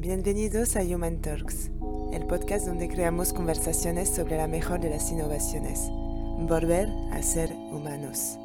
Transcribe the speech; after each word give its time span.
Bienvenidos 0.00 0.76
a 0.76 0.82
Human 0.82 1.20
Talks, 1.20 1.72
el 2.12 2.24
podcast 2.28 2.68
donde 2.68 2.86
creamos 2.86 3.32
conversaciones 3.32 4.14
sobre 4.14 4.36
la 4.36 4.46
mejor 4.46 4.78
de 4.78 4.90
las 4.90 5.10
innovaciones. 5.10 5.88
Volver 5.90 6.88
a 7.12 7.20
ser 7.20 7.50
humanos. 7.50 8.38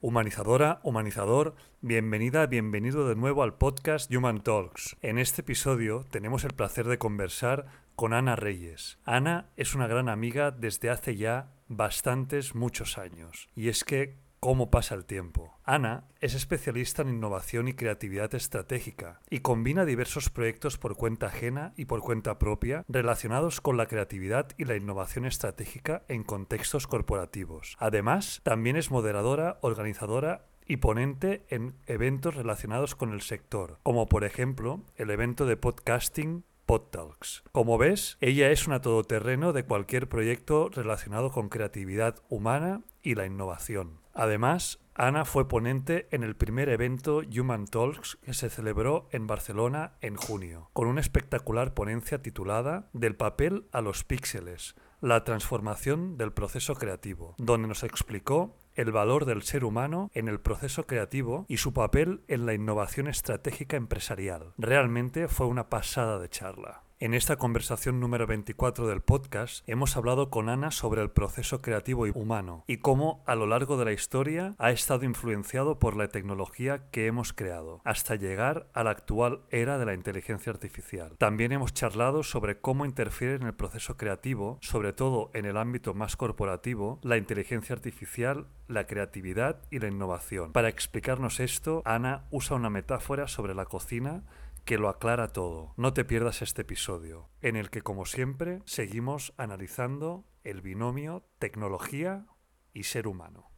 Humanizadora, 0.00 0.78
humanizador, 0.84 1.56
bienvenida, 1.80 2.46
bienvenido 2.46 3.08
de 3.08 3.16
nuevo 3.16 3.42
al 3.42 3.54
podcast 3.54 4.14
Human 4.14 4.44
Talks. 4.44 4.96
En 5.02 5.18
este 5.18 5.40
episodio 5.40 6.04
tenemos 6.08 6.44
el 6.44 6.52
placer 6.52 6.86
de 6.86 6.98
conversar 6.98 7.66
con 7.96 8.12
Ana 8.12 8.36
Reyes. 8.36 8.98
Ana 9.04 9.50
es 9.56 9.74
una 9.74 9.86
gran 9.86 10.08
amiga 10.08 10.50
desde 10.50 10.90
hace 10.90 11.16
ya 11.16 11.52
bastantes, 11.68 12.54
muchos 12.54 12.98
años. 12.98 13.48
Y 13.54 13.68
es 13.68 13.84
que 13.84 14.18
cómo 14.44 14.70
pasa 14.70 14.94
el 14.94 15.06
tiempo. 15.06 15.58
Ana 15.64 16.04
es 16.20 16.34
especialista 16.34 17.00
en 17.00 17.08
innovación 17.08 17.66
y 17.66 17.72
creatividad 17.72 18.34
estratégica 18.34 19.22
y 19.30 19.40
combina 19.40 19.86
diversos 19.86 20.28
proyectos 20.28 20.76
por 20.76 20.96
cuenta 20.96 21.28
ajena 21.28 21.72
y 21.78 21.86
por 21.86 22.02
cuenta 22.02 22.38
propia 22.38 22.84
relacionados 22.86 23.62
con 23.62 23.78
la 23.78 23.86
creatividad 23.86 24.48
y 24.58 24.66
la 24.66 24.76
innovación 24.76 25.24
estratégica 25.24 26.02
en 26.08 26.24
contextos 26.24 26.86
corporativos. 26.86 27.74
Además, 27.78 28.42
también 28.44 28.76
es 28.76 28.90
moderadora, 28.90 29.58
organizadora 29.62 30.44
y 30.66 30.76
ponente 30.76 31.46
en 31.48 31.76
eventos 31.86 32.34
relacionados 32.34 32.94
con 32.94 33.14
el 33.14 33.22
sector, 33.22 33.78
como 33.82 34.10
por 34.10 34.24
ejemplo 34.24 34.82
el 34.96 35.08
evento 35.08 35.46
de 35.46 35.56
podcasting 35.56 36.44
PodTalks. 36.66 37.44
Como 37.52 37.78
ves, 37.78 38.16
ella 38.20 38.50
es 38.50 38.66
una 38.66 38.80
todoterreno 38.80 39.52
de 39.52 39.64
cualquier 39.64 40.08
proyecto 40.08 40.68
relacionado 40.68 41.30
con 41.30 41.48
creatividad 41.48 42.16
humana 42.28 42.82
y 43.02 43.14
la 43.14 43.26
innovación. 43.26 44.00
Además, 44.14 44.78
Ana 44.94 45.24
fue 45.24 45.48
ponente 45.48 46.06
en 46.12 46.22
el 46.22 46.36
primer 46.36 46.68
evento 46.68 47.20
Human 47.36 47.66
Talks 47.66 48.16
que 48.22 48.32
se 48.32 48.48
celebró 48.48 49.08
en 49.10 49.26
Barcelona 49.26 49.94
en 50.00 50.14
junio, 50.14 50.70
con 50.72 50.86
una 50.86 51.00
espectacular 51.00 51.74
ponencia 51.74 52.22
titulada 52.22 52.88
Del 52.92 53.16
papel 53.16 53.66
a 53.72 53.80
los 53.80 54.04
píxeles, 54.04 54.76
la 55.00 55.24
transformación 55.24 56.16
del 56.16 56.32
proceso 56.32 56.76
creativo, 56.76 57.34
donde 57.38 57.66
nos 57.66 57.82
explicó 57.82 58.56
el 58.74 58.92
valor 58.92 59.24
del 59.24 59.42
ser 59.42 59.64
humano 59.64 60.10
en 60.14 60.28
el 60.28 60.40
proceso 60.40 60.86
creativo 60.86 61.46
y 61.48 61.56
su 61.58 61.72
papel 61.72 62.22
en 62.28 62.46
la 62.46 62.54
innovación 62.54 63.08
estratégica 63.08 63.76
empresarial. 63.76 64.52
Realmente 64.58 65.28
fue 65.28 65.46
una 65.46 65.68
pasada 65.68 66.18
de 66.18 66.28
charla. 66.28 66.83
En 67.00 67.12
esta 67.12 67.36
conversación 67.36 67.98
número 67.98 68.28
24 68.28 68.86
del 68.86 69.00
podcast 69.00 69.68
hemos 69.68 69.96
hablado 69.96 70.30
con 70.30 70.48
Ana 70.48 70.70
sobre 70.70 71.02
el 71.02 71.10
proceso 71.10 71.60
creativo 71.60 72.06
y 72.06 72.12
humano 72.14 72.62
y 72.68 72.76
cómo 72.76 73.24
a 73.26 73.34
lo 73.34 73.46
largo 73.46 73.76
de 73.76 73.84
la 73.84 73.92
historia 73.92 74.54
ha 74.58 74.70
estado 74.70 75.04
influenciado 75.04 75.80
por 75.80 75.96
la 75.96 76.06
tecnología 76.06 76.88
que 76.92 77.08
hemos 77.08 77.32
creado, 77.32 77.80
hasta 77.84 78.14
llegar 78.14 78.68
a 78.74 78.84
la 78.84 78.90
actual 78.90 79.40
era 79.50 79.76
de 79.76 79.86
la 79.86 79.94
inteligencia 79.94 80.52
artificial. 80.52 81.16
También 81.18 81.50
hemos 81.50 81.74
charlado 81.74 82.22
sobre 82.22 82.60
cómo 82.60 82.84
interfiere 82.84 83.34
en 83.34 83.42
el 83.42 83.54
proceso 83.54 83.96
creativo, 83.96 84.58
sobre 84.62 84.92
todo 84.92 85.32
en 85.34 85.46
el 85.46 85.56
ámbito 85.56 85.94
más 85.94 86.16
corporativo, 86.16 87.00
la 87.02 87.16
inteligencia 87.16 87.74
artificial, 87.74 88.46
la 88.68 88.86
creatividad 88.86 89.60
y 89.68 89.80
la 89.80 89.88
innovación. 89.88 90.52
Para 90.52 90.68
explicarnos 90.68 91.40
esto, 91.40 91.82
Ana 91.84 92.24
usa 92.30 92.56
una 92.56 92.70
metáfora 92.70 93.26
sobre 93.26 93.54
la 93.56 93.64
cocina 93.64 94.22
que 94.64 94.78
lo 94.78 94.88
aclara 94.88 95.28
todo. 95.28 95.74
No 95.76 95.92
te 95.92 96.04
pierdas 96.04 96.40
este 96.40 96.62
episodio, 96.62 97.30
en 97.42 97.56
el 97.56 97.70
que 97.70 97.82
como 97.82 98.06
siempre 98.06 98.62
seguimos 98.64 99.34
analizando 99.36 100.24
el 100.42 100.62
binomio 100.62 101.28
tecnología 101.38 102.26
y 102.72 102.84
ser 102.84 103.06
humano. 103.06 103.50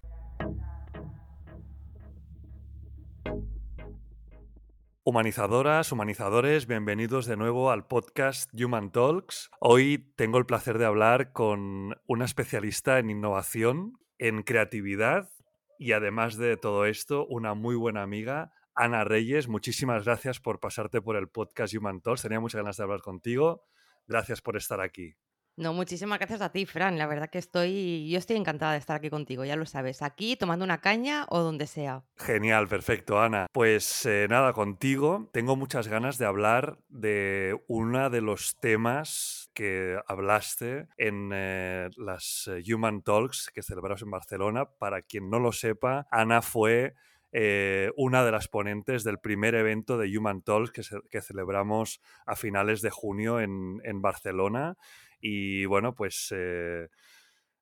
Humanizadoras, 5.04 5.92
humanizadores, 5.92 6.66
bienvenidos 6.66 7.26
de 7.26 7.36
nuevo 7.36 7.70
al 7.70 7.86
podcast 7.86 8.50
Human 8.60 8.90
Talks. 8.90 9.50
Hoy 9.60 10.12
tengo 10.16 10.38
el 10.38 10.46
placer 10.46 10.78
de 10.78 10.86
hablar 10.86 11.30
con 11.30 11.94
una 12.08 12.24
especialista 12.24 12.98
en 12.98 13.10
innovación, 13.10 14.00
en 14.18 14.42
creatividad 14.42 15.30
y 15.78 15.92
además 15.92 16.36
de 16.36 16.56
todo 16.56 16.86
esto, 16.86 17.24
una 17.26 17.54
muy 17.54 17.76
buena 17.76 18.02
amiga, 18.02 18.52
Ana 18.76 19.04
Reyes, 19.04 19.48
muchísimas 19.48 20.04
gracias 20.04 20.38
por 20.38 20.60
pasarte 20.60 21.00
por 21.00 21.16
el 21.16 21.28
podcast 21.28 21.74
Human 21.74 22.02
Talks. 22.02 22.22
Tenía 22.22 22.40
muchas 22.40 22.60
ganas 22.60 22.76
de 22.76 22.82
hablar 22.82 23.00
contigo. 23.00 23.64
Gracias 24.06 24.42
por 24.42 24.56
estar 24.56 24.82
aquí. 24.82 25.16
No, 25.56 25.72
muchísimas 25.72 26.18
gracias 26.18 26.42
a 26.42 26.52
ti, 26.52 26.66
Fran. 26.66 26.98
La 26.98 27.06
verdad 27.06 27.30
que 27.30 27.38
estoy, 27.38 28.06
yo 28.10 28.18
estoy 28.18 28.36
encantada 28.36 28.72
de 28.72 28.78
estar 28.78 28.96
aquí 28.96 29.08
contigo, 29.08 29.42
ya 29.46 29.56
lo 29.56 29.64
sabes, 29.64 30.02
aquí 30.02 30.36
tomando 30.36 30.66
una 30.66 30.82
caña 30.82 31.24
o 31.30 31.40
donde 31.40 31.66
sea. 31.66 32.04
Genial, 32.16 32.68
perfecto, 32.68 33.18
Ana. 33.18 33.46
Pues 33.50 34.04
eh, 34.04 34.26
nada, 34.28 34.52
contigo 34.52 35.30
tengo 35.32 35.56
muchas 35.56 35.88
ganas 35.88 36.18
de 36.18 36.26
hablar 36.26 36.78
de 36.90 37.58
uno 37.68 38.10
de 38.10 38.20
los 38.20 38.60
temas 38.60 39.50
que 39.54 39.98
hablaste 40.06 40.88
en 40.98 41.30
eh, 41.32 41.88
las 41.96 42.50
eh, 42.52 42.62
Human 42.70 43.00
Talks 43.00 43.50
que 43.54 43.62
celebramos 43.62 44.02
en 44.02 44.10
Barcelona. 44.10 44.66
Para 44.66 45.00
quien 45.00 45.30
no 45.30 45.38
lo 45.38 45.52
sepa, 45.52 46.06
Ana 46.10 46.42
fue 46.42 46.94
eh, 47.32 47.90
una 47.96 48.24
de 48.24 48.32
las 48.32 48.48
ponentes 48.48 49.04
del 49.04 49.18
primer 49.18 49.54
evento 49.54 49.98
de 49.98 50.16
Human 50.16 50.42
Talks 50.42 50.90
que, 51.10 51.20
celebramos 51.20 52.00
a 52.24 52.36
finales 52.36 52.82
de 52.82 52.90
junio 52.90 53.40
en, 53.40 54.02
Barcelona. 54.02 54.76
Y 55.20 55.64
bueno, 55.64 55.94
pues 55.94 56.32
eh, 56.36 56.88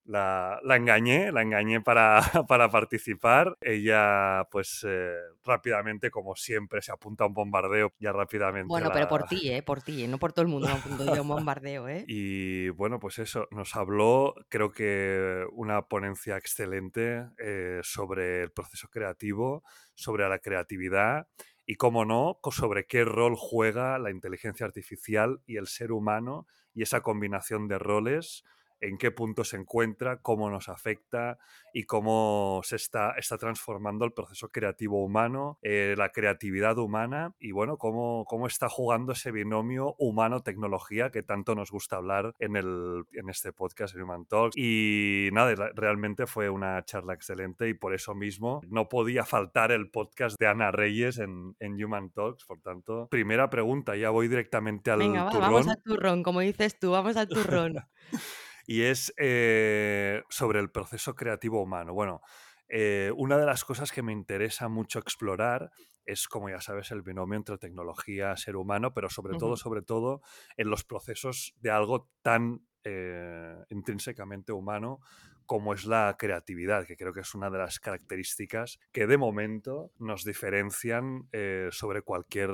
la, 0.04 0.60
engañé, 0.76 1.32
la 1.32 1.42
engañé 1.42 1.80
para, 1.80 2.20
para 2.48 2.70
participar. 2.70 3.56
Ella, 3.60 4.46
pues 4.50 4.84
eh, 4.86 5.14
rápidamente, 5.44 6.10
como 6.10 6.34
siempre, 6.36 6.82
se 6.82 6.92
apunta 6.92 7.24
a 7.24 7.26
un 7.26 7.34
bombardeo 7.34 7.92
ya 7.98 8.12
rápidamente. 8.12 8.68
Bueno, 8.68 8.90
pero 8.92 9.08
por 9.08 9.24
ti, 9.24 9.50
¿eh? 9.50 9.62
Por 9.62 9.82
ti, 9.82 10.06
no 10.06 10.18
por 10.18 10.32
todo 10.32 10.42
el 10.42 10.48
mundo 10.48 10.68
me 10.68 10.74
apunto 10.74 11.04
yo 11.04 11.14
a 11.14 11.22
un 11.22 11.28
bombardeo, 11.28 11.88
¿eh? 11.88 12.04
Y 12.06 12.68
bueno, 12.70 12.98
pues 12.98 13.18
eso, 13.18 13.48
nos 13.50 13.74
habló, 13.76 14.34
creo 14.48 14.72
que 14.72 15.44
una 15.52 15.82
ponencia 15.82 16.36
excelente 16.36 17.26
eh, 17.38 17.80
sobre 17.82 18.42
el 18.42 18.52
proceso 18.52 18.88
creativo, 18.88 19.62
sobre 19.94 20.28
la 20.28 20.38
creatividad 20.38 21.28
y, 21.66 21.76
cómo 21.76 22.04
no, 22.04 22.38
sobre 22.50 22.86
qué 22.86 23.04
rol 23.04 23.34
juega 23.36 23.98
la 23.98 24.10
inteligencia 24.10 24.66
artificial 24.66 25.40
y 25.46 25.56
el 25.56 25.66
ser 25.66 25.92
humano 25.92 26.46
y 26.74 26.82
esa 26.82 27.00
combinación 27.00 27.68
de 27.68 27.78
roles 27.78 28.44
en 28.80 28.98
qué 28.98 29.10
punto 29.10 29.44
se 29.44 29.56
encuentra, 29.56 30.18
cómo 30.20 30.50
nos 30.50 30.68
afecta 30.68 31.38
y 31.72 31.84
cómo 31.84 32.60
se 32.64 32.76
está, 32.76 33.12
está 33.16 33.38
transformando 33.38 34.04
el 34.04 34.12
proceso 34.12 34.50
creativo 34.50 35.02
humano, 35.04 35.58
eh, 35.62 35.94
la 35.96 36.10
creatividad 36.10 36.78
humana 36.78 37.34
y 37.38 37.52
bueno, 37.52 37.78
cómo, 37.78 38.24
cómo 38.26 38.46
está 38.46 38.68
jugando 38.68 39.12
ese 39.12 39.32
binomio 39.32 39.94
humano-tecnología 39.98 41.10
que 41.10 41.22
tanto 41.22 41.54
nos 41.54 41.70
gusta 41.70 41.96
hablar 41.96 42.34
en, 42.38 42.56
el, 42.56 43.04
en 43.12 43.28
este 43.28 43.52
podcast, 43.52 43.94
en 43.94 44.02
Human 44.02 44.26
Talks. 44.26 44.56
Y 44.56 45.30
nada, 45.32 45.54
realmente 45.74 46.26
fue 46.26 46.50
una 46.50 46.84
charla 46.84 47.14
excelente 47.14 47.68
y 47.68 47.74
por 47.74 47.94
eso 47.94 48.14
mismo 48.14 48.60
no 48.68 48.88
podía 48.88 49.24
faltar 49.24 49.72
el 49.72 49.90
podcast 49.90 50.38
de 50.38 50.46
Ana 50.46 50.70
Reyes 50.70 51.18
en, 51.18 51.56
en 51.58 51.82
Human 51.82 52.10
Talks. 52.10 52.44
Por 52.44 52.60
tanto, 52.60 53.08
primera 53.10 53.50
pregunta, 53.50 53.96
ya 53.96 54.10
voy 54.10 54.28
directamente 54.28 54.90
al 54.90 54.98
Venga, 54.98 55.24
vamos 55.24 55.68
al 55.68 55.82
turrón, 55.82 56.22
como 56.22 56.40
dices 56.40 56.78
tú, 56.78 56.90
vamos 56.90 57.16
al 57.16 57.28
turrón. 57.28 57.74
y 58.66 58.82
es 58.82 59.12
eh, 59.16 60.22
sobre 60.28 60.60
el 60.60 60.70
proceso 60.70 61.14
creativo 61.14 61.62
humano. 61.62 61.92
Bueno, 61.92 62.22
eh, 62.68 63.12
una 63.16 63.38
de 63.38 63.46
las 63.46 63.64
cosas 63.64 63.92
que 63.92 64.02
me 64.02 64.12
interesa 64.12 64.68
mucho 64.68 64.98
explorar 64.98 65.70
es, 66.06 66.28
como 66.28 66.48
ya 66.48 66.60
sabes, 66.60 66.90
el 66.90 67.02
binomio 67.02 67.36
entre 67.36 67.58
tecnología, 67.58 68.36
ser 68.36 68.56
humano, 68.56 68.92
pero 68.94 69.08
sobre 69.10 69.36
todo, 69.38 69.56
sobre 69.56 69.82
todo, 69.82 70.22
en 70.56 70.70
los 70.70 70.84
procesos 70.84 71.54
de 71.60 71.70
algo 71.70 72.10
tan 72.22 72.66
eh, 72.84 73.56
intrínsecamente 73.70 74.52
humano 74.52 75.00
como 75.46 75.74
es 75.74 75.84
la 75.84 76.16
creatividad, 76.18 76.86
que 76.86 76.96
creo 76.96 77.12
que 77.12 77.20
es 77.20 77.34
una 77.34 77.50
de 77.50 77.58
las 77.58 77.78
características 77.78 78.78
que 78.92 79.06
de 79.06 79.18
momento 79.18 79.92
nos 79.98 80.24
diferencian 80.24 81.28
sobre 81.70 82.00
cualquier 82.00 82.50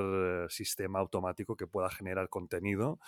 sistema 0.49 0.99
automático 0.99 1.57
que 1.57 1.69
pueda 1.69 1.89
generar 1.89 2.29
contenido 2.29 2.99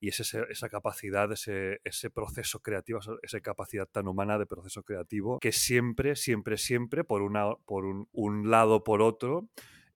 y 0.00 0.08
es 0.08 0.20
esa 0.20 0.68
capacidad, 0.68 1.30
ese, 1.32 1.80
ese 1.84 2.10
proceso 2.10 2.60
creativo, 2.60 3.00
esa 3.22 3.40
capacidad 3.40 3.86
tan 3.86 4.08
humana 4.08 4.38
de 4.38 4.46
proceso 4.46 4.82
creativo 4.82 5.38
que 5.40 5.52
siempre, 5.52 6.16
siempre, 6.16 6.56
siempre, 6.56 7.04
por, 7.04 7.22
una, 7.22 7.54
por 7.66 7.84
un, 7.84 8.08
un 8.12 8.50
lado 8.50 8.84
por 8.84 9.02
otro, 9.02 9.48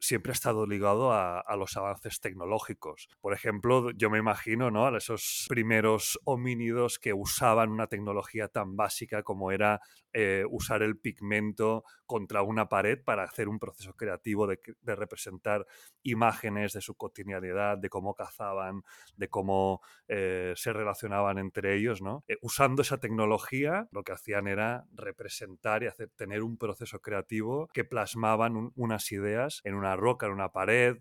siempre 0.02 0.32
ha 0.32 0.34
estado 0.34 0.66
ligado 0.66 1.12
a, 1.12 1.44
los 1.56 1.76
avances 1.76 2.18
tecnológicos. 2.18 3.08
Por 3.20 3.32
ejemplo, 3.32 3.92
yo 3.92 4.10
me 4.10 4.18
imagino 4.18 4.70
¿no? 4.70 4.86
a 4.86 4.98
esos 4.98 5.46
primeros 5.48 6.18
homínidos 6.24 6.98
que 6.98 7.12
usaban 7.12 7.70
una 7.70 7.86
tecnología 7.86 8.48
tan 8.48 8.74
básica 8.74 9.22
como 9.22 9.52
era 9.52 9.80
eh, 10.12 10.44
usar 10.50 10.82
el 10.82 10.98
pigmento 10.98 11.84
contra 12.04 12.42
una 12.42 12.68
pared 12.68 12.98
para 13.02 13.22
hacer 13.22 13.48
un 13.48 13.60
proceso 13.60 13.94
creativo 13.94 14.48
de, 14.48 14.58
representar 14.82 15.66
imágenes 16.02 16.72
de 16.72 16.80
su 16.80 16.96
cotidianidad, 16.96 17.78
de 17.78 17.88
cómo 17.88 18.14
cazaban, 18.14 18.82
de 19.16 19.28
cómo 19.28 19.82
eh, 20.08 20.52
se 20.56 20.72
relacionaban 20.72 21.38
entre 21.38 21.76
ellos. 21.76 22.02
¿no? 22.02 22.24
Eh, 22.26 22.38
usando 22.42 22.82
esa 22.82 22.98
tecnología, 22.98 23.88
lo 23.92 24.02
que 24.02 24.12
hacían 24.12 24.48
era 24.48 24.84
representar 24.94 25.84
y 25.84 25.86
hacer, 25.86 26.10
tener 26.16 26.42
un 26.42 26.58
proceso 26.58 27.00
creativo 27.00 27.68
que 27.72 27.84
plasmaban 27.84 28.72
unas 28.74 29.12
ideas 29.12 29.60
en 29.62 29.74
una 29.74 29.91
roca, 29.96 30.26
en 30.26 30.32
una 30.32 30.50
pared, 30.50 30.98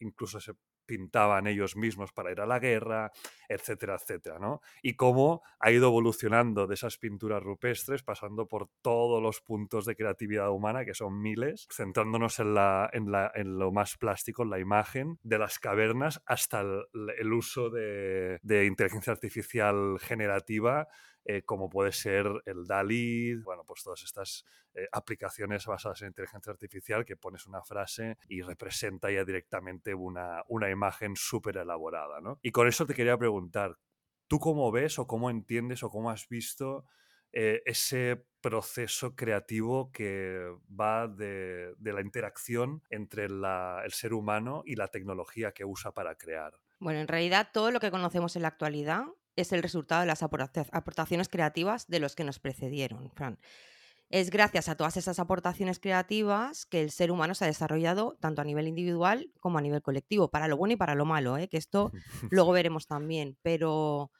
incluso 0.00 0.40
se 0.40 0.54
pintaban 0.88 1.46
ellos 1.46 1.76
mismos 1.76 2.12
para 2.12 2.32
ir 2.32 2.40
a 2.40 2.46
la 2.46 2.58
guerra, 2.58 3.12
etcétera, 3.46 3.96
etcétera, 3.96 4.38
¿no? 4.38 4.62
Y 4.82 4.96
cómo 4.96 5.42
ha 5.60 5.70
ido 5.70 5.88
evolucionando 5.88 6.66
de 6.66 6.74
esas 6.74 6.96
pinturas 6.96 7.42
rupestres, 7.42 8.02
pasando 8.02 8.48
por 8.48 8.70
todos 8.80 9.22
los 9.22 9.42
puntos 9.42 9.84
de 9.84 9.94
creatividad 9.94 10.50
humana, 10.50 10.86
que 10.86 10.94
son 10.94 11.20
miles, 11.20 11.68
centrándonos 11.70 12.40
en, 12.40 12.54
la, 12.54 12.88
en, 12.92 13.12
la, 13.12 13.30
en 13.34 13.58
lo 13.58 13.70
más 13.70 13.98
plástico, 13.98 14.42
en 14.42 14.50
la 14.50 14.58
imagen, 14.58 15.18
de 15.22 15.38
las 15.38 15.58
cavernas 15.58 16.22
hasta 16.24 16.62
el, 16.62 17.32
uso 17.34 17.68
de, 17.68 18.38
de 18.42 18.64
inteligencia 18.64 19.12
artificial 19.12 19.98
generativa 20.00 20.88
eh, 21.30 21.42
como 21.42 21.68
puede 21.68 21.92
ser 21.92 22.26
el 22.46 22.64
DALI, 22.66 23.34
bueno, 23.42 23.62
pues 23.66 23.82
todas 23.82 24.02
estas 24.02 24.46
eh, 24.72 24.88
aplicaciones 24.90 25.66
basadas 25.66 26.00
en 26.00 26.08
inteligencia 26.08 26.50
artificial 26.50 27.04
que 27.04 27.16
pones 27.16 27.46
una 27.46 27.62
frase 27.62 28.16
y 28.28 28.40
representa 28.40 29.10
ya 29.10 29.26
directamente 29.26 29.94
una, 29.94 30.42
una 30.48 30.70
imagen 30.70 31.16
súper 31.16 31.58
elaborada, 31.58 32.22
¿no? 32.22 32.38
Y 32.40 32.50
con 32.50 32.66
eso 32.66 32.86
te 32.86 32.94
quería 32.94 33.18
preguntar, 33.18 33.76
¿tú 34.26 34.38
cómo 34.38 34.72
ves 34.72 34.98
o 34.98 35.06
cómo 35.06 35.28
entiendes 35.28 35.82
o 35.82 35.90
cómo 35.90 36.10
has 36.10 36.26
visto 36.30 36.86
eh, 37.32 37.62
ese 37.66 38.24
proceso 38.40 39.14
creativo 39.14 39.92
que 39.92 40.50
va 40.68 41.08
de, 41.08 41.74
la 41.78 42.00
interacción 42.00 42.82
entre 42.88 43.26
el 43.26 43.92
ser 43.92 44.14
humano 44.14 44.62
y 44.64 44.76
la 44.76 44.88
tecnología 44.88 45.52
que 45.52 45.66
usa 45.66 45.92
para 45.92 46.14
crear. 46.14 46.54
Bueno, 46.78 47.00
en 47.00 47.08
realidad 47.08 47.50
todo 47.52 47.70
lo 47.70 47.80
que 47.80 47.90
conocemos 47.90 48.34
en 48.36 48.42
la 48.42 48.48
actualidad 48.48 49.04
es 49.40 49.52
el 49.52 49.62
resultado 49.62 50.00
de 50.00 50.06
las 50.06 50.22
aportaciones 50.22 51.28
creativas 51.28 51.86
de 51.86 52.00
los 52.00 52.14
que 52.14 52.24
nos 52.24 52.40
precedieron, 52.40 53.10
Fran. 53.12 53.38
Es 54.10 54.30
gracias 54.30 54.70
a 54.70 54.74
todas 54.74 54.96
esas 54.96 55.18
aportaciones 55.18 55.78
creativas 55.78 56.64
que 56.64 56.80
el 56.80 56.90
ser 56.90 57.10
humano 57.10 57.34
se 57.34 57.44
ha 57.44 57.46
desarrollado 57.46 58.16
tanto 58.20 58.40
a 58.40 58.44
nivel 58.44 58.66
individual 58.66 59.30
como 59.38 59.58
a 59.58 59.60
nivel 59.60 59.82
colectivo, 59.82 60.30
para 60.30 60.48
lo 60.48 60.56
bueno 60.56 60.72
y 60.72 60.76
para 60.76 60.94
lo 60.94 61.04
malo, 61.04 61.36
¿eh? 61.36 61.48
que 61.48 61.58
esto 61.58 61.92
luego 62.30 62.52
veremos 62.52 62.86
también. 62.86 63.36
Pero 63.42 64.10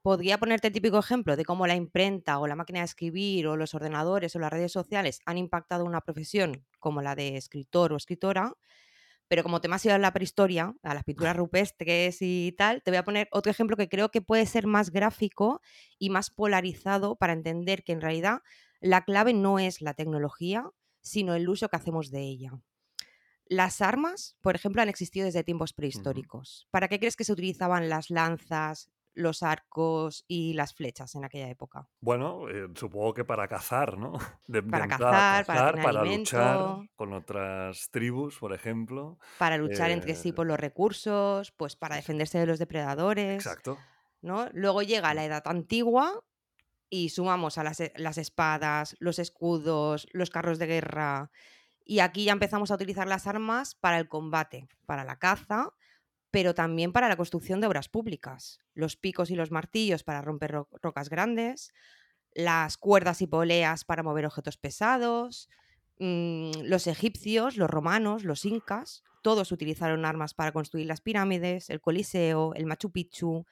podría 0.00 0.38
ponerte 0.38 0.68
el 0.68 0.72
típico 0.72 0.98
ejemplo 0.98 1.36
de 1.36 1.44
cómo 1.44 1.66
la 1.66 1.76
imprenta 1.76 2.38
o 2.38 2.46
la 2.46 2.56
máquina 2.56 2.80
de 2.80 2.86
escribir 2.86 3.46
o 3.46 3.56
los 3.56 3.74
ordenadores 3.74 4.34
o 4.34 4.38
las 4.38 4.52
redes 4.52 4.72
sociales 4.72 5.20
han 5.26 5.38
impactado 5.38 5.84
una 5.84 6.00
profesión 6.00 6.64
como 6.80 7.02
la 7.02 7.14
de 7.14 7.36
escritor 7.36 7.92
o 7.92 7.96
escritora 7.96 8.54
pero 9.28 9.42
como 9.42 9.60
te 9.60 9.68
me 9.68 9.76
has 9.76 9.84
ido 9.84 9.94
a 9.94 9.98
la 9.98 10.12
prehistoria, 10.12 10.74
a 10.82 10.94
las 10.94 11.04
pinturas 11.04 11.36
rupestres 11.36 12.18
y 12.20 12.54
tal, 12.56 12.82
te 12.82 12.90
voy 12.90 12.98
a 12.98 13.04
poner 13.04 13.28
otro 13.32 13.50
ejemplo 13.50 13.76
que 13.76 13.88
creo 13.88 14.10
que 14.10 14.22
puede 14.22 14.46
ser 14.46 14.66
más 14.66 14.90
gráfico 14.90 15.60
y 15.98 16.10
más 16.10 16.30
polarizado 16.30 17.16
para 17.16 17.32
entender 17.32 17.84
que 17.84 17.92
en 17.92 18.00
realidad 18.00 18.40
la 18.80 19.04
clave 19.04 19.32
no 19.32 19.58
es 19.58 19.80
la 19.80 19.94
tecnología, 19.94 20.70
sino 21.00 21.34
el 21.34 21.48
uso 21.48 21.68
que 21.68 21.76
hacemos 21.76 22.10
de 22.10 22.20
ella. 22.20 22.52
Las 23.46 23.82
armas, 23.82 24.36
por 24.40 24.56
ejemplo, 24.56 24.80
han 24.80 24.88
existido 24.88 25.26
desde 25.26 25.44
tiempos 25.44 25.74
prehistóricos. 25.74 26.66
¿Para 26.70 26.88
qué 26.88 26.98
crees 26.98 27.16
que 27.16 27.24
se 27.24 27.32
utilizaban 27.32 27.88
las 27.88 28.10
lanzas, 28.10 28.90
los 29.14 29.42
arcos 29.42 30.24
y 30.28 30.54
las 30.54 30.74
flechas 30.74 31.14
en 31.14 31.24
aquella 31.24 31.48
época? 31.48 31.88
Bueno, 32.00 32.48
eh, 32.48 32.68
supongo 32.74 33.14
que 33.14 33.24
para 33.24 33.48
cazar, 33.48 33.96
¿no? 33.98 34.12
para 34.70 34.88
cazar, 34.88 35.46
para, 35.46 36.04
luchar 36.04 36.88
con 36.94 37.12
otras 37.12 37.88
tribus, 37.90 38.38
por 38.38 38.52
ejemplo. 38.52 39.18
Para 39.38 39.56
luchar 39.56 39.90
entre 39.90 40.14
sí 40.14 40.30
eh, 40.30 40.32
por 40.32 40.46
los 40.46 40.58
recursos, 40.58 41.52
pues 41.52 41.76
para 41.76 41.96
defenderse 41.96 42.38
de 42.38 42.46
los 42.46 42.58
depredadores. 42.58 43.34
Exacto. 43.34 43.78
¿no? 44.24 44.48
Luego 44.52 44.82
llega 44.82 45.14
la 45.14 45.24
edad 45.24 45.42
antigua 45.46 46.24
y 46.88 47.10
sumamos 47.10 47.58
a 47.58 47.64
las, 47.64 47.80
e, 47.80 47.92
las 47.96 48.18
espadas, 48.18 48.96
los 48.98 49.18
escudos, 49.18 50.08
los 50.12 50.30
carros 50.30 50.58
de 50.58 50.66
guerra. 50.66 51.30
Y 51.84 51.98
aquí 51.98 52.24
ya 52.24 52.32
empezamos 52.32 52.70
a 52.70 52.74
utilizar 52.74 53.06
las 53.06 53.26
armas 53.26 53.74
para 53.74 53.98
el 53.98 54.08
combate, 54.08 54.66
para 54.86 55.04
la 55.04 55.18
caza 55.18 55.74
pero 56.34 56.52
también 56.52 56.90
para 56.90 57.08
la 57.08 57.16
construcción 57.16 57.60
de 57.60 57.68
obras 57.68 57.88
públicas. 57.88 58.58
Los 58.74 58.96
picos 58.96 59.30
y 59.30 59.36
los 59.36 59.52
martillos 59.52 60.02
para 60.02 60.20
romper 60.20 60.64
rocas 60.82 61.08
grandes, 61.08 61.72
las 62.34 62.76
cuerdas 62.76 63.22
y 63.22 63.28
poleas 63.28 63.84
para 63.84 64.02
mover 64.02 64.26
objetos 64.26 64.56
pesados, 64.56 65.48
mm, 66.00 66.62
los 66.64 66.88
egipcios, 66.88 67.56
los 67.56 67.70
romanos, 67.70 68.24
los 68.24 68.44
incas, 68.46 69.04
todos 69.22 69.52
utilizaron 69.52 70.04
armas 70.04 70.34
para 70.34 70.50
construir 70.50 70.88
las 70.88 71.00
pirámides, 71.00 71.70
el 71.70 71.80
Coliseo, 71.80 72.52
el 72.54 72.66
Machu 72.66 72.90
Picchu, 72.90 73.46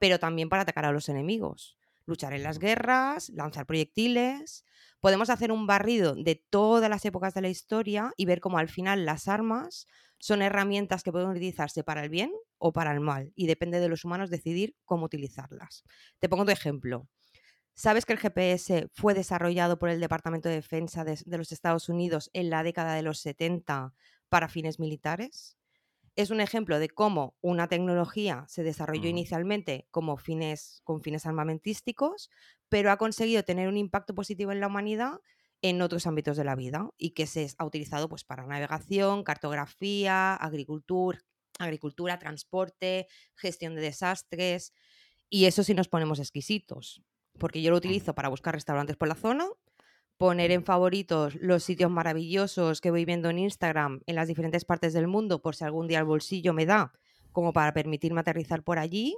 pero 0.00 0.18
también 0.18 0.48
para 0.48 0.62
atacar 0.62 0.86
a 0.86 0.90
los 0.90 1.08
enemigos, 1.08 1.78
luchar 2.04 2.32
en 2.32 2.42
las 2.42 2.58
guerras, 2.58 3.28
lanzar 3.28 3.64
proyectiles. 3.64 4.64
Podemos 5.04 5.28
hacer 5.28 5.52
un 5.52 5.66
barrido 5.66 6.14
de 6.14 6.42
todas 6.48 6.88
las 6.88 7.04
épocas 7.04 7.34
de 7.34 7.42
la 7.42 7.50
historia 7.50 8.14
y 8.16 8.24
ver 8.24 8.40
cómo 8.40 8.56
al 8.56 8.70
final 8.70 9.04
las 9.04 9.28
armas 9.28 9.86
son 10.18 10.40
herramientas 10.40 11.02
que 11.02 11.12
pueden 11.12 11.28
utilizarse 11.28 11.84
para 11.84 12.02
el 12.02 12.08
bien 12.08 12.32
o 12.56 12.72
para 12.72 12.90
el 12.90 13.00
mal 13.00 13.30
y 13.36 13.46
depende 13.46 13.80
de 13.80 13.90
los 13.90 14.06
humanos 14.06 14.30
decidir 14.30 14.74
cómo 14.86 15.04
utilizarlas. 15.04 15.84
Te 16.20 16.30
pongo 16.30 16.44
otro 16.44 16.54
ejemplo. 16.54 17.06
¿Sabes 17.74 18.06
que 18.06 18.14
el 18.14 18.18
GPS 18.18 18.88
fue 18.94 19.12
desarrollado 19.12 19.78
por 19.78 19.90
el 19.90 20.00
Departamento 20.00 20.48
de 20.48 20.54
Defensa 20.54 21.04
de, 21.04 21.18
los 21.36 21.52
Estados 21.52 21.90
Unidos 21.90 22.30
en 22.32 22.48
la 22.48 22.62
década 22.62 22.94
de 22.94 23.02
los 23.02 23.18
70 23.18 23.92
para 24.30 24.48
fines 24.48 24.80
militares? 24.80 25.58
Es 26.16 26.30
un 26.30 26.40
ejemplo 26.40 26.78
de 26.78 26.88
cómo 26.88 27.36
una 27.40 27.68
tecnología 27.68 28.44
se 28.48 28.62
desarrolló 28.62 29.08
inicialmente 29.08 29.88
como 29.90 30.16
fines, 30.16 30.80
con 30.84 31.02
fines 31.02 31.26
armamentísticos, 31.26 32.30
pero 32.68 32.92
ha 32.92 32.96
conseguido 32.96 33.42
tener 33.42 33.68
un 33.68 33.76
impacto 33.76 34.14
positivo 34.14 34.52
en 34.52 34.60
la 34.60 34.68
humanidad 34.68 35.20
en 35.60 35.82
otros 35.82 36.06
ámbitos 36.06 36.36
de 36.36 36.44
la 36.44 36.54
vida 36.54 36.90
y 36.98 37.10
que 37.10 37.26
se 37.26 37.48
ha 37.58 37.64
utilizado 37.64 38.08
pues, 38.08 38.22
para 38.22 38.46
navegación, 38.46 39.24
cartografía, 39.24 40.34
agricultura, 40.34 41.20
agricultura, 41.58 42.18
transporte, 42.18 43.08
gestión 43.34 43.74
de 43.74 43.82
desastres. 43.82 44.72
Y 45.30 45.46
eso 45.46 45.64
sí 45.64 45.74
nos 45.74 45.88
ponemos 45.88 46.18
exquisitos, 46.18 47.02
porque 47.38 47.62
yo 47.62 47.70
lo 47.70 47.78
utilizo 47.78 48.14
para 48.14 48.28
buscar 48.28 48.54
restaurantes 48.54 48.96
por 48.96 49.08
la 49.08 49.14
zona, 49.14 49.46
poner 50.16 50.50
en 50.50 50.64
favoritos 50.64 51.34
los 51.36 51.64
sitios 51.64 51.90
maravillosos 51.90 52.80
que 52.80 52.90
voy 52.90 53.04
viendo 53.04 53.30
en 53.30 53.38
Instagram 53.38 54.00
en 54.06 54.14
las 54.14 54.28
diferentes 54.28 54.64
partes 54.64 54.92
del 54.92 55.08
mundo 55.08 55.42
por 55.42 55.56
si 55.56 55.64
algún 55.64 55.88
día 55.88 55.98
el 55.98 56.04
bolsillo 56.04 56.52
me 56.52 56.66
da, 56.66 56.92
como 57.32 57.52
para 57.52 57.72
permitirme 57.72 58.20
aterrizar 58.20 58.62
por 58.62 58.78
allí 58.78 59.16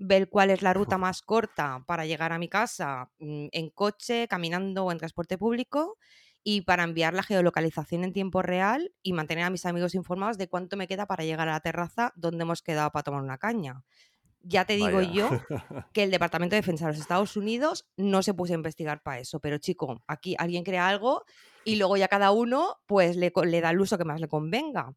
ver 0.00 0.30
cuál 0.30 0.50
es 0.50 0.62
la 0.62 0.72
ruta 0.72 0.96
más 0.96 1.20
corta 1.20 1.84
para 1.86 2.06
llegar 2.06 2.32
a 2.32 2.38
mi 2.38 2.48
casa 2.48 3.10
mm, 3.18 3.48
en 3.52 3.70
coche, 3.70 4.26
caminando 4.28 4.86
o 4.86 4.92
en 4.92 4.98
transporte 4.98 5.36
público 5.36 5.98
y 6.42 6.62
para 6.62 6.84
enviar 6.84 7.12
la 7.12 7.22
geolocalización 7.22 8.04
en 8.04 8.14
tiempo 8.14 8.40
real 8.40 8.92
y 9.02 9.12
mantener 9.12 9.44
a 9.44 9.50
mis 9.50 9.66
amigos 9.66 9.94
informados 9.94 10.38
de 10.38 10.48
cuánto 10.48 10.78
me 10.78 10.88
queda 10.88 11.06
para 11.06 11.24
llegar 11.24 11.48
a 11.48 11.52
la 11.52 11.60
terraza 11.60 12.12
donde 12.16 12.42
hemos 12.42 12.62
quedado 12.62 12.90
para 12.90 13.02
tomar 13.02 13.22
una 13.22 13.36
caña. 13.36 13.84
Ya 14.42 14.64
te 14.64 14.74
digo 14.74 15.02
yo 15.02 15.28
que 15.92 16.02
el 16.02 16.10
Departamento 16.10 16.54
de 16.54 16.62
Defensa 16.62 16.86
de 16.86 16.92
los 16.92 17.00
Estados 17.00 17.36
Unidos 17.36 17.86
no 17.96 18.22
se 18.22 18.34
puso 18.34 18.54
a 18.54 18.56
investigar 18.56 19.02
para 19.02 19.20
eso, 19.20 19.40
pero 19.40 19.58
chico, 19.58 20.02
aquí 20.06 20.34
alguien 20.38 20.64
crea 20.64 20.88
algo 20.88 21.24
y 21.64 21.76
luego 21.76 21.96
ya 21.96 22.08
cada 22.08 22.30
uno 22.30 22.76
pues 22.86 23.16
le, 23.16 23.30
da 23.60 23.70
el 23.70 23.80
uso 23.80 23.98
que 23.98 24.04
más 24.04 24.20
le 24.20 24.28
convenga. 24.28 24.94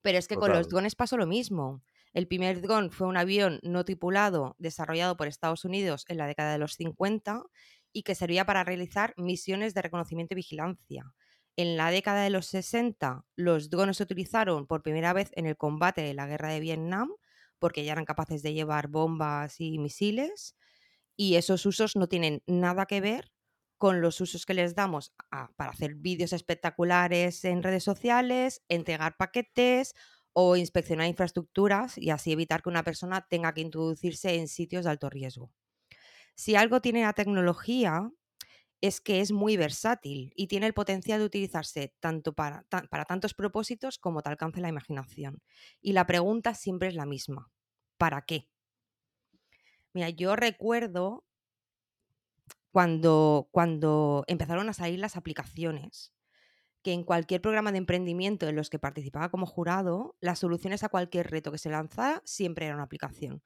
Pero 0.00 0.18
es 0.18 0.28
que 0.28 0.36
con 0.36 0.52
los 0.52 0.68
drones 0.68 0.94
pasó 0.94 1.16
lo 1.16 1.26
mismo. 1.26 1.82
El 2.14 2.26
primer 2.26 2.62
dron 2.62 2.90
fue 2.90 3.06
un 3.06 3.16
avión 3.16 3.60
no 3.62 3.84
tripulado 3.84 4.56
desarrollado 4.58 5.16
por 5.16 5.28
Estados 5.28 5.64
Unidos 5.64 6.04
en 6.08 6.16
la 6.16 6.26
década 6.26 6.52
de 6.52 6.58
los 6.58 6.74
50 6.74 7.42
y 7.92 8.02
que 8.02 8.14
servía 8.14 8.46
para 8.46 8.64
realizar 8.64 9.12
misiones 9.16 9.74
de 9.74 9.82
reconocimiento 9.82 10.34
y 10.34 10.36
vigilancia. 10.36 11.12
En 11.56 11.76
la 11.76 11.90
década 11.90 12.22
de 12.22 12.30
los 12.30 12.46
60, 12.46 13.24
los 13.34 13.68
drones 13.68 13.96
se 13.96 14.04
utilizaron 14.04 14.66
por 14.66 14.82
primera 14.82 15.12
vez 15.12 15.30
en 15.34 15.46
el 15.46 15.56
combate 15.56 16.02
de 16.02 16.14
la 16.14 16.26
guerra 16.26 16.50
de 16.50 16.60
Vietnam, 16.60 17.10
porque 17.58 17.84
ya 17.84 17.92
eran 17.92 18.04
capaces 18.04 18.42
de 18.42 18.54
llevar 18.54 18.88
bombas 18.88 19.60
y 19.60 19.78
misiles, 19.78 20.56
y 21.16 21.36
esos 21.36 21.66
usos 21.66 21.96
no 21.96 22.08
tienen 22.08 22.42
nada 22.46 22.86
que 22.86 23.00
ver 23.00 23.32
con 23.78 24.00
los 24.00 24.20
usos 24.20 24.46
que 24.46 24.54
les 24.54 24.74
damos 24.74 25.14
para 25.56 25.70
hacer 25.70 25.94
vídeos 25.96 26.32
espectaculares 26.32 27.44
en 27.44 27.62
redes 27.62 27.84
sociales, 27.84 28.62
entregar 28.68 29.16
paquetes 29.16 29.94
o 30.32 30.56
inspeccionar 30.56 31.06
infraestructuras 31.08 31.98
y 31.98 32.10
así 32.10 32.32
evitar 32.32 32.62
que 32.62 32.68
una 32.70 32.84
persona 32.84 33.26
tenga 33.28 33.54
que 33.54 33.60
introducirse 33.62 34.34
en 34.36 34.48
sitios 34.48 34.84
de 34.84 34.90
alto 34.90 35.10
riesgo. 35.10 35.52
Si 36.36 36.56
algo 36.56 36.80
tiene 36.80 37.02
la 37.02 37.12
tecnología 37.12 38.10
es 38.80 39.00
que 39.00 39.20
es 39.20 39.32
muy 39.32 39.56
versátil 39.56 40.32
y 40.36 40.46
tiene 40.46 40.66
el 40.66 40.74
potencial 40.74 41.18
de 41.18 41.26
utilizarse 41.26 41.94
tanto 42.00 42.32
para, 42.32 42.64
para 42.68 43.04
tantos 43.04 43.34
propósitos 43.34 43.98
como 43.98 44.22
te 44.22 44.30
alcance 44.30 44.60
la 44.60 44.68
imaginación. 44.68 45.42
Y 45.80 45.92
la 45.92 46.06
pregunta 46.06 46.54
siempre 46.54 46.88
es 46.88 46.94
la 46.94 47.06
misma. 47.06 47.50
¿Para 47.96 48.22
qué? 48.22 48.48
Mira, 49.92 50.10
yo 50.10 50.36
recuerdo 50.36 51.24
cuando, 52.70 53.48
cuando 53.50 54.24
empezaron 54.28 54.68
a 54.68 54.74
salir 54.74 55.00
las 55.00 55.16
aplicaciones, 55.16 56.12
que 56.82 56.92
en 56.92 57.02
cualquier 57.02 57.40
programa 57.40 57.72
de 57.72 57.78
emprendimiento 57.78 58.46
en 58.46 58.54
los 58.54 58.70
que 58.70 58.78
participaba 58.78 59.30
como 59.30 59.46
jurado, 59.46 60.16
las 60.20 60.38
soluciones 60.38 60.84
a 60.84 60.88
cualquier 60.88 61.28
reto 61.28 61.50
que 61.50 61.58
se 61.58 61.70
lanzara 61.70 62.22
siempre 62.24 62.66
era 62.66 62.76
una 62.76 62.84
aplicación 62.84 63.42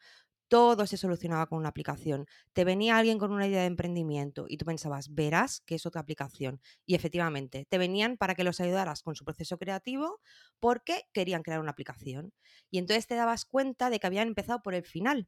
todo 0.52 0.86
se 0.86 0.98
solucionaba 0.98 1.46
con 1.46 1.58
una 1.58 1.70
aplicación. 1.70 2.26
Te 2.52 2.64
venía 2.66 2.98
alguien 2.98 3.16
con 3.16 3.32
una 3.32 3.46
idea 3.46 3.62
de 3.62 3.68
emprendimiento 3.68 4.44
y 4.46 4.58
tú 4.58 4.66
pensabas, 4.66 5.14
verás 5.14 5.62
que 5.64 5.76
es 5.76 5.86
otra 5.86 6.02
aplicación. 6.02 6.60
Y 6.84 6.94
efectivamente, 6.94 7.64
te 7.70 7.78
venían 7.78 8.18
para 8.18 8.34
que 8.34 8.44
los 8.44 8.60
ayudaras 8.60 9.02
con 9.02 9.14
su 9.16 9.24
proceso 9.24 9.56
creativo 9.56 10.20
porque 10.60 11.04
querían 11.14 11.42
crear 11.42 11.58
una 11.60 11.70
aplicación. 11.70 12.34
Y 12.70 12.76
entonces 12.76 13.06
te 13.06 13.14
dabas 13.14 13.46
cuenta 13.46 13.88
de 13.88 13.98
que 13.98 14.06
habían 14.06 14.28
empezado 14.28 14.60
por 14.62 14.74
el 14.74 14.84
final 14.84 15.26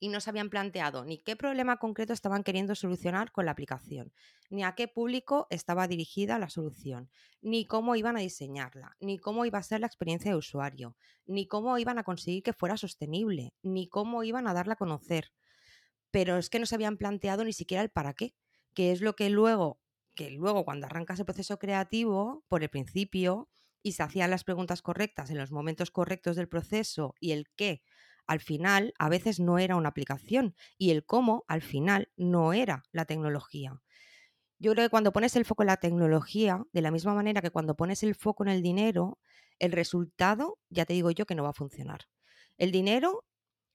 y 0.00 0.08
no 0.08 0.20
se 0.20 0.30
habían 0.30 0.50
planteado 0.50 1.04
ni 1.04 1.18
qué 1.18 1.36
problema 1.36 1.78
concreto 1.78 2.12
estaban 2.12 2.42
queriendo 2.42 2.74
solucionar 2.74 3.32
con 3.32 3.46
la 3.46 3.52
aplicación, 3.52 4.12
ni 4.50 4.64
a 4.64 4.74
qué 4.74 4.88
público 4.88 5.46
estaba 5.50 5.88
dirigida 5.88 6.38
la 6.38 6.50
solución, 6.50 7.10
ni 7.40 7.66
cómo 7.66 7.96
iban 7.96 8.16
a 8.16 8.20
diseñarla, 8.20 8.96
ni 9.00 9.18
cómo 9.18 9.44
iba 9.46 9.58
a 9.58 9.62
ser 9.62 9.80
la 9.80 9.86
experiencia 9.86 10.30
de 10.30 10.36
usuario, 10.36 10.96
ni 11.26 11.46
cómo 11.46 11.78
iban 11.78 11.98
a 11.98 12.04
conseguir 12.04 12.42
que 12.42 12.52
fuera 12.52 12.76
sostenible, 12.76 13.54
ni 13.62 13.88
cómo 13.88 14.24
iban 14.24 14.46
a 14.46 14.54
darla 14.54 14.74
a 14.74 14.76
conocer. 14.76 15.32
Pero 16.10 16.38
es 16.38 16.50
que 16.50 16.58
no 16.58 16.66
se 16.66 16.74
habían 16.74 16.96
planteado 16.96 17.44
ni 17.44 17.52
siquiera 17.52 17.82
el 17.82 17.90
para 17.90 18.14
qué, 18.14 18.34
que 18.74 18.92
es 18.92 19.00
lo 19.00 19.14
que 19.14 19.30
luego, 19.30 19.80
que 20.14 20.30
luego 20.30 20.64
cuando 20.64 20.86
arrancas 20.86 21.18
el 21.18 21.24
proceso 21.24 21.58
creativo, 21.58 22.44
por 22.48 22.62
el 22.62 22.68
principio, 22.68 23.48
y 23.82 23.92
se 23.92 24.02
hacían 24.02 24.30
las 24.30 24.44
preguntas 24.44 24.80
correctas 24.82 25.30
en 25.30 25.38
los 25.38 25.52
momentos 25.52 25.90
correctos 25.90 26.36
del 26.36 26.48
proceso 26.48 27.14
y 27.20 27.32
el 27.32 27.48
qué 27.54 27.82
al 28.26 28.40
final 28.40 28.94
a 28.98 29.08
veces 29.08 29.40
no 29.40 29.58
era 29.58 29.76
una 29.76 29.88
aplicación 29.88 30.54
y 30.78 30.90
el 30.90 31.04
cómo 31.04 31.44
al 31.48 31.62
final 31.62 32.10
no 32.16 32.52
era 32.52 32.84
la 32.92 33.04
tecnología. 33.04 33.80
Yo 34.58 34.72
creo 34.72 34.86
que 34.86 34.90
cuando 34.90 35.12
pones 35.12 35.36
el 35.36 35.44
foco 35.44 35.62
en 35.62 35.68
la 35.68 35.76
tecnología, 35.76 36.62
de 36.72 36.80
la 36.80 36.90
misma 36.90 37.14
manera 37.14 37.42
que 37.42 37.50
cuando 37.50 37.76
pones 37.76 38.02
el 38.02 38.14
foco 38.14 38.44
en 38.44 38.50
el 38.50 38.62
dinero, 38.62 39.18
el 39.58 39.72
resultado, 39.72 40.58
ya 40.70 40.86
te 40.86 40.94
digo 40.94 41.10
yo 41.10 41.26
que 41.26 41.34
no 41.34 41.42
va 41.42 41.50
a 41.50 41.54
funcionar. 41.54 42.02
El 42.56 42.70
dinero 42.70 43.24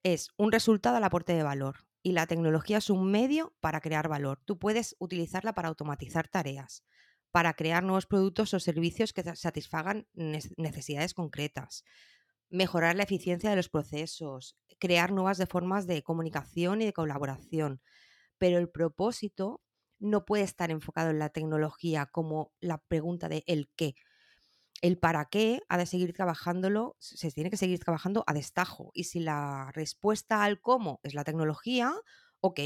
es 0.04 0.30
un 0.38 0.52
resultado 0.52 0.98
al 0.98 1.04
aporte 1.04 1.34
de 1.34 1.44
valor 1.44 1.86
y 2.02 2.14
la 2.14 2.28
tecnología 2.28 2.78
es 2.78 2.90
un 2.90 3.12
medio 3.12 3.54
para 3.60 3.82
crear 3.82 4.08
valor. 4.08 4.42
Tú 4.46 4.58
puedes 4.58 4.96
utilizarla 5.00 5.54
para 5.54 5.68
automatizar 5.68 6.28
tareas, 6.28 6.84
para 7.32 7.54
crear 7.54 7.84
nuevos 7.84 8.06
productos 8.06 8.54
o 8.54 8.60
servicios 8.60 9.14
que 9.14 9.24
satisfagan 9.36 10.08
necesidades 10.14 11.14
concretas, 11.14 11.84
mejorar 12.50 12.96
la 12.96 13.04
eficiencia 13.04 13.50
de 13.50 13.56
los 13.56 13.70
procesos, 13.70 14.58
crear 14.80 15.12
nuevas 15.12 15.42
formas 15.50 15.88
de 15.88 16.04
comunicación 16.04 16.82
y 16.82 16.86
de 16.86 16.94
colaboración. 16.94 17.82
Pero 18.38 18.58
el 18.58 18.70
propósito 18.70 19.62
no 20.00 20.26
puede 20.26 20.44
estar 20.44 20.72
enfocado 20.72 21.10
en 21.12 21.20
la 21.20 21.30
tecnología 21.30 22.06
como 22.06 22.54
la 22.60 22.78
pregunta 22.78 23.30
de 23.30 23.44
el 23.48 23.70
qué. 23.76 23.96
El 24.82 24.98
para 24.98 25.26
qué 25.26 25.62
ha 25.68 25.78
de 25.78 25.86
seguir 25.86 26.14
trabajándolo, 26.14 26.96
se 27.00 27.32
tiene 27.32 27.50
que 27.50 27.58
seguir 27.58 27.80
trabajando 27.80 28.24
a 28.28 28.34
destajo. 28.34 28.92
Y 28.94 29.04
si 29.06 29.20
la 29.20 29.72
respuesta 29.74 30.44
al 30.44 30.62
cómo 30.62 31.02
es 31.04 31.14
la 31.14 31.26
tecnología, 31.26 31.94
ok, 32.40 32.60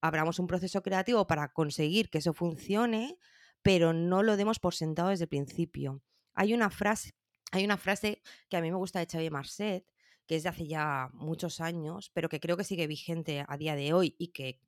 abramos 0.00 0.38
un 0.38 0.46
proceso 0.46 0.82
creativo 0.82 1.26
para 1.26 1.52
conseguir 1.52 2.08
que 2.08 2.18
eso 2.18 2.32
funcione, 2.32 3.18
pero 3.62 3.92
no 3.92 4.22
lo 4.22 4.38
demos 4.38 4.58
por 4.58 4.74
sentado 4.74 5.10
desde 5.10 5.24
el 5.24 5.28
principio. 5.28 6.02
Hay 6.34 6.54
una 6.54 6.70
frase 6.70 7.12
hay 7.50 7.64
una 7.64 7.76
frase 7.76 8.22
que 8.48 8.56
a 8.56 8.60
mí 8.60 8.70
me 8.70 8.76
gusta 8.76 8.98
de 8.98 9.06
Xavier 9.06 9.32
Marcet, 9.32 9.86
que 10.26 10.36
es 10.36 10.42
de 10.44 10.48
hace 10.48 10.66
ya 10.66 11.10
muchos 11.12 11.60
años, 11.60 12.10
pero 12.14 12.28
que 12.28 12.40
creo 12.40 12.56
que 12.56 12.64
sigue 12.64 12.86
vigente 12.86 13.44
a 13.46 13.56
día 13.56 13.74
de 13.74 13.92
hoy 13.92 14.14
y 14.18 14.28
que 14.28 14.60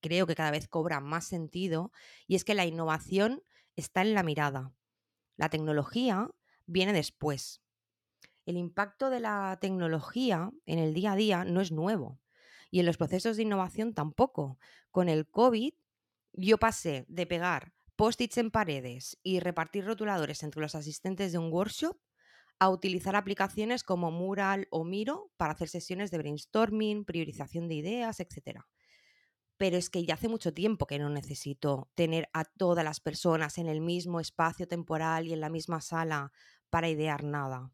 creo 0.00 0.26
que 0.26 0.34
cada 0.34 0.50
vez 0.50 0.66
cobra 0.66 1.00
más 1.00 1.26
sentido, 1.26 1.92
y 2.26 2.36
es 2.36 2.44
que 2.44 2.54
la 2.54 2.64
innovación 2.64 3.42
está 3.76 4.00
en 4.02 4.14
la 4.14 4.22
mirada. 4.22 4.72
La 5.36 5.50
tecnología 5.50 6.30
viene 6.66 6.92
después. 6.92 7.60
El 8.46 8.56
impacto 8.56 9.10
de 9.10 9.20
la 9.20 9.58
tecnología 9.60 10.50
en 10.64 10.78
el 10.78 10.94
día 10.94 11.12
a 11.12 11.16
día 11.16 11.44
no 11.44 11.60
es 11.60 11.70
nuevo 11.70 12.18
y 12.70 12.80
en 12.80 12.86
los 12.86 12.96
procesos 12.96 13.36
de 13.36 13.42
innovación 13.42 13.94
tampoco. 13.94 14.58
Con 14.90 15.08
el 15.08 15.28
COVID 15.28 15.74
yo 16.32 16.58
pasé 16.58 17.04
de 17.08 17.26
pegar 17.26 17.72
post-its 17.96 18.38
en 18.38 18.50
paredes 18.50 19.18
y 19.22 19.40
repartir 19.40 19.84
rotuladores 19.84 20.42
entre 20.42 20.60
los 20.60 20.74
asistentes 20.74 21.32
de 21.32 21.38
un 21.38 21.52
workshop 21.52 21.96
a 22.60 22.70
utilizar 22.70 23.16
aplicaciones 23.16 23.84
como 23.84 24.12
Mural 24.12 24.68
o 24.70 24.84
Miro 24.84 25.32
para 25.38 25.54
hacer 25.54 25.68
sesiones 25.68 26.12
de 26.12 26.18
brainstorming, 26.18 27.04
priorización 27.06 27.68
de 27.68 27.76
ideas, 27.76 28.20
etc. 28.20 28.68
Pero 29.58 29.76
es 29.76 29.90
que 29.90 30.04
ya 30.04 30.14
hace 30.14 30.28
mucho 30.28 30.54
tiempo 30.54 30.86
que 30.86 30.98
no 30.98 31.10
necesito 31.10 31.90
tener 31.94 32.28
a 32.32 32.44
todas 32.44 32.84
las 32.84 33.00
personas 33.00 33.58
en 33.58 33.68
el 33.68 33.80
mismo 33.80 34.20
espacio 34.20 34.68
temporal 34.68 35.26
y 35.26 35.32
en 35.34 35.40
la 35.40 35.50
misma 35.50 35.80
sala 35.80 36.32
para 36.70 36.88
idear 36.88 37.24
nada. 37.24 37.72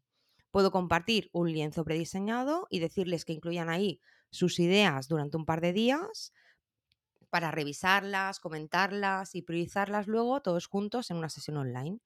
Puedo 0.51 0.71
compartir 0.71 1.29
un 1.33 1.51
lienzo 1.51 1.85
prediseñado 1.85 2.67
y 2.69 2.79
decirles 2.79 3.25
que 3.25 3.33
incluyan 3.33 3.69
ahí 3.69 4.01
sus 4.31 4.59
ideas 4.59 5.07
durante 5.07 5.37
un 5.37 5.45
par 5.45 5.61
de 5.61 5.73
días 5.73 6.33
para 7.29 7.51
revisarlas, 7.51 8.39
comentarlas 8.39 9.35
y 9.35 9.41
priorizarlas 9.41 10.07
luego 10.07 10.41
todos 10.41 10.67
juntos 10.67 11.11
en 11.11 11.17
una 11.17 11.29
sesión 11.29 11.57
online. 11.57 11.99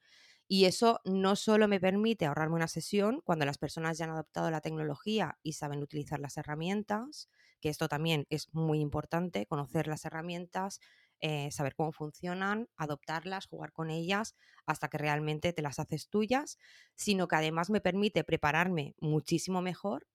Y 0.53 0.65
eso 0.65 0.99
no 1.05 1.37
solo 1.37 1.69
me 1.69 1.79
permite 1.79 2.25
ahorrarme 2.25 2.55
una 2.55 2.67
sesión 2.67 3.21
cuando 3.23 3.45
las 3.45 3.57
personas 3.57 3.97
ya 3.97 4.03
han 4.03 4.11
adoptado 4.11 4.51
la 4.51 4.59
tecnología 4.59 5.37
y 5.43 5.53
saben 5.53 5.81
utilizar 5.81 6.19
las 6.19 6.35
herramientas, 6.35 7.29
que 7.61 7.69
esto 7.69 7.87
también 7.87 8.27
es 8.29 8.53
muy 8.53 8.81
importante, 8.81 9.45
conocer 9.45 9.87
las 9.87 10.03
herramientas, 10.03 10.81
eh, 11.21 11.49
saber 11.51 11.73
cómo 11.73 11.93
funcionan, 11.93 12.67
adoptarlas, 12.75 13.47
jugar 13.47 13.71
con 13.71 13.89
ellas 13.89 14.35
hasta 14.65 14.89
que 14.89 14.97
realmente 14.97 15.53
te 15.53 15.61
las 15.61 15.79
haces 15.79 16.09
tuyas, 16.09 16.57
sino 16.95 17.29
que 17.29 17.37
además 17.37 17.69
me 17.69 17.79
permite 17.79 18.25
prepararme 18.25 18.93
muchísimo 18.99 19.61
mejor 19.61 20.05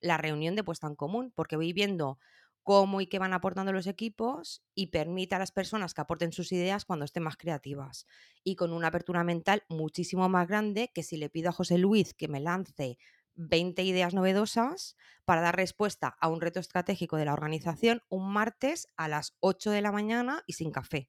la 0.00 0.16
reunión 0.16 0.56
de 0.56 0.64
puesta 0.64 0.86
en 0.86 0.96
común, 0.96 1.32
porque 1.36 1.56
voy 1.56 1.74
viendo 1.74 2.18
cómo 2.62 3.00
y 3.00 3.06
qué 3.06 3.18
van 3.18 3.32
aportando 3.32 3.72
los 3.72 3.86
equipos 3.86 4.62
y 4.74 4.88
permite 4.88 5.34
a 5.34 5.38
las 5.38 5.52
personas 5.52 5.94
que 5.94 6.00
aporten 6.00 6.32
sus 6.32 6.52
ideas 6.52 6.84
cuando 6.84 7.04
estén 7.04 7.22
más 7.22 7.36
creativas. 7.36 8.06
Y 8.44 8.56
con 8.56 8.72
una 8.72 8.88
apertura 8.88 9.24
mental 9.24 9.64
muchísimo 9.68 10.28
más 10.28 10.48
grande 10.48 10.90
que 10.94 11.02
si 11.02 11.16
le 11.16 11.30
pido 11.30 11.50
a 11.50 11.52
José 11.52 11.78
Luis 11.78 12.14
que 12.14 12.28
me 12.28 12.40
lance 12.40 12.98
20 13.34 13.82
ideas 13.82 14.14
novedosas 14.14 14.96
para 15.24 15.40
dar 15.40 15.56
respuesta 15.56 16.16
a 16.20 16.28
un 16.28 16.40
reto 16.40 16.60
estratégico 16.60 17.16
de 17.16 17.24
la 17.24 17.32
organización 17.32 18.02
un 18.08 18.32
martes 18.32 18.88
a 18.96 19.08
las 19.08 19.36
8 19.40 19.70
de 19.70 19.82
la 19.82 19.92
mañana 19.92 20.42
y 20.46 20.54
sin 20.54 20.70
café. 20.70 21.08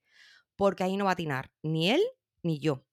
Porque 0.55 0.83
ahí 0.83 0.97
no 0.97 1.05
va 1.05 1.11
a 1.11 1.13
atinar 1.13 1.51
ni 1.61 1.91
él 1.91 2.01
ni 2.41 2.59
yo 2.59 2.85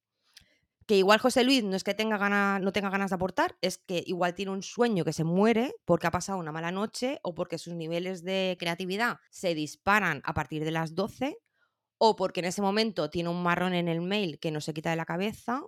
que 0.90 0.96
igual 0.96 1.20
José 1.20 1.44
Luis 1.44 1.62
no 1.62 1.76
es 1.76 1.84
que 1.84 1.94
tenga 1.94 2.58
no 2.58 2.72
tenga 2.72 2.90
ganas 2.90 3.10
de 3.10 3.14
aportar, 3.14 3.56
es 3.60 3.78
que 3.78 4.02
igual 4.06 4.34
tiene 4.34 4.50
un 4.50 4.64
sueño 4.64 5.04
que 5.04 5.12
se 5.12 5.22
muere 5.22 5.72
porque 5.84 6.08
ha 6.08 6.10
pasado 6.10 6.36
una 6.40 6.50
mala 6.50 6.72
noche 6.72 7.20
o 7.22 7.32
porque 7.32 7.58
sus 7.58 7.74
niveles 7.74 8.24
de 8.24 8.56
creatividad 8.58 9.18
se 9.30 9.54
disparan 9.54 10.20
a 10.24 10.34
partir 10.34 10.64
de 10.64 10.72
las 10.72 10.96
12 10.96 11.38
o 11.96 12.16
porque 12.16 12.40
en 12.40 12.46
ese 12.46 12.60
momento 12.60 13.08
tiene 13.08 13.28
un 13.28 13.40
marrón 13.40 13.72
en 13.72 13.86
el 13.86 14.00
mail 14.00 14.40
que 14.40 14.50
no 14.50 14.60
se 14.60 14.74
quita 14.74 14.90
de 14.90 14.96
la 14.96 15.04
cabeza, 15.04 15.62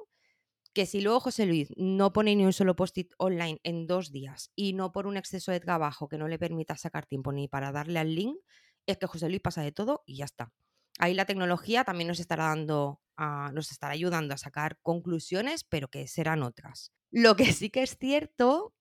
que 0.75 0.87
si 0.87 1.01
luego 1.01 1.21
José 1.21 1.47
Luis 1.47 1.69
no 1.77 2.13
pone 2.13 2.35
ni 2.35 2.45
un 2.45 2.53
solo 2.53 2.75
post-it 2.75 3.13
online 3.19 3.61
en 3.63 3.87
dos 3.87 4.11
días 4.11 4.51
y 4.57 4.73
no 4.73 4.91
por 4.91 5.07
un 5.07 5.17
exceso 5.17 5.53
de 5.53 5.61
trabajo 5.61 6.09
que 6.09 6.19
no 6.19 6.27
le 6.27 6.41
permita 6.41 6.77
sacar 6.77 7.07
tiempo 7.07 7.31
ni 7.31 7.47
para 7.47 7.71
darle 7.71 8.01
al 8.01 8.13
link, 8.13 8.39
es 8.87 8.99
que 8.99 9.07
José 9.07 9.29
Luis 9.29 9.41
pasa 9.41 9.63
de 9.63 9.71
todo 9.71 10.03
y 10.05 10.17
ya 10.17 10.25
está. 10.25 10.53
Ahí 10.99 11.15
la 11.15 11.27
tecnología 11.27 11.85
también 11.85 12.09
nos 12.09 12.19
estará 12.19 12.47
dando 12.47 13.02
nos 13.19 13.71
estará 13.71 13.95
ayudando 13.95 14.35
a 14.35 14.39
sacar 14.39 14.79
conclusiones, 14.83 15.65
pero 15.65 15.89
que 15.89 16.07
serán 16.07 16.43
otras. 16.43 16.93
Lo 17.11 17.37
que 17.37 17.53
sí 17.53 17.71
que 17.71 17.83
es 17.83 17.97
cierto 17.99 18.75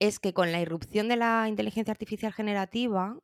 es 0.00 0.18
que 0.18 0.34
con 0.34 0.52
la 0.52 0.60
irrupción 0.60 1.08
de 1.08 1.16
la 1.16 1.46
inteligencia 1.48 1.92
artificial 1.92 2.32
generativa, 2.32 3.18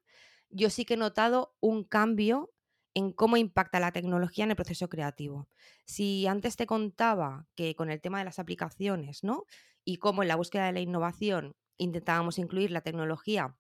yo 0.48 0.70
sí 0.70 0.84
que 0.84 0.94
he 0.94 0.96
notado 0.96 1.56
un 1.60 1.84
cambio 1.84 2.52
en 2.94 3.12
cómo 3.12 3.36
impacta 3.36 3.80
la 3.80 3.92
tecnología 3.92 4.44
en 4.44 4.50
el 4.50 4.56
proceso 4.56 4.88
creativo. 4.88 5.48
Si 5.84 6.26
antes 6.26 6.56
te 6.56 6.66
contaba 6.66 7.46
que 7.54 7.74
con 7.76 7.90
el 7.90 8.00
tema 8.00 8.18
de 8.18 8.24
las 8.24 8.38
aplicaciones, 8.38 9.22
¿no? 9.24 9.44
Y 9.84 9.96
cómo 9.96 10.22
en 10.22 10.28
la 10.28 10.36
búsqueda 10.36 10.66
de 10.66 10.72
la 10.72 10.80
innovación 10.80 11.56
intentábamos 11.76 12.38
incluir 12.38 12.70
la 12.70 12.82
tecnología 12.82 13.56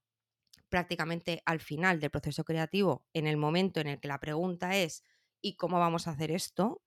prácticamente 0.68 1.42
al 1.46 1.60
final 1.60 2.00
del 2.00 2.10
proceso 2.10 2.44
creativo, 2.44 3.06
en 3.12 3.26
el 3.26 3.36
momento 3.36 3.80
en 3.80 3.88
el 3.88 4.00
que 4.00 4.08
la 4.08 4.20
pregunta 4.20 4.76
es 4.76 5.04
¿y 5.42 5.56
cómo 5.56 5.78
vamos 5.78 6.06
a 6.06 6.12
hacer 6.12 6.30
esto? 6.30 6.82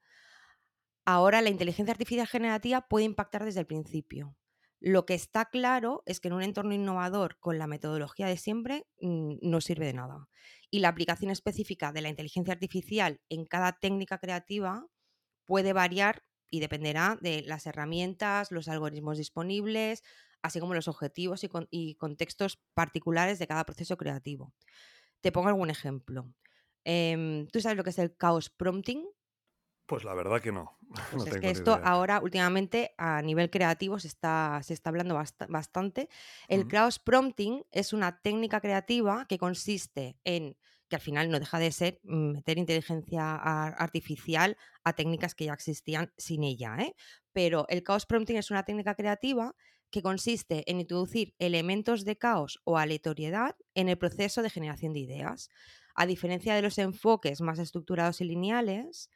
Ahora 1.06 1.42
la 1.42 1.50
inteligencia 1.50 1.92
artificial 1.92 2.28
generativa 2.28 2.88
puede 2.88 3.06
impactar 3.06 3.44
desde 3.44 3.60
el 3.60 3.66
principio. 3.66 4.38
Lo 4.80 5.06
que 5.06 5.14
está 5.14 5.46
claro 5.46 6.04
es 6.06 6.20
que 6.20 6.28
en 6.28 6.34
un 6.34 6.44
entorno 6.44 6.74
innovador 6.74 7.38
con 7.40 7.58
la 7.58 7.68
metodología 7.68 8.28
de 8.28 8.38
siempre 8.38 8.86
mm, 9.02 9.36
no 9.42 9.62
sirve 9.62 9.86
de 9.86 9.94
nada. 9.94 10.28
Y 10.70 10.80
la 10.80 10.90
aplicación 10.90 11.32
específica 11.32 11.94
de 11.94 12.02
la 12.02 12.10
inteligencia 12.10 12.54
artificial 12.54 13.22
en 13.30 13.46
cada 13.46 13.74
técnica 13.80 14.18
creativa 14.18 14.86
puede 15.46 15.74
variar 15.74 16.24
y 16.50 16.60
dependerá 16.60 17.18
de 17.22 17.42
las 17.44 17.66
herramientas, 17.66 18.52
los 18.52 18.68
algoritmos 18.68 19.18
disponibles, 19.18 20.04
así 20.42 20.60
como 20.60 20.74
los 20.74 20.88
objetivos 20.88 21.46
y, 21.72 21.96
contextos 21.96 22.62
particulares 22.74 23.40
de 23.40 23.48
cada 23.48 23.64
proceso 23.64 23.98
creativo. 23.98 24.54
Te 25.22 25.32
pongo 25.32 25.48
algún 25.48 25.70
ejemplo. 25.70 26.32
Em, 26.84 27.48
¿Tú 27.48 27.62
sabes 27.62 27.78
lo 27.78 27.84
que 27.84 27.92
es 27.92 28.00
el 28.00 28.16
chaos 28.18 28.50
prompting? 28.50 29.06
Pues 29.86 30.04
la 30.04 30.14
verdad 30.14 30.42
que 30.42 30.52
no. 30.52 30.78
Pues 31.12 31.28
es 31.28 31.38
que 31.40 31.50
esto 31.50 31.80
ahora 31.84 32.20
últimamente 32.22 32.94
a 32.98 33.22
nivel 33.22 33.50
creativo 33.50 34.00
se 34.00 34.08
está, 34.08 34.62
se 34.64 34.74
está 34.74 34.90
hablando 34.90 35.20
bastante. 35.50 36.08
El 36.48 36.68
chaos 36.68 37.00
prompting 37.00 37.64
es 37.72 37.94
una 37.94 38.22
técnica 38.22 38.62
creativa 38.62 39.26
que 39.28 39.38
consiste 39.38 40.18
en 40.24 40.56
que 40.88 40.98
al 40.98 41.02
final 41.02 41.32
no 41.32 41.40
deja 41.40 41.58
de 41.58 41.72
ser 41.72 42.00
meter 42.04 42.60
inteligencia 42.60 43.36
artificial 43.36 44.58
a 44.84 44.94
técnicas 44.94 45.34
que 45.34 45.46
ya 45.46 45.54
existían 45.54 46.14
sin 46.18 46.44
ella. 46.44 46.78
¿eh? 46.80 46.96
Pero 47.32 47.66
el 47.70 47.84
chaos 47.84 48.06
prompting 48.06 48.38
es 48.38 48.52
una 48.52 48.64
técnica 48.64 48.94
creativa 48.94 49.56
que 49.90 50.02
consiste 50.02 50.70
en 50.70 50.80
introducir 50.80 51.36
elementos 51.40 52.06
de 52.06 52.18
caos 52.18 52.60
o 52.64 52.78
aleatoriedad 52.78 53.56
en 53.76 53.90
el 53.90 53.98
proceso 53.98 54.42
de 54.42 54.50
generación 54.50 54.94
de 54.94 55.00
ideas. 55.00 55.50
A 55.96 56.06
diferencia 56.06 56.56
de 56.56 56.62
los 56.62 56.78
enfoques 56.78 57.42
más 57.42 57.60
estructurados 57.60 58.20
y 58.22 58.26
lineales, 58.26 59.10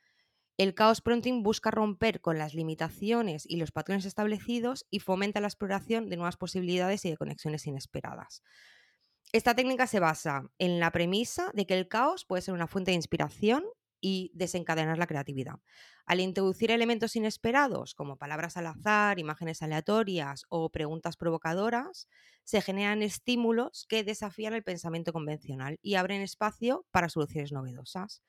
el 0.57 0.73
caos 0.73 1.01
prompting 1.01 1.43
busca 1.43 1.69
romper 1.69 2.19
con 2.19 2.37
las 2.37 2.55
limitaciones 2.55 3.45
y 3.47 3.57
los 3.57 3.71
patrones 3.71 4.05
establecidos 4.05 4.85
y 4.89 4.99
fomenta 4.99 5.39
la 5.39 5.47
exploración 5.47 6.09
de 6.09 6.17
nuevas 6.17 6.37
posibilidades 6.37 7.05
y 7.05 7.11
de 7.11 7.17
conexiones 7.17 7.67
inesperadas. 7.67 8.43
Esta 9.33 9.55
técnica 9.55 9.87
se 9.87 9.99
basa 9.99 10.49
en 10.57 10.79
la 10.79 10.91
premisa 10.91 11.51
de 11.53 11.67
que 11.67 11.77
el 11.77 11.87
caos 11.87 12.25
puede 12.25 12.41
ser 12.41 12.53
una 12.53 12.67
fuente 12.67 12.91
de 12.91 12.95
inspiración 12.95 13.65
y 13.99 14.31
desencadenar 14.33 14.97
la 14.97 15.07
creatividad. 15.07 15.59
Al 16.05 16.21
introducir 16.21 16.71
elementos 16.71 17.15
inesperados, 17.15 17.93
como 17.93 18.17
palabras 18.17 18.57
al 18.57 18.67
azar, 18.67 19.19
imágenes 19.19 19.61
aleatorias 19.61 20.45
o 20.49 20.69
preguntas 20.69 21.17
provocadoras, 21.17 22.07
se 22.43 22.61
generan 22.61 23.01
estímulos 23.01 23.85
que 23.89 24.03
desafían 24.03 24.53
el 24.53 24.63
pensamiento 24.63 25.13
convencional 25.13 25.77
y 25.81 25.95
abren 25.95 26.21
espacio 26.21 26.85
para 26.91 27.09
soluciones 27.09 27.51
novedosas. 27.51 28.23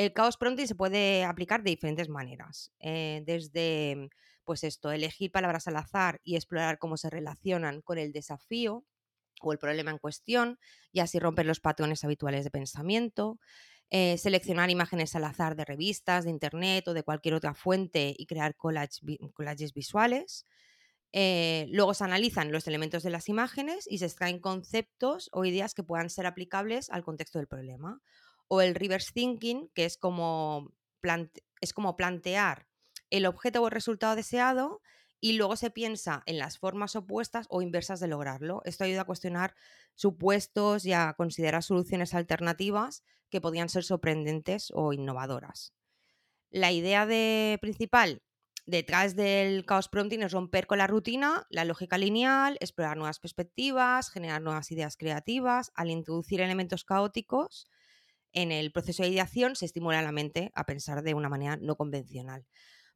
El 0.00 0.14
caos 0.14 0.38
prompting 0.38 0.66
se 0.66 0.74
puede 0.74 1.24
aplicar 1.24 1.62
de 1.62 1.68
diferentes 1.68 2.08
maneras, 2.08 2.72
eh, 2.78 3.22
desde 3.26 4.08
pues 4.44 4.64
esto, 4.64 4.90
elegir 4.90 5.30
palabras 5.30 5.68
al 5.68 5.76
azar 5.76 6.22
y 6.24 6.36
explorar 6.36 6.78
cómo 6.78 6.96
se 6.96 7.10
relacionan 7.10 7.82
con 7.82 7.98
el 7.98 8.10
desafío 8.10 8.86
o 9.42 9.52
el 9.52 9.58
problema 9.58 9.90
en 9.90 9.98
cuestión 9.98 10.58
y 10.90 11.00
así 11.00 11.18
romper 11.18 11.44
los 11.44 11.60
patrones 11.60 12.02
habituales 12.02 12.44
de 12.44 12.50
pensamiento, 12.50 13.40
eh, 13.90 14.16
seleccionar 14.16 14.70
imágenes 14.70 15.14
al 15.16 15.24
azar 15.24 15.54
de 15.54 15.66
revistas, 15.66 16.24
de 16.24 16.30
internet 16.30 16.88
o 16.88 16.94
de 16.94 17.02
cualquier 17.02 17.34
otra 17.34 17.52
fuente 17.52 18.14
y 18.16 18.24
crear 18.24 18.56
collages 18.56 19.74
visuales. 19.74 20.46
Eh, 21.12 21.66
luego 21.72 21.92
se 21.92 22.04
analizan 22.04 22.52
los 22.52 22.66
elementos 22.66 23.02
de 23.02 23.10
las 23.10 23.28
imágenes 23.28 23.86
y 23.86 23.98
se 23.98 24.06
extraen 24.06 24.38
conceptos 24.38 25.28
o 25.34 25.44
ideas 25.44 25.74
que 25.74 25.82
puedan 25.82 26.08
ser 26.08 26.24
aplicables 26.24 26.88
al 26.88 27.04
contexto 27.04 27.38
del 27.38 27.48
problema. 27.48 28.00
O 28.52 28.60
el 28.60 28.74
reverse 28.74 29.12
thinking, 29.12 29.70
que 29.74 29.84
es 29.84 29.96
como, 29.96 30.72
es 31.60 31.72
como 31.72 31.96
plantear 31.96 32.66
el 33.10 33.26
objeto 33.26 33.62
o 33.62 33.66
el 33.66 33.72
resultado 33.72 34.16
deseado 34.16 34.82
y 35.20 35.34
luego 35.34 35.54
se 35.54 35.70
piensa 35.70 36.24
en 36.26 36.38
las 36.38 36.58
formas 36.58 36.96
opuestas 36.96 37.46
o 37.48 37.62
inversas 37.62 38.00
de 38.00 38.08
lograrlo. 38.08 38.62
Esto 38.64 38.82
ayuda 38.82 39.02
a 39.02 39.06
cuestionar 39.06 39.54
supuestos 39.94 40.84
y 40.84 40.94
a 40.94 41.14
considerar 41.16 41.62
soluciones 41.62 42.12
alternativas 42.12 43.04
que 43.28 43.40
podían 43.40 43.68
ser 43.68 43.84
sorprendentes 43.84 44.72
o 44.74 44.92
innovadoras. 44.92 45.72
La 46.50 46.72
idea 46.72 47.06
de, 47.06 47.56
principal 47.60 48.20
detrás 48.66 49.14
del 49.14 49.64
caos 49.64 49.88
prompting 49.88 50.22
es 50.22 50.32
romper 50.32 50.66
con 50.66 50.78
la 50.78 50.88
rutina, 50.88 51.46
la 51.50 51.64
lógica 51.64 51.98
lineal, 51.98 52.56
explorar 52.60 52.96
nuevas 52.96 53.20
perspectivas, 53.20 54.10
generar 54.10 54.42
nuevas 54.42 54.72
ideas 54.72 54.96
creativas. 54.96 55.70
Al 55.74 55.90
introducir 55.90 56.40
elementos 56.40 56.84
caóticos 56.84 57.68
en 58.32 58.52
el 58.52 58.72
proceso 58.72 59.02
de 59.02 59.10
ideación 59.10 59.56
se 59.56 59.66
estimula 59.66 60.02
la 60.02 60.12
mente 60.12 60.50
a 60.54 60.64
pensar 60.64 61.02
de 61.02 61.14
una 61.14 61.28
manera 61.28 61.56
no 61.56 61.76
convencional. 61.76 62.46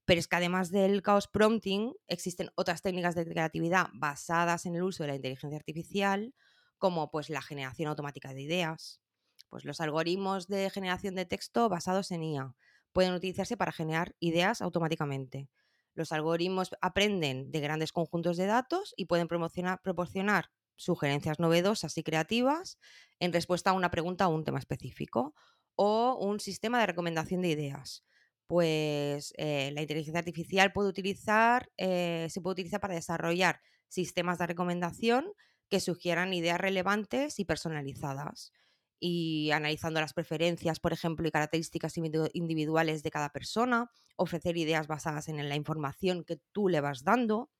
Pero 0.04 0.20
es 0.20 0.28
que 0.28 0.36
además 0.36 0.70
del 0.70 1.02
caos 1.02 1.28
prompting, 1.28 1.94
existen 2.08 2.50
otras 2.56 2.82
técnicas 2.82 3.14
de 3.14 3.26
creatividad 3.26 3.88
basadas 3.94 4.66
en 4.66 4.76
el 4.76 4.82
uso 4.82 5.02
de 5.02 5.08
la 5.08 5.14
inteligencia 5.16 5.58
artificial, 5.58 6.34
como 6.78 7.10
pues 7.10 7.30
la 7.30 7.40
generación 7.40 7.88
automática 7.88 8.34
de 8.34 8.42
ideas. 8.42 9.00
Pues 9.48 9.64
los 9.64 9.80
algoritmos 9.80 10.46
de 10.46 10.68
generación 10.70 11.14
de 11.14 11.24
texto 11.24 11.68
basados 11.68 12.10
en 12.10 12.22
IA 12.22 12.54
pueden 12.92 13.14
utilizarse 13.14 13.56
para 13.56 13.72
generar 13.72 14.14
ideas 14.20 14.60
automáticamente. 14.60 15.48
Los 15.94 16.12
algoritmos 16.12 16.74
aprenden 16.80 17.50
de 17.50 17.60
grandes 17.60 17.92
conjuntos 17.92 18.36
de 18.36 18.46
datos 18.46 18.94
y 18.96 19.06
pueden 19.06 19.28
proporcionar 19.28 20.50
sugerencias 20.76 21.38
novedosas 21.38 21.96
y 21.98 22.02
creativas 22.02 22.78
en 23.20 23.32
respuesta 23.32 23.70
a 23.70 23.74
una 23.74 23.90
pregunta 23.90 24.28
o 24.28 24.34
un 24.34 24.44
tema 24.44 24.58
específico, 24.58 25.34
o 25.76 26.16
un 26.20 26.40
sistema 26.40 26.80
de 26.80 26.86
recomendación 26.86 27.42
de 27.42 27.48
ideas 27.48 28.04
pues 28.46 29.32
eh, 29.36 29.70
la 29.72 29.82
inteligencia 29.82 30.18
artificial 30.18 30.72
puede 30.72 30.88
utilizar, 30.88 31.70
eh, 31.76 32.26
se 32.30 32.40
puede 32.40 32.52
utilizar 32.52 32.80
para 32.80 32.94
desarrollar 32.94 33.60
sistemas 33.88 34.38
de 34.38 34.46
recomendación 34.46 35.32
que 35.70 35.80
sugieran 35.80 36.34
ideas 36.34 36.60
relevantes 36.60 37.38
y 37.38 37.44
personalizadas. 37.44 38.52
Y 39.00 39.50
analizando 39.50 40.00
las 40.00 40.14
preferencias, 40.14 40.80
por 40.80 40.92
ejemplo, 40.92 41.26
y 41.26 41.30
características 41.30 41.94
individuales 41.96 43.02
de 43.02 43.10
cada 43.10 43.30
persona, 43.30 43.90
ofrecer 44.16 44.56
ideas 44.56 44.86
basadas 44.86 45.28
en 45.28 45.48
la 45.48 45.56
información 45.56 46.24
que 46.24 46.38
tú 46.52 46.68
le 46.68 46.80
vas 46.80 47.02
dando 47.02 47.50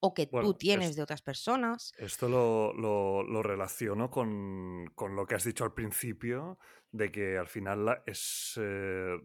o 0.00 0.14
que 0.14 0.26
tú 0.26 0.54
tienes 0.54 0.96
de 0.96 1.02
otras 1.02 1.22
personas. 1.22 1.92
Esto 1.98 2.28
lo, 2.28 3.42
relaciono 3.42 4.10
con, 4.10 4.92
lo 4.96 5.26
que 5.26 5.34
has 5.34 5.44
dicho 5.44 5.64
al 5.64 5.74
principio, 5.74 6.58
de 6.92 7.12
que 7.12 7.38
al 7.38 7.48
final 7.48 8.02
es, 8.06 8.58
eh, 8.60 9.16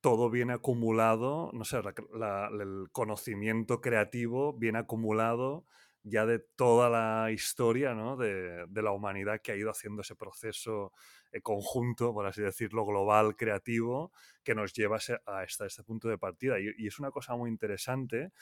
todo 0.00 0.30
viene 0.30 0.52
acumulado, 0.52 1.50
no 1.52 1.64
sé, 1.64 1.78
el 1.78 2.88
conocimiento 2.92 3.80
creativo 3.80 4.52
viene 4.52 4.78
acumulado 4.78 5.66
ya 6.04 6.26
de 6.26 6.38
toda 6.38 6.90
la 6.90 7.32
historia 7.32 7.94
¿no? 7.94 8.16
de, 8.16 8.66
la 8.70 8.92
humanidad 8.92 9.40
que 9.40 9.52
ha 9.52 9.56
ido 9.56 9.70
haciendo 9.70 10.02
ese 10.02 10.14
proceso 10.14 10.92
eh, 11.32 11.40
conjunto, 11.40 12.12
por 12.12 12.26
así 12.26 12.42
decirlo, 12.42 12.84
global, 12.84 13.36
creativo, 13.36 14.12
que 14.44 14.54
nos 14.54 14.74
lleva 14.74 14.98
a, 15.26 15.44
este 15.44 15.82
punto 15.82 16.08
de 16.08 16.18
partida. 16.18 16.56
Y, 16.60 16.86
es 16.86 16.98
una 16.98 17.10
cosa 17.10 17.34
muy 17.34 17.48
interesante 17.50 18.32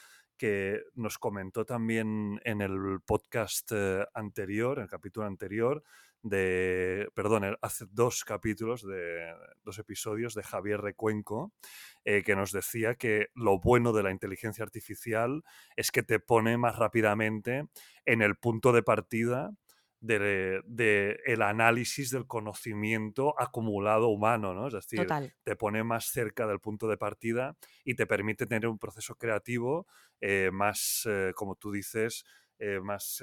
que 0.43 0.83
nos 0.97 1.19
comentó 1.19 1.65
también 1.65 2.41
en 2.43 2.63
el 2.63 2.99
podcast 3.07 3.71
eh, 3.71 4.05
anterior, 4.13 4.79
en 4.79 4.83
el 4.83 4.91
capítulo 4.91 5.25
anterior, 5.25 5.85
de, 6.21 7.09
perdón, 7.15 7.57
hace 7.63 7.85
dos 7.93 8.25
capítulos, 8.25 8.85
de 8.85 9.33
dos 9.63 9.79
episodios 9.79 10.35
de 10.35 10.43
Javier 10.43 10.81
Recuenco, 10.81 11.53
eh, 12.05 12.25
que 12.25 12.35
nos 12.35 12.51
decía 12.51 12.97
que 12.97 13.29
lo 13.37 13.61
bueno 13.61 13.93
de 13.93 14.03
la 14.03 14.11
inteligencia 14.11 14.65
artificial 14.65 15.45
es 15.77 15.93
que 15.93 16.03
te 16.03 16.19
pone 16.19 16.59
más 16.59 16.75
rápidamente 16.75 17.69
en 18.05 18.21
el 18.21 18.35
punto 18.35 18.73
de 18.73 18.83
partida 18.83 19.53
del 20.03 20.63
de, 20.67 21.21
el 21.25 21.43
análisis 21.43 22.11
del 22.11 22.27
conocimiento 22.27 23.41
acumulado 23.41 24.09
humano, 24.09 24.53
¿no? 24.53 24.67
Es 24.67 24.75
decir, 24.75 25.07
te 25.45 25.57
pone 25.57 25.85
más 25.85 26.07
cerca 26.07 26.47
del 26.47 26.59
punto 26.61 26.89
de 26.89 26.99
partida 26.99 27.57
y 27.85 27.95
te 27.95 28.07
permite 28.07 28.47
tener 28.47 28.69
un 28.69 28.79
proceso 28.79 29.15
creativo 29.15 29.87
eh, 30.21 30.51
más, 30.53 31.07
eh, 31.09 31.33
como 31.37 31.55
tú 31.55 31.71
dices, 31.71 32.25
eh, 32.59 32.81
más, 32.81 33.23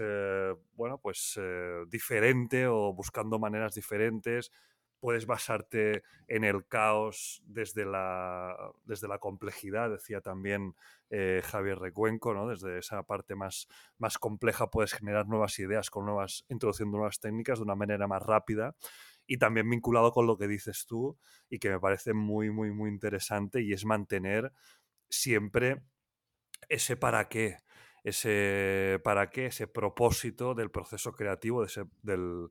bueno, 0.74 1.00
pues 1.02 1.40
diferente 1.88 2.68
o 2.68 2.94
buscando 2.94 3.40
maneras 3.40 3.76
diferentes. 3.76 4.52
Puedes 5.00 5.26
basarte 5.26 6.04
en 6.28 6.44
el 6.44 6.68
caos 6.68 7.42
desde 7.46 7.86
la, 7.86 8.56
desde 8.84 9.08
la 9.08 9.20
complejidad, 9.20 9.90
decía 9.90 10.22
también 10.22 10.76
Javier 11.44 11.80
Recuenco, 11.80 12.34
¿no? 12.34 12.48
desde 12.48 12.78
esa 12.78 13.04
parte 13.04 13.36
más, 13.36 13.68
más 13.98 14.18
compleja 14.18 14.70
puedes 14.70 14.94
generar 14.94 15.28
nuevas 15.28 15.58
ideas, 15.60 15.90
con 15.90 16.06
nuevas, 16.06 16.46
introduciendo 16.50 16.98
nuevas 16.98 17.20
técnicas 17.20 17.60
de 17.60 17.64
una 17.64 17.76
manera 17.76 18.08
más 18.08 18.22
rápida 18.22 18.76
y 19.26 19.38
también 19.38 19.70
vinculado 19.70 20.12
con 20.12 20.28
lo 20.28 20.38
que 20.38 20.48
dices 20.48 20.86
tú 20.88 21.18
y 21.50 21.60
que 21.60 21.70
me 21.70 21.80
parece 21.80 22.14
muy, 22.14 22.52
muy, 22.52 22.72
muy 22.72 22.90
interesante 22.90 23.62
y 23.62 23.74
es 23.74 23.86
mantener 23.86 24.52
siempre 25.10 25.82
ese 26.68 26.96
para 26.96 27.30
qué 27.30 27.58
ese 28.04 29.00
para 29.04 29.30
qué, 29.30 29.48
ese 29.48 29.68
propósito 29.68 30.56
del 30.56 30.72
proceso 30.72 31.12
creativo, 31.12 31.66
del 32.02 32.50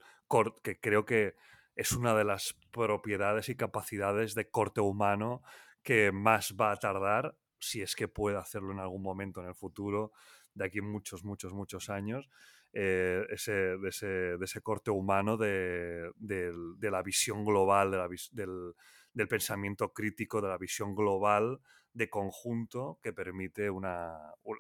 que 0.63 0.79
creo 0.81 1.05
que 1.05 1.37
es 1.79 1.93
una 1.93 2.13
de 2.13 2.25
las 2.25 2.59
propiedades 2.73 3.49
y 3.49 3.55
capacidades 3.55 4.35
de 4.35 4.51
corte 4.51 4.81
humano 4.81 5.43
que 5.85 6.11
más 6.11 6.57
va 6.61 6.73
a 6.73 6.77
tardar, 6.77 7.37
si 7.61 7.83
es 7.83 7.95
que 7.95 8.09
puede 8.09 8.37
hacerlo 8.37 8.73
en 8.73 8.81
algún 8.81 9.01
momento 9.01 9.41
en 9.41 9.47
el 9.47 9.55
futuro, 9.55 10.11
de 10.55 10.65
aquí 10.65 10.81
muchos, 10.81 11.25
muchos, 11.25 11.53
muchos 11.53 11.89
años, 11.89 12.29
eh, 12.73 13.25
ese, 13.31 13.77
ese, 13.87 14.35
ese, 14.43 14.61
corte 14.61 14.91
humano 14.91 15.37
de, 15.37 16.11
de, 16.17 16.53
de 16.77 16.91
la 16.91 17.01
visión 17.05 17.45
global, 17.45 17.93
la, 17.93 18.09
del, 18.33 18.75
del, 19.13 19.29
pensamiento 19.29 19.93
crítico, 19.93 20.43
de 20.43 20.49
la 20.49 20.59
visión 20.59 20.97
global 20.97 21.61
de 21.93 22.11
conjunto 22.11 22.99
que 23.01 23.13
permite 23.13 23.71
una, 23.71 24.09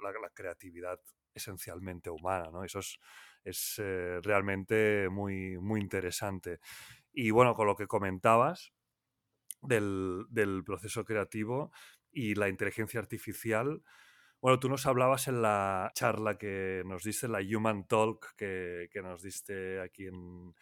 la, 0.03 0.13
la 0.23 0.31
creatividad 0.33 1.01
esencialmente 1.35 2.11
humana. 2.11 2.49
¿no? 2.53 2.65
Eso 2.65 2.79
es, 2.79 2.99
es 3.45 3.75
eh, 3.79 4.21
realmente 4.23 5.09
muy, 5.11 5.59
muy 5.59 5.81
interesante. 5.81 6.61
Y 7.21 7.33
bueno, 7.33 7.57
con 7.57 7.67
lo 7.67 7.75
que 7.75 7.89
comentabas 7.89 8.73
del, 9.61 10.27
del 10.31 10.63
proceso 10.63 11.05
creativo 11.05 11.73
y 12.13 12.37
la 12.37 12.49
inteligencia 12.49 13.01
artificial, 13.01 13.83
bueno, 14.41 14.61
tú 14.61 14.69
nos 14.69 14.87
hablabas 14.87 15.27
en 15.27 15.43
la 15.43 15.91
charla 15.95 16.39
que 16.39 16.85
nos 16.87 17.03
diste, 17.03 17.27
la 17.27 17.41
Human 17.41 17.89
Talk 17.89 18.37
que, 18.37 18.89
que 18.93 19.03
nos 19.03 19.21
diste 19.21 19.81
aquí 19.81 20.07
en, 20.07 20.55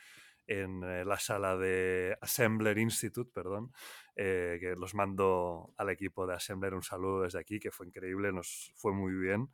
en, 0.47 0.83
eh, 0.83 1.05
la 1.05 1.19
sala 1.19 1.59
de 1.59 2.17
Assembler 2.23 2.79
Institute, 2.79 3.31
perdón, 3.35 3.75
eh, 4.15 4.57
que 4.59 4.77
los 4.77 4.95
mando 4.95 5.75
al 5.77 5.91
equipo 5.91 6.27
de 6.27 6.37
Assembler 6.37 6.73
un 6.73 6.83
saludo 6.83 7.25
desde 7.25 7.39
aquí, 7.39 7.61
que 7.61 7.71
fue 7.71 7.87
increíble, 7.87 8.33
nos 8.33 8.73
fue 8.77 8.95
muy 8.95 9.13
bien. 9.13 9.51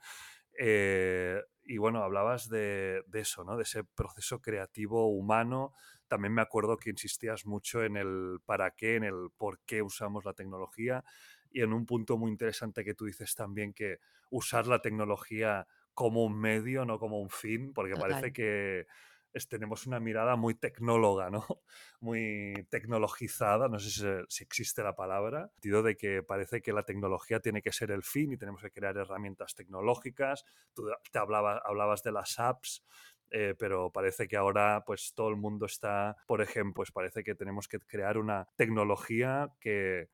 Eh, 0.57 1.43
y 1.65 1.79
bueno, 1.79 2.05
hablabas 2.05 2.49
de, 2.49 3.03
de, 3.09 3.21
eso, 3.21 3.43
¿no? 3.43 3.57
De 3.57 3.65
ese 3.65 3.83
proceso 3.83 4.41
creativo 4.41 5.09
humano. 5.09 5.73
También 6.12 6.35
me 6.35 6.42
acuerdo 6.42 6.77
que 6.77 6.90
insistías 6.90 7.46
mucho 7.46 7.83
en 7.83 7.96
el 7.96 8.40
para 8.44 8.72
qué, 8.72 8.96
en 8.96 9.05
el 9.05 9.31
por 9.35 9.61
qué 9.61 9.81
usamos 9.81 10.27
la 10.27 10.35
tecnología 10.35 11.03
y 11.51 11.62
en 11.62 11.72
un 11.72 11.87
punto 11.87 12.18
muy 12.18 12.31
interesante 12.31 12.85
que 12.85 12.92
tú 12.92 13.07
dices 13.07 13.35
también 13.35 13.72
que 13.72 13.96
usar 14.29 14.66
la 14.66 14.83
tecnología 14.83 15.66
como 15.94 16.22
un 16.22 16.38
medio, 16.38 16.85
no 16.85 16.98
como 16.98 17.18
un 17.18 17.31
fin, 17.31 17.72
porque 17.72 17.94
Total. 17.94 18.11
parece 18.11 18.33
que 18.35 18.87
es, 19.33 19.48
tenemos 19.48 19.87
una 19.87 20.01
mirada 20.01 20.37
muy 20.37 20.55
tecnóloga, 20.55 21.31
¿no? 21.31 21.46
Muy 22.01 22.66
tecnologizada, 22.68 23.68
no 23.68 23.79
sé 23.79 23.90
si, 23.90 24.03
si, 24.29 24.44
existe 24.44 24.83
la 24.83 24.94
palabra, 24.94 25.44
en 25.44 25.48
sentido 25.53 25.83
de 25.83 25.96
que 25.96 26.22
parece 26.22 26.61
que 26.61 26.75
la 26.75 26.83
tecnología 26.83 27.40
tiene 27.40 27.62
que 27.62 27.72
ser 27.72 27.90
el 27.90 28.03
fin 28.03 28.33
y 28.33 28.37
tenemos 28.37 28.61
que 28.61 28.70
crear 28.70 28.98
herramientas 28.98 29.55
tecnológicas. 29.55 30.44
Tú 30.75 30.90
te 31.11 31.18
hablabas, 31.18 31.62
hablabas 31.64 32.03
de 32.03 32.12
las 32.12 32.38
apps, 32.38 32.85
eh, 33.33 33.55
pero 33.59 33.90
parece 33.90 34.29
que 34.29 34.37
ahora 34.37 34.85
pues 34.87 35.14
todo 35.14 35.29
el 35.31 35.37
mundo 35.37 35.66
está, 35.66 36.16
por 36.27 36.42
ejemplo, 36.42 36.75
pues 36.75 36.92
parece 36.92 37.25
que 37.25 37.35
tenemos 37.35 37.66
que 37.66 37.79
crear 37.81 38.18
una 38.18 38.47
tecnología 38.57 39.51
que 39.59 40.11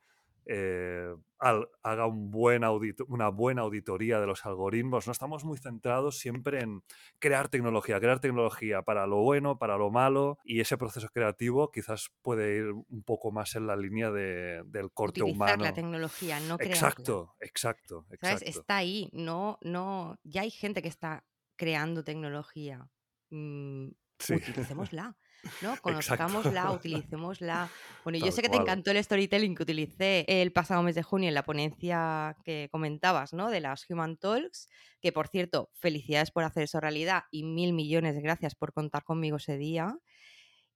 eh, 0.51 1.15
al, 1.41 1.69
haga 1.83 2.07
un 2.07 2.31
buen 2.31 2.63
una 3.09 3.29
buena 3.29 3.63
auditoría 3.63 4.19
de 4.19 4.27
los 4.27 4.47
algoritmos. 4.47 5.07
No 5.07 5.13
estamos 5.13 5.45
muy 5.45 5.59
centrados 5.59 6.19
siempre 6.19 6.61
en 6.63 6.83
crear 7.19 7.49
tecnología, 7.49 8.01
crear 8.01 8.19
tecnología 8.19 8.83
para 8.83 9.07
lo 9.07 9.19
bueno, 9.19 9.59
para 9.59 9.77
lo 9.77 9.91
malo, 9.91 10.39
y 10.45 10.61
ese 10.61 10.79
proceso 10.79 11.09
creativo 11.09 11.71
quizás 11.71 12.11
puede 12.23 12.57
ir 12.57 12.73
un 12.73 13.03
poco 13.05 13.31
más 13.31 13.57
en 13.57 13.67
la 13.67 13.77
línea 13.77 14.11
de, 14.11 14.63
del 14.65 14.91
corte 14.91 15.23
Utilizar 15.23 15.37
humano. 15.37 15.65
la 15.65 15.75
tecnología, 15.75 16.41
no 16.41 16.57
crearla. 16.57 16.77
Exacto, 16.77 17.35
exacto, 17.41 18.07
¿Sabes? 18.21 18.43
exacto. 18.43 18.61
Está 18.61 18.77
ahí, 18.77 19.11
no, 19.13 19.59
no, 19.61 20.19
ya 20.25 20.43
hay 20.43 20.51
gente 20.51 20.83
que 20.83 20.89
está 20.89 21.25
creando 21.57 22.05
tecnología. 22.05 22.89
Mm, 23.31 23.89
Sí, 24.19 24.35
utilicémosla, 24.93 25.17
¿no? 25.63 25.77
Conozcámosla, 25.81 26.73
utilicémosla. 26.73 27.71
Bueno, 28.05 28.19
yo 28.19 28.33
sé 28.33 28.43
que 28.43 28.49
te 28.49 28.57
encantó 28.57 28.91
el 28.91 29.03
storytelling 29.03 29.55
que 29.55 29.63
utilicé 29.63 30.25
el 30.29 30.53
pasado 30.53 30.83
mes 30.83 30.95
de 30.95 31.03
junio 31.03 31.29
en 31.29 31.35
la 31.35 31.45
ponencia 31.45 32.37
que 32.45 32.69
comentabas, 32.71 33.33
¿no? 33.33 33.51
De 33.51 33.61
las 33.61 33.89
Human 33.89 34.17
Talks, 34.17 34.69
que 35.01 35.13
por 35.13 35.29
cierto, 35.29 35.71
felicidades 35.75 36.31
por 36.31 36.45
hacer 36.45 36.65
eso 36.65 36.81
realidad 36.81 37.25
y 37.31 37.45
mil 37.45 37.73
millones 37.73 38.15
de 38.15 38.23
gracias 38.23 38.55
por 38.55 38.73
contar 38.73 39.05
conmigo 39.05 39.37
ese 39.37 39.57
día. 39.57 39.97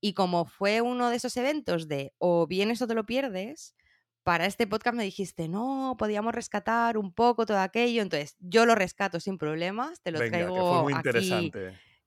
Y 0.00 0.14
como 0.14 0.46
fue 0.46 0.80
uno 0.80 1.10
de 1.10 1.16
esos 1.16 1.36
eventos 1.36 1.86
de 1.88 2.12
o 2.18 2.46
vienes 2.46 2.82
o 2.82 2.86
te 2.86 2.94
lo 2.94 3.06
pierdes, 3.06 3.76
para 4.24 4.46
este 4.46 4.68
podcast 4.68 4.96
me 4.96 5.04
dijiste, 5.04 5.48
no, 5.48 5.96
podíamos 5.98 6.32
rescatar 6.32 6.96
un 6.96 7.12
poco 7.12 7.44
todo 7.44 7.58
aquello. 7.58 8.02
Entonces, 8.02 8.36
yo 8.38 8.66
lo 8.66 8.76
rescato 8.76 9.18
sin 9.18 9.36
problemas, 9.36 10.00
te 10.02 10.12
lo 10.12 10.20
Venga, 10.20 10.38
que 10.38 10.44
fue 10.44 10.52
traigo 10.52 10.96
aquí. 10.96 11.52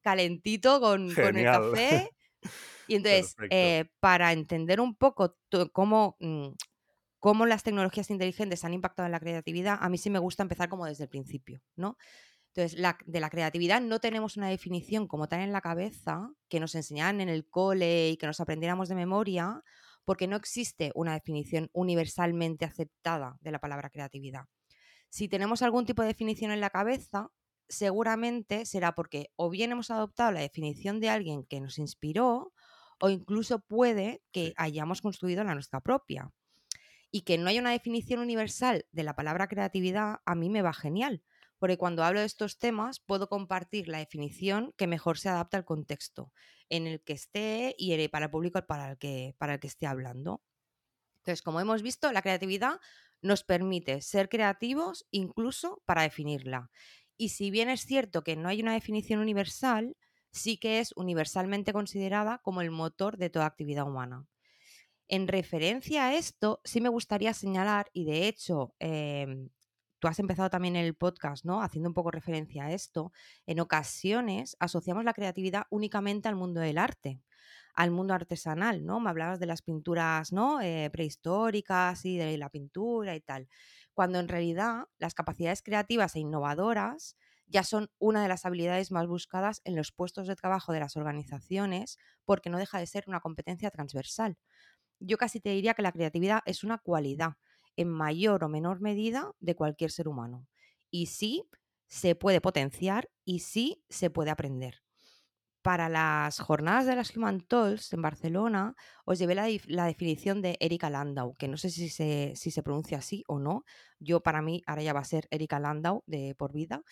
Calentito 0.05 0.79
con, 0.79 1.13
con 1.15 1.35
el 1.37 1.43
café. 1.73 2.09
Y 2.87 2.95
entonces, 2.97 3.35
eh, 3.51 3.85
para 3.99 4.31
entender 4.31 4.79
un 4.79 4.95
poco 4.95 5.37
cómo, 5.73 6.15
mm, 6.21 6.49
cómo 7.19 7.45
las 7.45 7.63
tecnologías 7.63 8.09
inteligentes 8.11 8.63
han 8.63 8.73
impactado 8.73 9.07
en 9.07 9.11
la 9.11 9.19
creatividad, 9.19 9.77
a 9.81 9.89
mí 9.89 9.97
sí 9.97 10.09
me 10.09 10.19
gusta 10.19 10.43
empezar 10.43 10.69
como 10.69 10.85
desde 10.85 11.05
el 11.05 11.09
principio, 11.09 11.61
¿no? 11.75 11.97
Entonces, 12.53 12.79
la- 12.79 12.97
de 13.05 13.19
la 13.19 13.29
creatividad 13.29 13.81
no 13.81 13.99
tenemos 13.99 14.37
una 14.37 14.47
definición 14.49 15.07
como 15.07 15.27
tal 15.27 15.41
en 15.41 15.51
la 15.51 15.61
cabeza 15.61 16.29
que 16.49 16.59
nos 16.61 16.75
enseñaran 16.75 17.19
en 17.21 17.29
el 17.29 17.49
cole 17.49 18.09
y 18.11 18.17
que 18.17 18.27
nos 18.27 18.39
aprendiéramos 18.39 18.87
de 18.89 18.95
memoria, 18.95 19.61
porque 20.05 20.27
no 20.27 20.37
existe 20.37 20.91
una 20.95 21.13
definición 21.13 21.69
universalmente 21.73 22.63
aceptada 22.65 23.37
de 23.41 23.51
la 23.51 23.59
palabra 23.59 23.89
creatividad. 23.89 24.45
Si 25.09 25.27
tenemos 25.27 25.61
algún 25.63 25.85
tipo 25.85 26.01
de 26.03 26.09
definición 26.09 26.51
en 26.51 26.61
la 26.61 26.69
cabeza, 26.69 27.29
seguramente 27.69 28.65
será 28.65 28.95
porque 28.95 29.31
o 29.35 29.49
bien 29.49 29.71
hemos 29.71 29.91
adoptado 29.91 30.31
la 30.31 30.41
definición 30.41 30.99
de 30.99 31.09
alguien 31.09 31.43
que 31.45 31.61
nos 31.61 31.79
inspiró, 31.79 32.53
o 32.99 33.09
incluso 33.09 33.59
puede 33.59 34.21
que 34.31 34.53
hayamos 34.57 35.01
construido 35.01 35.43
la 35.43 35.53
nuestra 35.53 35.81
propia. 35.81 36.31
Y 37.11 37.21
que 37.21 37.37
no 37.37 37.49
haya 37.49 37.61
una 37.61 37.71
definición 37.71 38.19
universal 38.19 38.85
de 38.91 39.03
la 39.03 39.15
palabra 39.15 39.47
creatividad, 39.47 40.19
a 40.25 40.35
mí 40.35 40.49
me 40.49 40.61
va 40.61 40.73
genial, 40.73 41.23
porque 41.59 41.77
cuando 41.77 42.03
hablo 42.03 42.19
de 42.19 42.25
estos 42.25 42.57
temas 42.57 42.99
puedo 42.99 43.29
compartir 43.29 43.87
la 43.87 43.99
definición 43.99 44.73
que 44.77 44.87
mejor 44.87 45.17
se 45.17 45.29
adapta 45.29 45.57
al 45.57 45.65
contexto 45.65 46.31
en 46.69 46.87
el 46.87 47.01
que 47.01 47.13
esté 47.13 47.75
y 47.77 48.07
para 48.07 48.25
el 48.25 48.31
público 48.31 48.61
para 48.65 48.91
el 48.91 48.97
que, 48.97 49.35
para 49.37 49.55
el 49.55 49.59
que 49.59 49.67
esté 49.67 49.87
hablando. 49.87 50.41
Entonces, 51.17 51.41
como 51.41 51.59
hemos 51.59 51.81
visto, 51.81 52.11
la 52.11 52.21
creatividad 52.21 52.79
nos 53.21 53.43
permite 53.43 54.01
ser 54.01 54.29
creativos 54.29 55.07
incluso 55.11 55.81
para 55.85 56.03
definirla. 56.03 56.69
Y 57.17 57.29
si 57.29 57.51
bien 57.51 57.69
es 57.69 57.81
cierto 57.81 58.23
que 58.23 58.35
no 58.35 58.49
hay 58.49 58.61
una 58.61 58.73
definición 58.73 59.19
universal, 59.19 59.95
sí 60.31 60.57
que 60.57 60.79
es 60.79 60.91
universalmente 60.95 61.73
considerada 61.73 62.39
como 62.39 62.61
el 62.61 62.71
motor 62.71 63.17
de 63.17 63.29
toda 63.29 63.45
actividad 63.45 63.87
humana. 63.87 64.25
En 65.07 65.27
referencia 65.27 66.07
a 66.07 66.15
esto, 66.15 66.61
sí 66.63 66.81
me 66.81 66.89
gustaría 66.89 67.33
señalar, 67.33 67.89
y 67.93 68.05
de 68.05 68.27
hecho, 68.27 68.73
eh, 68.79 69.47
tú 69.99 70.07
has 70.07 70.19
empezado 70.19 70.49
también 70.49 70.75
el 70.75 70.95
podcast, 70.95 71.45
¿no? 71.45 71.61
Haciendo 71.61 71.89
un 71.89 71.93
poco 71.93 72.11
referencia 72.11 72.65
a 72.65 72.71
esto, 72.73 73.11
en 73.45 73.59
ocasiones 73.59 74.57
asociamos 74.59 75.03
la 75.03 75.13
creatividad 75.13 75.63
únicamente 75.69 76.27
al 76.27 76.35
mundo 76.35 76.59
del 76.59 76.77
arte, 76.77 77.21
al 77.75 77.91
mundo 77.91 78.13
artesanal, 78.13 78.85
¿no? 78.85 78.99
Me 78.99 79.09
hablabas 79.09 79.39
de 79.39 79.45
las 79.45 79.61
pinturas, 79.61 80.31
¿no? 80.31 80.61
Eh, 80.61 80.89
prehistóricas 80.91 82.05
y 82.05 82.17
de 82.17 82.37
la 82.37 82.49
pintura 82.49 83.15
y 83.15 83.21
tal, 83.21 83.47
cuando 83.95 84.19
en 84.19 84.27
realidad 84.27 84.87
las 84.99 85.15
capacidades 85.15 85.63
creativas 85.63 86.15
e 86.15 86.19
innovadoras 86.19 87.17
ya 87.47 87.63
son 87.63 87.89
una 87.99 88.21
de 88.23 88.29
las 88.29 88.45
habilidades 88.45 88.91
más 88.91 89.07
buscadas 89.07 89.61
en 89.65 89.75
los 89.75 89.91
puestos 89.91 90.27
de 90.27 90.35
trabajo 90.35 90.73
de 90.73 90.81
las 90.81 90.97
organizaciones 90.97 91.97
porque 92.25 92.51
no 92.51 92.59
deja 92.59 92.79
de 92.79 92.87
ser 92.87 93.05
una 93.07 93.21
competencia 93.21 93.71
transversal 93.71 94.37
yo 94.99 95.17
casi 95.17 95.39
te 95.39 95.49
diría 95.49 95.73
que 95.73 95.81
la 95.81 95.91
creatividad 95.91 96.41
es 96.45 96.63
una 96.63 96.77
cualidad 96.77 97.33
en 97.75 97.89
mayor 97.89 98.43
o 98.43 98.49
menor 98.49 98.81
medida 98.81 99.33
de 99.39 99.55
cualquier 99.55 99.91
ser 99.91 100.07
humano. 100.07 100.47
Y 100.91 101.07
sí 101.07 101.43
se 101.87 102.15
puede 102.15 102.41
potenciar 102.41 103.09
y 103.25 103.39
sí 103.39 103.83
se 103.89 104.09
puede 104.09 104.31
aprender. 104.31 104.84
Para 105.65 105.89
las 105.89 106.37
jornadas 106.37 106.85
de 106.85 106.95
las 106.95 107.17
Human 107.17 107.41
Talks 107.41 107.91
en 107.91 108.03
Barcelona 108.03 108.75
os 109.03 109.17
llevé 109.17 109.33
la, 109.33 109.85
definición 109.87 110.43
de 110.43 110.57
Erika 110.59 110.91
Landau, 110.91 111.35
que 111.37 111.47
no 111.47 111.57
sé 111.57 111.71
si 111.71 111.89
se, 111.89 112.33
si 112.35 112.51
se 112.51 112.61
pronuncia 112.61 112.99
así 112.99 113.23
o 113.25 113.39
no. 113.39 113.65
Yo 113.97 114.21
para 114.21 114.43
mí 114.43 114.61
ahora 114.67 114.83
ya 114.83 114.93
va 114.93 114.99
a 114.99 115.05
ser 115.05 115.27
Erika 115.31 115.59
Landau 115.59 116.03
de 116.05 116.35
por 116.35 116.53
vida. 116.53 116.83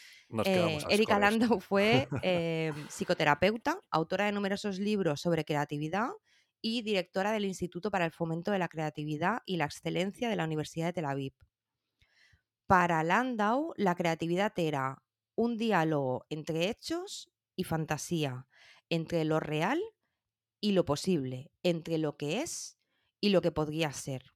Eh, 0.44 0.80
Erika. 0.90 1.20
Landau 1.20 1.60
fue 1.60 2.08
eh, 2.24 2.74
psicoterapeuta, 2.90 3.80
autora 3.92 4.26
de 4.26 4.32
numerosos 4.32 4.80
libros 4.80 5.22
sobre 5.22 5.46
creatividad 5.46 6.10
y 6.60 6.82
directora 6.82 7.32
del 7.32 7.46
Instituto 7.46 7.92
para 7.92 8.06
el 8.06 8.12
Fomento 8.12 8.50
de 8.50 8.58
la 8.58 8.70
Creatividad 8.70 9.44
y 9.46 9.58
la 9.58 9.66
Excelencia 9.66 10.30
de 10.30 10.36
la 10.36 10.46
Universidad 10.46 10.88
de 10.88 10.94
Tel 10.94 11.06
Aviv. 11.06 11.36
Para 12.66 13.04
Landau, 13.04 13.76
la 13.78 13.94
creatividad 13.94 14.52
era 14.58 15.04
un 15.36 15.58
diálogo 15.58 16.26
entre 16.32 16.70
hechos 16.72 17.30
y 17.56 17.64
fantasía, 17.64 18.48
entre 18.90 19.24
lo 19.26 19.40
real 19.40 19.82
y 20.60 20.72
lo 20.72 20.86
posible, 20.86 21.52
entre 21.64 21.98
lo 21.98 22.18
que 22.18 22.42
es 22.42 22.78
y 23.20 23.30
lo 23.30 23.42
que 23.42 23.52
podría 23.52 23.92
ser. 23.92 24.34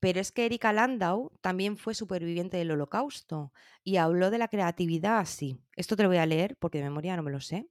Pero 0.00 0.18
es 0.20 0.32
que 0.32 0.46
Erika 0.46 0.72
Landau 0.72 1.30
también 1.42 1.76
fue 1.76 1.94
superviviente 1.94 2.56
del 2.56 2.70
holocausto 2.70 3.52
y 3.84 3.96
habló 3.96 4.30
de 4.30 4.38
la 4.38 4.48
creatividad 4.48 5.18
así. 5.18 5.62
Esto 5.76 5.94
te 5.94 6.02
lo 6.02 6.08
voy 6.08 6.18
a 6.18 6.26
leer 6.26 6.56
porque 6.56 6.78
de 6.78 6.84
memoria 6.84 7.16
no 7.16 7.22
me 7.22 7.30
lo 7.30 7.40
sé. 7.40 7.68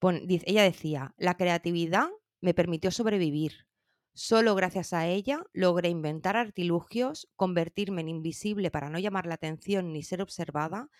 Ella 0.00 0.64
decía, 0.64 1.14
la 1.16 1.36
creatividad 1.36 2.08
me 2.40 2.54
permitió 2.54 2.90
sobrevivir. 2.90 3.68
Solo 4.14 4.54
gracias 4.56 4.92
a 4.92 5.06
ella 5.06 5.42
logré 5.52 5.88
inventar 5.88 6.36
artilugios, 6.36 7.30
convertirme 7.36 8.00
en 8.02 8.08
invisible 8.08 8.70
para 8.70 8.90
no 8.90 8.98
llamar 8.98 9.26
la 9.26 9.34
atención 9.34 9.92
ni 9.92 10.02
ser 10.02 10.20
observada 10.20 10.90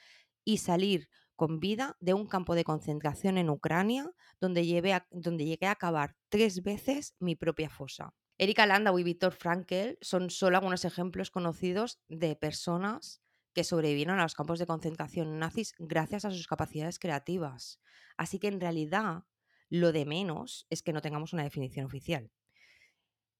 y 0.44 0.58
salir 0.58 1.08
con 1.42 1.58
vida 1.58 1.96
de 1.98 2.14
un 2.14 2.28
campo 2.28 2.54
de 2.54 2.62
concentración 2.62 3.36
en 3.36 3.50
Ucrania 3.50 4.14
donde, 4.40 4.64
llevé 4.64 5.02
donde 5.10 5.44
llegué 5.44 5.66
a 5.66 5.72
acabar 5.72 6.14
tres 6.28 6.62
veces 6.62 7.16
mi 7.18 7.34
propia 7.34 7.68
fosa. 7.68 8.14
Erika 8.38 8.64
Landau 8.64 8.96
y 9.00 9.02
Víctor 9.02 9.32
Frankel 9.32 9.98
son 10.00 10.30
solo 10.30 10.58
algunos 10.58 10.84
ejemplos 10.84 11.32
conocidos 11.32 11.98
de 12.06 12.36
personas 12.36 13.24
que 13.54 13.64
sobrevivieron 13.64 14.20
a 14.20 14.22
los 14.22 14.36
campos 14.36 14.60
de 14.60 14.68
concentración 14.68 15.40
nazis 15.40 15.74
gracias 15.80 16.24
a 16.24 16.30
sus 16.30 16.46
capacidades 16.46 17.00
creativas. 17.00 17.80
Así 18.16 18.38
que 18.38 18.46
en 18.46 18.60
realidad 18.60 19.24
lo 19.68 19.90
de 19.90 20.06
menos 20.06 20.68
es 20.70 20.84
que 20.84 20.92
no 20.92 21.02
tengamos 21.02 21.32
una 21.32 21.42
definición 21.42 21.86
oficial. 21.86 22.30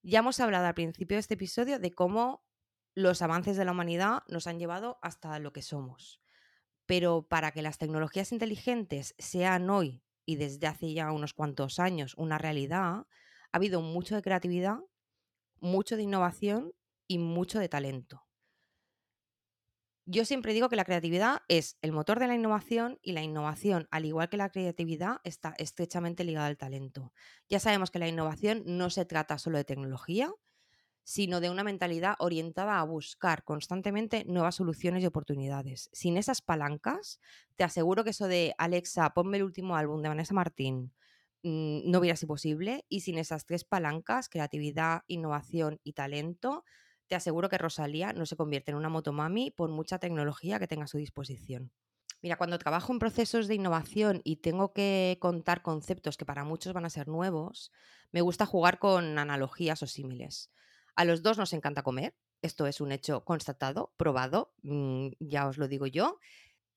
Ya 0.03 0.19
hemos 0.19 0.41
hablado 0.41 0.67
al 0.67 0.75
principio 0.75 1.15
de 1.19 1.21
este 1.21 1.35
episodio 1.35 1.79
de 1.79 1.93
cómo 1.93 2.45
los 2.97 3.23
avances 3.23 3.57
de 3.57 3.65
la 3.65 3.71
humanidad 3.71 4.25
nos 4.27 4.49
han 4.49 4.59
llevado 4.59 4.99
hasta 5.03 5.39
lo 5.39 5.53
que 5.53 5.63
somos. 5.63 6.22
Pero 6.87 7.27
para 7.29 7.53
que 7.53 7.63
las 7.63 7.79
tecnologías 7.79 8.33
inteligentes 8.33 9.15
sean 9.19 9.71
hoy 9.71 10.05
y 10.25 10.37
desde 10.37 10.67
hace 10.67 10.93
ya 10.95 11.13
unos 11.13 11.35
cuantos 11.35 11.79
años 11.79 12.15
una 12.17 12.39
realidad, 12.39 12.95
ha 12.95 13.07
habido 13.53 13.81
mucho 13.83 14.15
de 14.15 14.23
creatividad, 14.23 14.79
mucho 15.61 15.97
de 15.97 16.03
innovación 16.03 16.73
y 17.09 17.19
mucho 17.19 17.59
de 17.59 17.69
talento. 17.69 18.27
Yo 20.05 20.25
siempre 20.25 20.53
digo 20.53 20.69
que 20.69 20.77
la 20.77 20.85
creatividad 20.85 21.43
es 21.49 21.79
el 21.81 21.93
motor 21.93 22.19
de 22.19 22.27
la 22.27 22.35
innovación 22.35 22.99
y 23.03 23.13
la 23.13 23.23
innovación, 23.23 23.87
al 23.93 24.05
igual 24.05 24.29
que 24.29 24.37
la 24.37 24.51
creatividad, 24.51 25.19
está 25.23 25.55
estrechamente 25.59 26.25
ligada 26.25 26.49
al 26.49 26.57
talento. 26.57 27.13
Ya 27.49 27.61
sabemos 27.61 27.93
que 27.93 28.01
la 28.01 28.09
innovación 28.09 28.65
no 28.67 28.91
se 28.91 29.05
trata 29.05 29.39
solo 29.39 29.59
de 29.59 29.65
tecnología, 29.65 30.33
sino 31.05 31.41
de 31.41 31.51
una 31.51 31.65
mentalidad 31.65 32.15
orientada 32.19 32.79
a 32.79 32.85
buscar 32.85 33.45
constantemente 33.45 34.25
nuevas 34.27 34.57
soluciones 34.57 35.03
y 35.03 35.07
oportunidades. 35.07 35.91
Sin 35.93 36.17
esas 36.17 36.43
palancas, 36.43 37.21
te 37.57 37.65
aseguro 37.65 38.05
que 38.05 38.11
eso 38.11 38.29
de 38.29 38.55
Alexa, 38.59 39.11
ponme 39.15 39.39
el 39.39 39.45
último 39.45 39.77
álbum 39.77 40.03
de 40.03 40.09
Vanessa 40.09 40.35
Martín, 40.35 40.93
mm, 41.43 41.91
no 41.91 41.99
hubiera 41.99 42.17
sido 42.17 42.29
posible. 42.29 42.85
Y 42.89 43.01
sin 43.01 43.19
esas 43.19 43.47
tres 43.47 43.65
palancas, 43.65 44.29
creatividad, 44.29 45.03
innovación 45.09 45.81
y 45.83 45.95
talento, 45.95 46.65
te 47.09 47.17
aseguro 47.17 47.49
que 47.49 47.59
Rosalía 47.59 48.13
no 48.13 48.27
se 48.27 48.37
convierte 48.37 48.71
en 48.71 48.77
una 48.77 48.89
motomami 48.89 49.51
por 49.51 49.71
mucha 49.71 49.99
tecnología 49.99 50.59
que 50.59 50.69
tenga 50.69 50.85
a 50.85 50.89
su 50.89 50.99
disposición. 50.99 51.73
Mira, 52.23 52.37
cuando 52.37 52.59
trabajo 52.59 52.93
en 52.93 53.01
procesos 53.01 53.49
de 53.49 53.57
innovación 53.57 54.21
y 54.25 54.37
tengo 54.37 54.73
que 54.73 55.19
contar 55.21 55.61
conceptos 55.63 56.17
que 56.17 56.25
para 56.25 56.45
muchos 56.45 56.73
van 56.73 56.85
a 56.85 56.91
ser 56.91 57.09
nuevos, 57.09 57.73
me 58.13 58.21
gusta 58.21 58.47
jugar 58.47 58.79
con 58.79 59.19
analogías 59.19 59.83
o 59.83 59.89
símiles. 59.89 60.51
A 60.95 61.05
los 61.05 61.23
dos 61.23 61.39
nos 61.39 61.53
encanta 61.53 61.83
comer, 61.83 62.15
esto 62.43 62.67
es 62.67 62.81
un 62.81 62.93
hecho 62.93 63.25
constatado, 63.25 63.95
probado, 63.97 64.53
mm, 64.63 65.09
ya 65.21 65.47
os 65.47 65.59
lo 65.59 65.69
digo 65.69 65.87
yo, 65.87 66.19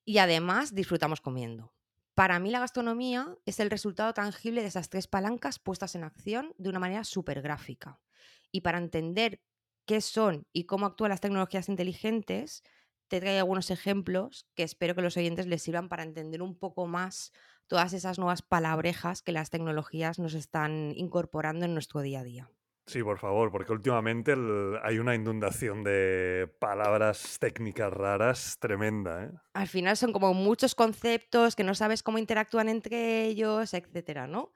y 0.06 0.20
además 0.20 0.74
disfrutamos 0.74 1.22
comiendo. 1.22 1.74
Para 2.14 2.40
mí 2.40 2.50
la 2.50 2.60
gastronomía 2.60 3.38
es 3.46 3.60
el 3.60 3.70
resultado 3.70 4.14
tangible 4.14 4.62
de 4.62 4.68
esas 4.68 4.90
tres 4.90 5.08
palancas 5.08 5.60
puestas 5.60 5.96
en 5.96 6.06
acción 6.06 6.54
de 6.58 6.70
una 6.70 6.80
manera 6.80 7.04
súper 7.04 7.42
gráfica. 7.42 8.00
Y 8.52 8.62
para 8.62 8.78
entender 8.78 9.42
qué 9.86 10.00
son 10.00 10.48
y 10.54 10.66
cómo 10.66 10.86
actúan 10.86 11.10
las 11.10 11.20
tecnologías 11.20 11.68
inteligentes, 11.68 12.64
te 13.10 13.20
traigo 13.20 13.40
algunos 13.40 13.70
ejemplos 13.70 14.48
que 14.56 14.64
espero 14.64 14.96
que 14.96 15.02
los 15.02 15.18
oyentes 15.18 15.48
les 15.48 15.62
sirvan 15.62 15.90
para 15.90 16.04
entender 16.04 16.42
un 16.42 16.58
poco 16.58 16.88
más 16.88 17.34
todas 17.68 17.94
esas 17.94 18.18
nuevas 18.18 18.42
palabrejas 18.42 19.22
que 19.22 19.32
las 19.32 19.50
tecnologías 19.50 20.18
nos 20.20 20.36
están 20.36 20.94
incorporando 20.96 21.66
en 21.66 21.74
nuestro 21.74 22.02
día 22.02 22.22
a 22.22 22.24
día. 22.24 22.52
Sí, 22.88 23.02
por 23.02 23.18
favor, 23.18 23.52
porque 23.52 23.72
últimamente 23.72 24.36
hay 24.84 25.00
una 25.00 25.16
inundación 25.16 25.84
de 25.84 26.48
palabras 26.60 27.40
técnicas 27.40 27.92
raras 27.92 28.58
tremenda. 28.60 29.26
¿eh? 29.26 29.32
Al 29.54 29.68
final 29.68 29.98
son 29.98 30.14
como 30.14 30.36
muchos 30.36 30.76
conceptos 30.76 31.56
que 31.56 31.64
no 31.64 31.74
sabes 31.74 32.04
cómo 32.04 32.20
interactúan 32.20 32.70
entre 32.70 33.26
ellos, 33.26 33.74
etcétera, 33.74 34.28
¿no? 34.28 34.52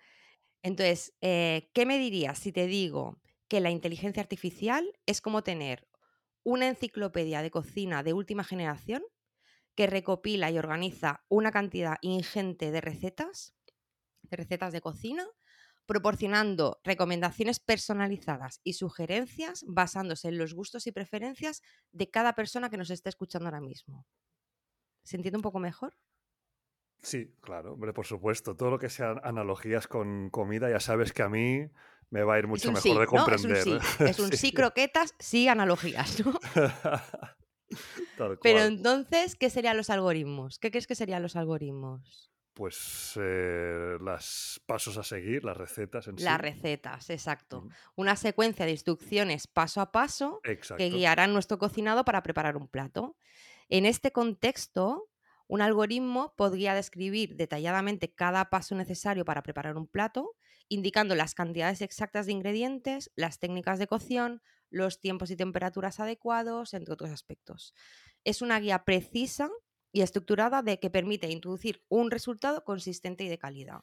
Entonces, 0.62 1.16
eh, 1.22 1.72
¿qué 1.74 1.88
me 1.88 1.98
dirías 1.98 2.38
si 2.38 2.52
te 2.52 2.68
digo 2.68 3.20
que 3.48 3.62
la 3.62 3.72
inteligencia 3.72 4.22
artificial 4.22 4.86
es 5.08 5.22
como 5.22 5.42
tener 5.42 5.88
una 6.44 6.68
enciclopedia 6.68 7.42
de 7.42 7.50
cocina 7.50 8.04
de 8.04 8.14
última 8.14 8.44
generación 8.44 9.04
que 9.76 9.88
recopila 9.88 10.52
y 10.52 10.60
organiza 10.60 11.24
una 11.30 11.52
cantidad 11.52 11.98
ingente 12.02 12.70
de 12.70 12.82
recetas, 12.82 13.56
de 14.22 14.38
recetas 14.38 14.72
de 14.72 14.82
cocina, 14.82 15.26
proporcionando 15.90 16.80
recomendaciones 16.84 17.60
personalizadas 17.60 18.62
y 18.64 18.74
sugerencias 18.74 19.66
basándose 19.68 20.28
en 20.28 20.38
los 20.38 20.54
gustos 20.54 20.86
y 20.86 20.92
preferencias 20.92 21.64
de 21.92 22.12
cada 22.12 22.36
persona 22.36 22.70
que 22.70 22.78
nos 22.78 22.92
esté 22.92 23.10
escuchando 23.10 23.48
ahora 23.48 23.60
mismo. 23.60 24.06
¿Se 25.02 25.16
entiende 25.16 25.40
un 25.40 25.42
poco 25.42 25.58
mejor? 25.58 25.98
Sí, 27.02 27.34
claro, 27.42 27.74
hombre, 27.74 27.92
por 27.92 28.06
supuesto. 28.06 28.56
Todo 28.56 28.70
lo 28.70 28.78
que 28.78 28.90
sean 28.90 29.20
analogías 29.24 29.88
con 29.88 30.30
comida, 30.30 30.70
ya 30.70 30.80
sabes 30.80 31.12
que 31.12 31.24
a 31.24 31.30
mí 31.30 31.68
me 32.12 32.22
va 32.22 32.36
a 32.36 32.40
ir 32.40 32.46
mucho 32.46 32.72
mejor 32.72 33.00
de 33.00 33.08
comprender. 33.08 33.58
Es 33.58 33.66
un, 33.66 33.82
sí. 33.82 34.04
es 34.04 34.20
un 34.20 34.32
sí. 34.32 34.52
croquetas, 34.52 35.16
sí 35.18 35.48
analogías, 35.48 36.24
¿no? 36.24 36.40
Pero 38.44 38.60
entonces, 38.60 39.36
¿qué 39.36 39.50
serían 39.50 39.76
los 39.76 39.90
algoritmos? 39.90 40.60
¿Qué 40.60 40.70
crees 40.70 40.86
que 40.86 40.94
serían 40.94 41.24
los 41.24 41.36
algoritmos? 41.36 42.29
Pues 42.60 43.14
eh, 43.16 43.98
las 44.02 44.60
pasos 44.66 44.98
a 44.98 45.04
seguir, 45.04 45.46
las 45.46 45.56
recetas 45.56 46.10
en 46.10 46.18
sí. 46.18 46.26
Las 46.26 46.42
recetas, 46.42 47.10
exacto. 47.10 47.70
Una 47.96 48.18
secuencia 48.18 48.66
de 48.66 48.72
instrucciones 48.72 49.48
paso 49.48 49.80
a 49.80 49.94
paso 49.94 50.42
que 50.44 50.90
guiarán 50.90 51.32
nuestro 51.32 51.58
cocinado 51.58 52.04
para 52.04 52.22
preparar 52.22 52.58
un 52.58 52.68
plato. 52.68 53.16
En 53.70 53.86
este 53.86 54.12
contexto, 54.12 55.08
un 55.48 55.62
algoritmo 55.62 56.34
podría 56.36 56.74
describir 56.74 57.38
detalladamente 57.38 58.14
cada 58.14 58.50
paso 58.50 58.76
necesario 58.76 59.24
para 59.24 59.42
preparar 59.42 59.78
un 59.78 59.88
plato, 59.88 60.36
indicando 60.68 61.16
las 61.16 61.36
cantidades 61.36 61.82
exactas 61.82 62.26
de 62.26 62.34
ingredientes, 62.34 63.10
las 63.16 63.40
técnicas 63.40 63.80
de 63.80 63.88
cocción, 63.88 64.42
los 64.70 65.00
tiempos 65.00 65.32
y 65.32 65.38
temperaturas 65.38 66.02
adecuados, 66.02 66.74
entre 66.74 66.94
otros 66.94 67.10
aspectos. 67.10 67.74
Es 68.26 68.42
una 68.42 68.60
guía 68.60 68.84
precisa 68.84 69.50
y 69.92 70.02
estructurada 70.02 70.62
de 70.62 70.80
que 70.80 70.90
permite 70.90 71.30
introducir 71.30 71.84
un 71.90 72.12
resultado 72.12 72.64
consistente 72.64 73.24
y 73.24 73.30
de 73.30 73.38
calidad. 73.38 73.82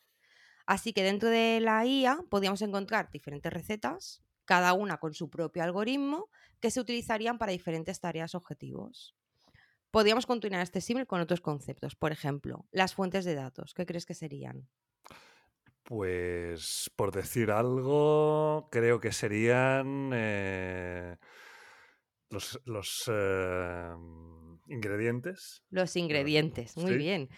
Así 0.66 0.92
que 0.92 1.02
dentro 1.02 1.28
de 1.28 1.60
la 1.60 1.86
IA 1.86 2.24
podríamos 2.28 2.62
encontrar 2.62 3.10
diferentes 3.10 3.52
recetas, 3.52 4.22
cada 4.44 4.72
una 4.72 4.98
con 4.98 5.14
su 5.14 5.30
propio 5.30 5.62
algoritmo, 5.62 6.28
que 6.60 6.70
se 6.70 6.80
utilizarían 6.80 7.38
para 7.38 7.52
diferentes 7.52 8.00
tareas 8.00 8.34
objetivos. 8.34 9.14
Podríamos 9.90 10.26
continuar 10.26 10.62
este 10.62 10.80
símil 10.80 11.06
con 11.06 11.20
otros 11.20 11.40
conceptos. 11.40 11.94
Por 11.94 12.12
ejemplo, 12.12 12.66
las 12.70 12.94
fuentes 12.94 13.24
de 13.24 13.34
datos. 13.34 13.74
¿Qué 13.74 13.86
crees 13.86 14.06
que 14.06 14.14
serían? 14.14 14.68
Pues, 15.84 16.90
por 16.96 17.12
decir 17.12 17.52
algo, 17.52 18.68
creo 18.72 19.00
que 19.00 19.12
serían 19.12 20.10
eh, 20.12 21.16
los, 22.28 22.60
los 22.64 23.04
em, 23.06 24.45
ingredientes. 24.68 25.62
Los 25.70 25.96
ingredientes, 25.96 26.76
muy 26.76 26.96
bien. 26.96 27.28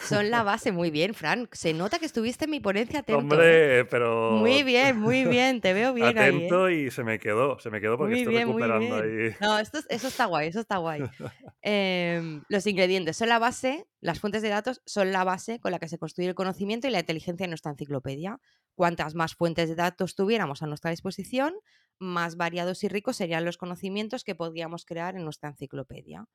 Son 0.00 0.30
la 0.30 0.42
base, 0.42 0.72
muy 0.72 0.90
bien, 0.90 1.14
Fran. 1.14 1.48
Se 1.52 1.72
nota 1.72 1.98
que 1.98 2.06
estuviste 2.06 2.46
en 2.46 2.50
mi 2.50 2.60
ponencia 2.60 3.00
atento. 3.00 3.18
Hombre, 3.18 3.80
¿eh? 3.80 3.84
pero. 3.84 4.32
Muy 4.32 4.62
bien, 4.62 4.98
muy 4.98 5.24
bien, 5.24 5.60
te 5.60 5.72
veo 5.72 5.92
bien. 5.94 6.18
Atento 6.18 6.64
ahí, 6.64 6.74
¿eh? 6.74 6.86
y 6.86 6.90
se 6.90 7.04
me 7.04 7.18
quedó, 7.18 7.58
se 7.58 7.70
me 7.70 7.80
quedó 7.80 7.98
porque 7.98 8.20
estoy 8.20 8.36
recuperando 8.36 8.96
ahí. 8.96 9.34
No, 9.40 9.58
esto, 9.58 9.78
eso 9.88 10.08
está 10.08 10.26
guay, 10.26 10.48
eso 10.48 10.60
está 10.60 10.78
guay. 10.78 11.02
Em, 11.62 12.42
los 12.48 12.66
ingredientes 12.66 13.16
son 13.16 13.28
la 13.28 13.38
base, 13.38 13.86
las 14.00 14.20
fuentes 14.20 14.42
de 14.42 14.48
datos 14.48 14.80
son 14.86 15.12
la 15.12 15.24
base 15.24 15.58
con 15.60 15.72
la 15.72 15.78
que 15.78 15.88
se 15.88 15.98
construye 15.98 16.28
el 16.28 16.34
conocimiento 16.34 16.86
y 16.86 16.90
la 16.90 17.00
inteligencia 17.00 17.44
en 17.44 17.50
nuestra 17.50 17.72
enciclopedia. 17.72 18.40
Cuantas 18.74 19.14
más 19.14 19.34
fuentes 19.34 19.68
de 19.68 19.74
datos 19.74 20.14
tuviéramos 20.14 20.62
a 20.62 20.66
nuestra 20.66 20.90
disposición, 20.92 21.54
más 21.98 22.36
variados 22.36 22.84
y 22.84 22.88
ricos 22.88 23.16
serían 23.16 23.44
los 23.44 23.58
conocimientos 23.58 24.22
que 24.24 24.36
podríamos 24.36 24.84
crear 24.84 25.16
en 25.16 25.24
nuestra 25.24 25.50
enciclopedia 25.50 26.26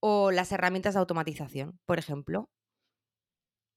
o 0.00 0.30
las 0.30 0.52
herramientas 0.52 0.94
de 0.94 1.00
automatización, 1.00 1.80
por 1.86 1.98
ejemplo, 1.98 2.50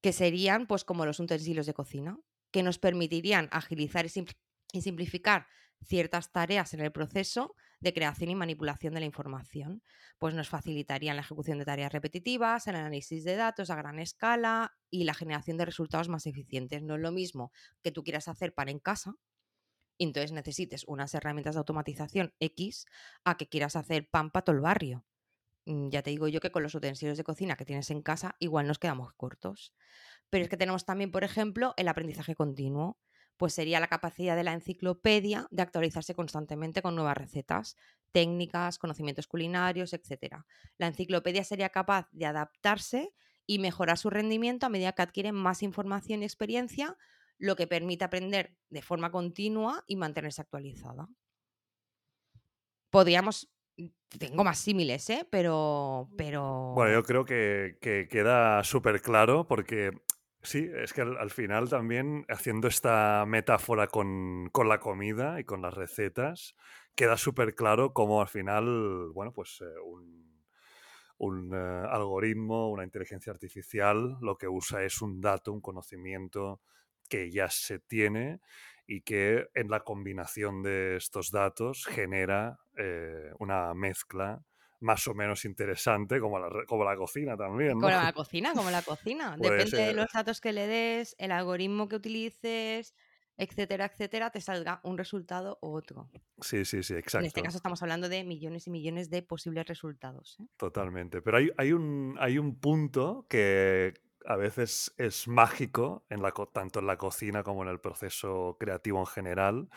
que 0.02 0.14
serían 0.14 0.68
pues 0.68 0.84
como 0.84 1.06
los 1.06 1.20
utensilios 1.20 1.66
de 1.66 1.74
cocina, 1.74 2.18
que 2.52 2.64
nos 2.64 2.80
permitirían 2.80 3.48
agilizar 3.52 4.06
y, 4.06 4.82
simplificar 4.82 5.48
ciertas 5.84 6.32
tareas 6.32 6.74
en 6.74 6.82
el 6.82 6.92
proceso 6.92 7.56
de 7.80 7.94
creación 7.94 8.30
y 8.30 8.36
manipulación 8.36 8.94
de 8.94 9.00
la 9.00 9.06
información. 9.06 9.82
Pues 10.20 10.36
nos 10.36 10.50
facilitarían 10.50 11.16
la 11.16 11.24
ejecución 11.24 11.58
de 11.58 11.66
tareas 11.66 11.92
repetitivas, 11.92 12.68
el 12.68 12.76
análisis 12.76 13.24
de 13.24 13.36
datos 13.36 13.70
a 13.70 13.76
gran 13.76 14.00
escala 14.00 14.78
y 14.92 15.06
la 15.06 15.14
generación 15.14 15.58
de 15.58 15.66
resultados 15.66 16.10
más 16.10 16.28
eficientes. 16.28 16.84
No 16.84 16.96
es 16.96 17.02
lo 17.02 17.12
mismo 17.12 17.52
que 17.82 17.92
tú 17.92 18.04
quieras 18.04 18.28
hacer 18.28 18.54
pan 18.54 18.70
en 18.70 18.80
casa, 18.80 19.16
y 19.98 20.06
entonces 20.06 20.32
necesites 20.32 20.84
unas 20.88 21.14
herramientas 21.14 21.54
de 21.56 21.60
automatización 21.60 22.34
X 22.40 22.86
a 23.24 23.38
que 23.38 23.48
quieras 23.48 23.76
hacer 23.76 24.10
pan 24.10 24.32
para 24.32 24.44
todo 24.44 24.56
el 24.56 24.62
barrio. 24.62 25.06
Mm, 25.65 25.89
ya 25.89 26.02
te 26.02 26.10
digo 26.12 26.28
yo 26.28 26.39
que 26.39 26.52
con 26.52 26.63
los 26.63 26.76
utensilios 26.76 27.17
de 27.17 27.24
cocina 27.24 27.56
que 27.56 27.65
tienes 27.65 27.89
en 27.91 28.02
casa 28.02 28.36
igual 28.39 28.67
nos 28.67 28.80
quedamos 28.80 29.13
cortos. 29.13 29.74
Pero 30.30 30.43
es 30.43 30.50
que 30.50 30.58
tenemos 30.58 30.86
también, 30.86 31.12
por 31.12 31.24
ejemplo, 31.24 31.74
el 31.78 31.88
aprendizaje 31.88 32.36
continuo, 32.36 33.00
pues 33.38 33.54
sería 33.54 33.80
la 33.80 33.88
capacidad 33.88 34.36
de 34.36 34.43
la 34.43 34.54
enciclopedia 34.54 35.47
de 35.52 35.63
actualizarse 35.63 36.15
constantemente 36.15 36.82
con 36.82 36.95
nuevas 36.95 37.17
recetas. 37.17 37.76
técnicas, 38.13 38.78
conocimientos 38.78 39.28
culinarios, 39.28 39.93
etc. 39.93 40.45
La 40.78 40.88
enciclopedia 40.88 41.43
sería 41.45 41.69
capaz 41.69 42.10
de 42.12 42.26
adaptarse 42.26 43.13
y 43.47 43.60
mejorar 43.60 43.97
su 43.97 44.10
rendimiento 44.10 44.65
a 44.65 44.69
medida 44.69 44.91
que 44.93 45.02
adquiere 45.02 45.32
más 45.32 45.63
información 45.63 46.21
y 46.21 46.26
experiencia, 46.26 46.97
lo 47.38 47.56
que 47.56 47.67
permite 47.67 48.04
aprender 48.06 48.58
de 48.69 48.82
forma 48.82 49.12
continua 49.12 49.84
y 49.88 49.95
mantenerse 49.95 50.41
actualizada. 50.41 51.08
Podríamos 52.89 53.50
tengo 54.18 54.44
más 54.44 54.60
símiles, 54.60 55.10
¿eh? 55.10 55.26
Pero, 55.30 56.10
pero... 56.18 56.74
Bueno, 56.76 56.94
yo 56.94 57.04
creo 57.04 57.26
que, 57.26 57.78
que 57.82 58.08
queda 58.10 58.64
súper 58.64 59.02
claro 59.02 59.48
porque 59.48 59.92
sí, 60.42 60.70
es 60.76 60.94
que 60.94 61.02
al, 61.02 61.18
al, 61.18 61.30
final 61.32 61.70
también 61.70 62.26
haciendo 62.30 62.68
esta 62.68 63.26
metáfora 63.28 63.88
con, 63.88 64.50
con, 64.52 64.68
la 64.70 64.80
comida 64.80 65.40
y 65.40 65.44
con 65.44 65.62
las 65.62 65.74
recetas, 65.74 66.56
queda 66.96 67.18
súper 67.18 67.56
claro 67.56 67.94
cómo 67.94 68.22
al 68.22 68.28
final, 68.28 69.10
bueno, 69.14 69.32
pues 69.34 69.62
eh, 69.62 69.80
un, 69.86 70.32
un 71.18 71.54
uh, 71.54 71.86
algoritmo, 71.88 72.70
una 72.70 72.84
inteligencia 72.84 73.32
artificial, 73.32 74.18
lo 74.22 74.38
que 74.38 74.48
usa 74.48 74.84
es 74.84 75.02
un 75.02 75.22
dato, 75.22 75.54
un 75.54 75.62
conocimiento 75.62 76.62
que 77.08 77.30
ya 77.30 77.50
se 77.50 77.80
tiene 77.80 78.40
y 78.92 79.04
que 79.04 79.48
en 79.54 79.70
la 79.70 79.86
combinación 79.86 80.62
de 80.64 80.98
estos 80.98 81.32
datos 81.32 81.86
genera 81.86 82.60
eh, 82.78 83.32
una 83.40 83.74
mezcla 83.74 84.44
más 84.82 85.08
o 85.08 85.14
menos 85.14 85.46
interesante, 85.46 86.20
como 86.20 86.38
la, 86.40 86.66
como 86.66 86.84
la 86.84 86.98
cocina 86.98 87.38
también. 87.38 87.76
¿no? 87.76 87.88
Como 87.88 87.90
la 87.90 88.12
cocina, 88.14 88.54
como 88.54 88.70
la 88.70 88.82
cocina. 88.82 89.38
Depende 89.40 89.78
de 89.78 89.94
los 89.94 90.12
datos 90.12 90.42
que 90.42 90.52
le 90.52 90.68
des, 90.68 91.16
el 91.20 91.32
algoritmo 91.32 91.88
que 91.88 91.96
utilices, 91.96 92.94
etcétera, 93.38 93.86
etcétera, 93.86 94.30
te 94.30 94.42
salga 94.42 94.82
un 94.84 94.98
resultado 94.98 95.58
u 95.62 95.70
otro. 95.70 96.10
Sí, 96.42 96.66
sí, 96.66 96.84
sí, 96.84 96.92
En 96.92 97.00
exacto. 97.00 97.28
este 97.28 97.42
caso 97.42 97.56
estamos 97.56 97.82
hablando 97.82 98.10
de 98.10 98.26
millones 98.26 98.68
y 98.68 98.72
millones 98.72 99.10
de 99.10 99.22
posibles 99.22 99.68
resultados. 99.68 100.36
¿eh? 100.42 100.48
Totalmente. 100.58 101.22
Pero 101.22 101.38
hay, 101.38 101.50
hay, 101.56 101.72
un, 101.72 102.18
hay 102.20 102.38
un 102.38 102.60
punto 102.60 103.26
que 103.30 103.94
a 104.26 104.36
veces 104.38 104.94
es 104.98 105.28
mágico, 105.28 106.06
en 106.10 106.22
la, 106.22 106.32
tanto 106.54 106.80
en 106.80 106.88
la 106.88 106.98
cocina 106.98 107.44
como 107.44 107.64
en 107.64 107.70
el 107.70 107.80
proceso 107.80 108.58
creativo 108.60 109.00
en 109.00 109.06
general, 109.08 109.70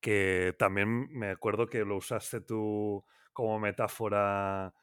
que 0.00 0.54
también 0.58 1.08
me 1.12 1.30
acuerdo 1.30 1.66
que 1.68 1.84
lo 1.84 1.96
usaste 1.96 2.40
tú 2.42 3.04
como 3.32 3.58
metáfora 3.60 4.74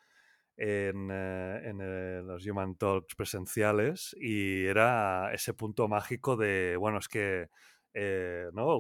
en, 0.57 1.09
eh, 1.11 1.61
en, 1.69 1.79
eh, 1.81 2.21
los 2.23 2.45
Human 2.45 2.75
Talks 2.75 3.15
presenciales 3.15 4.15
y 4.19 4.65
era 4.65 5.33
ese 5.33 5.53
punto 5.53 5.87
mágico 5.87 6.35
de, 6.37 6.75
bueno, 6.77 6.99
es 6.99 7.07
que, 7.07 7.49
eh, 7.93 8.47
¿no? 8.53 8.79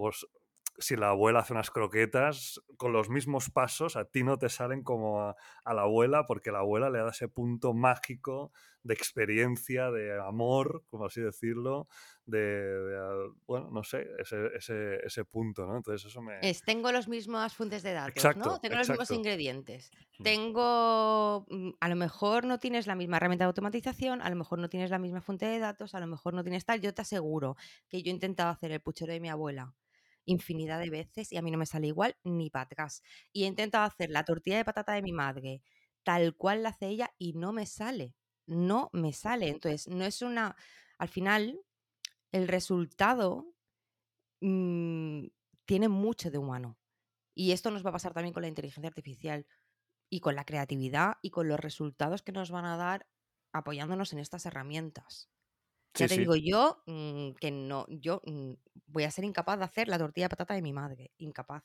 Si 0.81 0.95
la 0.95 1.09
abuela 1.09 1.39
hace 1.39 1.53
unas 1.53 1.71
croquetas, 1.71 2.61
con 2.77 2.93
los 2.93 3.09
mismos 3.09 3.49
pasos, 3.49 3.95
a 3.95 4.05
ti 4.05 4.23
no 4.23 4.37
te 4.37 4.49
salen 4.49 4.83
como 4.83 5.21
a, 5.21 5.35
a 5.63 5.73
la 5.73 5.83
abuela, 5.83 6.25
porque 6.27 6.51
la 6.51 6.59
abuela 6.59 6.89
le 6.89 6.99
da 6.99 7.09
ese 7.09 7.27
punto 7.27 7.73
mágico 7.73 8.51
de 8.83 8.93
experiencia, 8.93 9.91
de 9.91 10.19
amor, 10.19 10.83
como 10.89 11.05
así 11.05 11.21
decirlo, 11.21 11.87
de, 12.25 12.39
de, 12.39 12.97
ah, 12.97 13.33
bueno, 13.45 13.69
no 13.71 13.83
sé, 13.83 14.07
ese, 14.17 14.47
ese, 14.55 14.95
ese 15.05 15.25
punto, 15.25 15.65
¿no? 15.67 15.77
Entonces 15.77 16.09
eso 16.09 16.21
me... 16.21 16.39
Es, 16.41 16.63
tengo 16.63 16.91
los 16.91 17.07
mismos 17.07 17.53
fuentes 17.53 17.83
de 17.83 17.93
datos, 17.93 18.15
Exacto, 18.15 18.49
¿no? 18.49 18.59
Tengo 18.59 18.77
los 18.77 18.89
mismos 18.89 19.11
ingredientes. 19.11 19.91
Mm. 20.17 20.23
Tengo, 20.23 21.45
mm, 21.49 21.71
a 21.79 21.89
lo 21.89 21.95
mejor 21.95 22.45
no 22.45 22.59
tienes 22.59 22.87
la 22.87 22.95
misma 22.95 23.17
herramienta 23.17 23.45
de 23.45 23.47
automatización, 23.47 24.21
a 24.21 24.29
lo 24.29 24.35
mejor 24.35 24.59
no 24.59 24.69
tienes 24.69 24.89
la 24.89 24.99
misma 24.99 25.21
fuente 25.21 25.45
de 25.45 25.59
datos, 25.59 25.93
a 25.93 25.99
lo 25.99 26.07
mejor 26.07 26.33
no 26.33 26.43
tienes 26.43 26.65
tal. 26.65 26.81
Yo 26.81 26.93
te 26.93 27.01
aseguro 27.03 27.57
que 27.87 28.01
yo 28.01 28.09
he 28.09 28.13
intentado 28.13 28.49
hacer 28.49 28.71
el 28.71 28.81
puchero 28.81 29.13
de 29.13 29.19
mi 29.19 29.29
abuela 29.29 29.75
infinidad 30.25 30.79
de 30.79 30.89
veces 30.89 31.31
y 31.31 31.37
a 31.37 31.41
mí 31.41 31.51
no 31.51 31.57
me 31.57 31.65
sale 31.65 31.87
igual 31.87 32.17
ni 32.23 32.49
para 32.49 32.63
atrás. 32.63 33.03
Y 33.31 33.43
he 33.43 33.47
intentado 33.47 33.85
hacer 33.85 34.09
la 34.09 34.25
tortilla 34.25 34.57
de 34.57 34.65
patata 34.65 34.93
de 34.93 35.01
mi 35.01 35.11
madre 35.13 35.61
tal 36.03 36.35
cual 36.35 36.63
la 36.63 36.69
hace 36.69 36.87
ella 36.87 37.13
y 37.17 37.33
no 37.33 37.53
me 37.53 37.65
sale. 37.65 38.15
No 38.45 38.89
me 38.93 39.13
sale. 39.13 39.49
Entonces, 39.49 39.87
no 39.87 40.05
es 40.05 40.21
una... 40.21 40.55
Al 40.97 41.07
final, 41.07 41.59
el 42.31 42.47
resultado 42.47 43.53
mm, 44.41 45.25
tiene 45.65 45.89
mucho 45.89 46.31
de 46.31 46.37
humano. 46.37 46.77
Y 47.33 47.51
esto 47.51 47.71
nos 47.71 47.85
va 47.85 47.89
a 47.89 47.93
pasar 47.93 48.13
también 48.13 48.33
con 48.33 48.41
la 48.41 48.49
inteligencia 48.49 48.89
artificial 48.89 49.47
y 50.09 50.19
con 50.19 50.35
la 50.35 50.45
creatividad 50.45 51.17
y 51.21 51.29
con 51.29 51.47
los 51.47 51.59
resultados 51.59 52.21
que 52.21 52.33
nos 52.33 52.51
van 52.51 52.65
a 52.65 52.77
dar 52.77 53.07
apoyándonos 53.53 54.13
en 54.13 54.19
estas 54.19 54.45
herramientas. 54.45 55.29
Ya 55.97 56.07
Sí, 56.07 56.09
te 56.09 56.15
sí. 56.15 56.21
digo 56.21 56.35
yo 56.35 56.83
mm, 56.87 57.33
que 57.39 57.51
no, 57.51 57.85
yo 57.89 58.21
mm, 58.25 58.53
voy 58.87 59.03
a 59.03 59.11
ser 59.11 59.25
incapaz 59.25 59.57
de 59.59 59.65
hacer 59.65 59.87
la 59.87 59.97
tortilla 59.99 60.25
de 60.25 60.29
patata 60.29 60.53
de 60.55 60.61
mi 60.61 60.73
madre, 60.73 61.11
incapaz. 61.17 61.63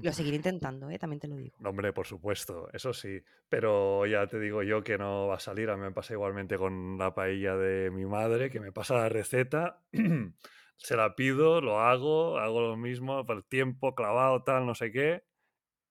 Lo 0.00 0.12
seguiré 0.12 0.36
intentando, 0.38 0.90
¿eh? 0.90 0.98
también 0.98 1.20
te 1.20 1.28
lo 1.28 1.36
digo. 1.36 1.58
No, 1.58 1.70
Hombre, 1.70 1.92
por 1.94 2.06
supuesto, 2.06 2.68
eso 2.72 2.92
sí. 2.92 3.22
Pero 3.48 4.04
ya 4.06 4.26
te 4.26 4.38
digo 4.38 4.62
yo 4.62 4.84
que 4.84 4.98
no 4.98 5.26
va 5.28 5.36
a 5.36 5.40
salir. 5.40 5.70
A 5.70 5.76
mí 5.76 5.82
me 5.82 5.92
pasa 5.92 6.12
igualmente 6.12 6.58
con 6.58 6.98
la 6.98 7.14
paella 7.14 7.56
de 7.56 7.90
mi 7.90 8.04
madre, 8.04 8.50
que 8.50 8.60
me 8.60 8.72
pasa 8.72 8.94
la 8.96 9.08
receta, 9.08 9.82
se 10.76 10.96
la 10.96 11.14
pido, 11.16 11.60
lo 11.62 11.80
hago, 11.80 12.38
hago 12.38 12.60
lo 12.60 12.76
mismo, 12.76 13.24
por 13.24 13.42
tiempo, 13.44 13.94
clavado, 13.94 14.42
tal, 14.44 14.66
no 14.66 14.74
sé 14.74 14.90
qué. 14.92 15.24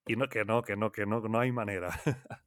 Y 0.06 0.16
no, 0.16 0.28
que 0.28 0.44
no, 0.46 0.62
que 0.62 0.76
no, 0.76 0.92
que 0.92 1.06
no, 1.06 1.20
no 1.20 1.40
hay 1.40 1.52
manera. 1.52 1.90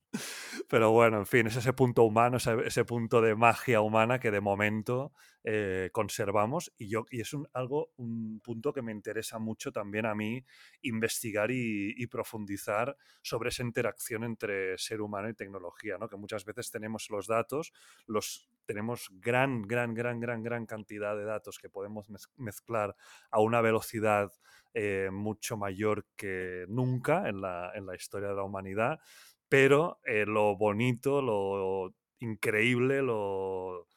Pero 0.69 0.91
bueno, 0.91 1.17
en 1.17 1.25
fin, 1.25 1.47
es 1.47 1.55
ese 1.55 1.73
punto 1.73 2.03
humano, 2.03 2.37
ese, 2.37 2.85
punto 2.85 3.21
de 3.21 3.35
magia 3.35 3.81
humana 3.81 4.19
que 4.19 4.31
de 4.31 4.41
momento 4.41 5.13
eh, 5.43 5.89
conservamos 5.91 6.71
y, 6.77 6.89
yo, 6.89 7.05
y 7.11 7.21
es 7.21 7.33
un, 7.33 7.47
algo, 7.53 7.91
un 7.97 8.39
punto 8.43 8.73
que 8.73 8.81
me 8.81 8.91
interesa 8.91 9.39
mucho 9.39 9.71
también 9.71 10.05
a 10.05 10.15
mí 10.15 10.43
investigar 10.81 11.51
y, 11.51 11.93
y 11.97 12.07
profundizar 12.07 12.95
sobre 13.21 13.49
esa 13.49 13.63
interacción 13.63 14.23
entre 14.23 14.77
ser 14.77 15.01
humano 15.01 15.29
y 15.29 15.33
tecnología, 15.33 15.97
¿no? 15.97 16.07
que 16.09 16.17
muchas 16.17 16.45
veces 16.45 16.71
tenemos 16.71 17.09
los 17.09 17.27
datos, 17.27 17.71
los 18.07 18.49
tenemos 18.65 19.09
gran, 19.13 19.63
gran, 19.63 19.93
gran, 19.95 20.19
gran, 20.19 20.43
gran 20.43 20.65
cantidad 20.67 21.15
de 21.17 21.23
datos 21.25 21.57
que 21.57 21.69
podemos 21.69 22.07
mez- 22.09 22.29
mezclar 22.35 22.95
a 23.31 23.39
una 23.41 23.61
velocidad 23.61 24.31
eh, 24.75 25.09
mucho 25.11 25.57
mayor 25.57 26.05
que 26.15 26.65
nunca 26.67 27.27
en 27.27 27.41
la, 27.41 27.71
en 27.73 27.87
la 27.87 27.95
historia 27.95 28.29
de 28.29 28.35
la 28.35 28.43
humanidad, 28.43 28.99
pero 29.49 29.99
eh, 30.05 30.25
lo 30.25 30.55
bonito, 30.55 31.21
lo 31.21 31.93
increíble, 32.19 33.01
lo, 33.01 33.87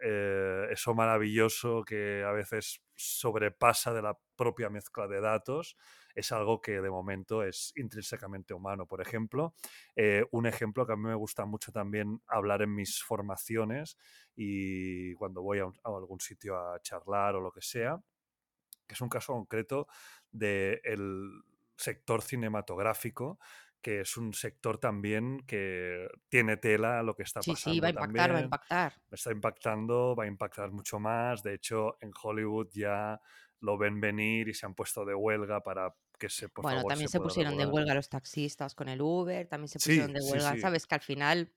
eh, 0.00 0.68
eso 0.70 0.94
maravilloso 0.94 1.82
que 1.84 2.22
a 2.24 2.30
veces 2.30 2.82
sobrepasa 2.94 3.92
de 3.92 4.02
la 4.02 4.18
propia 4.36 4.70
mezcla 4.70 5.08
de 5.08 5.20
datos, 5.20 5.76
es 6.14 6.32
algo 6.32 6.60
que 6.60 6.80
de 6.80 6.90
momento 6.90 7.42
es 7.42 7.72
intrínsecamente 7.76 8.54
humano. 8.54 8.86
Por 8.86 9.00
ejemplo, 9.00 9.54
eh, 9.96 10.24
un 10.30 10.46
ejemplo 10.46 10.86
que 10.86 10.92
a 10.92 10.96
mí 10.96 11.04
me 11.04 11.14
gusta 11.14 11.44
mucho 11.46 11.72
también 11.72 12.20
hablar 12.26 12.62
en 12.62 12.74
mis 12.74 13.02
formaciones 13.02 13.96
y 14.36 15.14
cuando 15.14 15.42
voy 15.42 15.58
a, 15.60 15.70
algún 15.84 16.20
sitio 16.20 16.56
a 16.56 16.80
charlar 16.80 17.36
o 17.36 17.40
lo 17.40 17.50
que 17.52 17.62
sea, 17.62 18.00
que 18.86 18.94
es 18.94 19.00
un 19.00 19.08
caso 19.08 19.32
concreto 19.32 19.86
del 20.30 21.42
sector 21.76 22.22
cinematográfico, 22.22 23.38
que 23.82 24.00
es 24.00 24.16
un 24.16 24.34
sector 24.34 24.78
también 24.78 25.40
que 25.46 26.08
tiene 26.28 26.56
tela 26.56 27.00
a 27.00 27.02
lo 27.02 27.14
que 27.16 27.22
está 27.24 27.44
Sí, 27.44 27.54
sí, 27.62 27.80
va 27.80 27.88
a 27.88 27.90
pasando 27.90 27.96
impactar, 27.96 28.32
va 28.34 28.38
a 28.38 28.46
impactar. 28.46 29.00
Está 29.10 29.32
impactando, 29.32 30.14
va 30.16 30.24
a 30.24 30.26
impactar 30.26 30.70
mucho 30.72 30.98
más. 31.00 31.42
De 31.42 31.54
hecho, 31.54 31.96
en 32.00 32.10
Hollywood 32.22 32.68
ya 32.72 33.20
lo 33.60 33.78
ven 33.78 34.00
venir 34.00 34.48
y 34.48 34.54
se 34.54 34.66
han 34.66 34.74
puesto 34.74 35.04
de 35.04 35.14
huelga 35.14 35.62
para 35.62 35.94
que 36.18 36.28
se, 36.28 36.48
por 36.50 36.64
Bueno, 36.64 36.84
favor, 36.84 36.86
también 36.86 37.08
se 37.08 37.20
pusieron 37.20 37.56
de 37.56 37.66
huelga 37.66 37.94
los 37.94 38.08
taxistas 38.08 38.74
con 38.74 38.88
el 38.88 39.00
Uber, 39.00 39.46
también 39.48 39.68
se 39.68 39.78
Sí, 39.78 39.96
pusieron 39.96 40.12
de 40.12 40.20
huelga, 40.20 40.56
sí, 40.56 40.58
¿sabes? 40.58 40.86
Que 40.86 40.96
al 40.96 41.00
final 41.02 41.52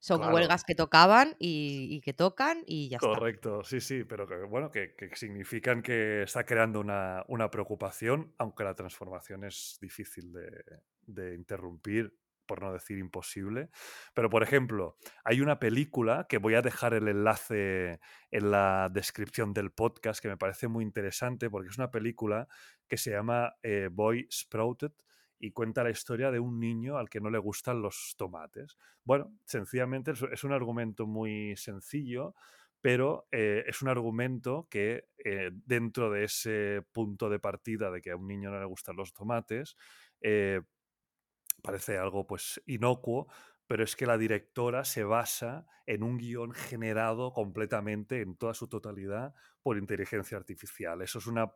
son 0.00 0.20
claro. 0.20 0.32
huelgas 0.32 0.62
que 0.64 0.74
tocaban 0.76 1.34
y, 1.40 1.88
y 1.90 2.00
que 2.00 2.12
tocan 2.14 2.62
y 2.66 2.88
ya 2.88 2.98
está. 2.98 3.18
Correcto, 3.18 3.64
sí, 3.64 3.80
sí, 3.80 4.04
pero 4.04 4.26
que 4.28 4.36
bueno, 4.44 4.70
que, 4.70 4.94
que 4.94 5.14
significan 5.16 5.82
que 5.82 6.22
está 6.22 6.44
creando 6.46 6.78
una, 6.80 7.24
una 7.26 7.50
preocupación, 7.50 8.32
aunque 8.38 8.62
la 8.62 8.74
transformación 8.76 9.42
es 9.44 9.78
difícil 9.80 10.32
de, 10.32 10.62
de 11.06 11.34
interrumpir, 11.34 12.16
por 12.46 12.62
no 12.62 12.72
decir 12.72 12.98
imposible. 12.98 13.70
Pero, 14.14 14.30
por 14.30 14.42
ejemplo, 14.42 14.96
hay 15.24 15.40
una 15.40 15.58
película 15.58 16.26
que 16.28 16.38
voy 16.38 16.54
a 16.54 16.62
dejar 16.62 16.94
el 16.94 17.08
enlace 17.08 18.00
en 18.30 18.50
la 18.50 18.90
descripción 18.92 19.52
del 19.52 19.72
podcast, 19.72 20.20
que 20.20 20.28
me 20.28 20.36
parece 20.36 20.68
muy 20.68 20.84
interesante, 20.84 21.50
porque 21.50 21.70
es 21.70 21.78
una 21.78 21.90
película 21.90 22.48
que 22.88 22.96
se 22.96 23.10
llama 23.10 23.54
eh, 23.62 23.88
Boy 23.90 24.28
Sprouted 24.30 24.92
y 25.38 25.50
cuenta 25.52 25.84
la 25.84 25.90
historia 25.90 26.30
de 26.30 26.40
un 26.40 26.58
niño 26.58 26.96
al 26.96 27.10
que 27.10 27.20
no 27.20 27.30
le 27.30 27.38
gustan 27.38 27.82
los 27.82 28.14
tomates. 28.16 28.78
Bueno, 29.04 29.32
sencillamente 29.44 30.12
es, 30.12 30.44
un 30.44 30.52
argumento 30.52 31.06
muy 31.06 31.56
sencillo, 31.56 32.34
pero 32.80 33.26
eh, 33.32 33.64
es 33.66 33.82
un 33.82 33.88
argumento 33.88 34.68
que 34.70 35.08
eh, 35.24 35.50
dentro 35.52 36.10
de 36.10 36.24
ese 36.24 36.82
punto 36.92 37.28
de 37.28 37.40
partida 37.40 37.90
de 37.90 38.00
que 38.00 38.12
a 38.12 38.16
un 38.16 38.26
niño 38.26 38.50
no 38.50 38.58
le 38.58 38.66
gustan 38.66 38.96
los 38.96 39.12
tomates, 39.12 39.76
parece 41.64 41.96
algo 41.96 42.26
pues 42.26 42.62
inocuo, 42.66 43.26
pero 43.66 43.82
es 43.82 43.96
que 43.96 44.04
la 44.04 44.18
directora 44.18 44.84
se 44.84 45.02
basa 45.02 45.66
en 45.86 46.02
un 46.02 46.18
guion 46.18 46.52
generado 46.52 47.32
completamente 47.32 48.20
en 48.20 48.36
toda 48.36 48.52
su 48.52 48.68
totalidad 48.68 49.34
por 49.62 49.78
inteligencia 49.78 50.36
artificial. 50.36 51.00
Eso 51.00 51.18
es 51.18 51.26
una 51.26 51.54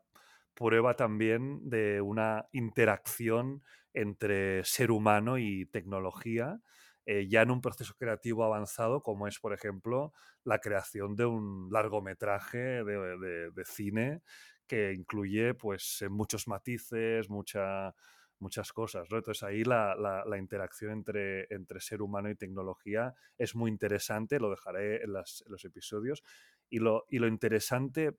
prueba 0.54 0.94
también 0.94 1.68
de 1.68 2.00
una 2.00 2.48
interacción 2.52 3.62
entre 3.92 4.64
ser 4.64 4.90
humano 4.90 5.36
y 5.36 5.66
tecnología, 5.66 6.62
eh, 7.04 7.28
ya 7.28 7.42
en 7.42 7.50
un 7.50 7.60
proceso 7.60 7.94
creativo 7.94 8.44
avanzado, 8.44 9.02
como 9.02 9.28
es, 9.28 9.38
por 9.38 9.52
ejemplo, 9.52 10.14
la 10.42 10.58
creación 10.58 11.16
de 11.16 11.26
un 11.26 11.68
largometraje 11.70 12.82
de, 12.82 13.64
cine 13.66 14.22
que 14.66 14.94
incluye 14.94 15.52
pues, 15.54 16.02
muchos 16.08 16.48
matices, 16.48 17.28
mucha, 17.28 17.94
muchas 18.40 18.72
cosas. 18.72 19.08
Entonces 19.10 19.42
ahí 19.42 19.64
la, 19.64 20.24
interacción 20.38 20.92
entre, 20.92 21.46
entre, 21.52 21.80
ser 21.80 22.02
humano 22.02 22.30
y 22.30 22.34
tecnología 22.34 23.14
es 23.36 23.54
muy 23.54 23.70
interesante, 23.70 24.38
lo 24.38 24.50
dejaré 24.50 25.02
en, 25.04 25.12
los 25.12 25.64
episodios. 25.64 26.22
Y 26.70 26.78
lo, 26.78 27.04
y 27.08 27.18
lo 27.18 27.28
interesante 27.28 28.18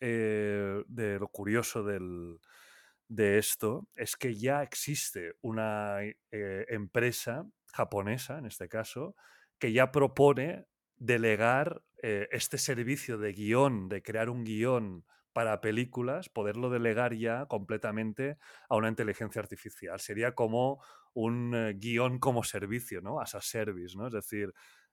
eh, 0.00 0.82
de 0.86 1.18
lo 1.18 1.28
curioso 1.28 1.84
de 1.84 3.38
esto 3.38 3.88
es 3.94 4.16
que 4.16 4.34
ya 4.34 4.62
existe 4.62 5.34
una 5.42 5.98
eh, 6.02 6.66
empresa 6.68 7.46
japonesa, 7.66 8.38
en 8.38 8.46
este 8.46 8.68
caso, 8.68 9.14
que 9.58 9.72
ya 9.72 9.92
propone 9.92 10.66
delegar 10.96 11.82
eh, 12.02 12.28
este 12.30 12.56
servicio 12.58 13.18
de 13.18 13.32
guion, 13.32 13.88
de 13.88 14.02
crear 14.02 14.30
un 14.30 14.44
guion 14.44 15.04
para 15.32 15.60
películas, 15.60 16.28
poderlo 16.28 16.70
delegar 16.70 17.14
ya 17.14 17.46
completamente 17.46 18.38
a 18.68 18.76
una 18.76 18.88
inteligencia 18.88 19.40
artificial. 19.40 20.00
Sería 20.00 20.34
como 20.34 20.82
un 21.12 21.54
eh, 21.54 21.74
guion 21.74 22.18
como 22.18 22.42
servicio, 22.42 23.00
¿no? 23.00 23.20
As 23.20 23.34
a 23.34 23.40
service, 23.40 23.96
¿no? 23.96 24.08
Es 24.08 24.12
decir, 24.12 24.52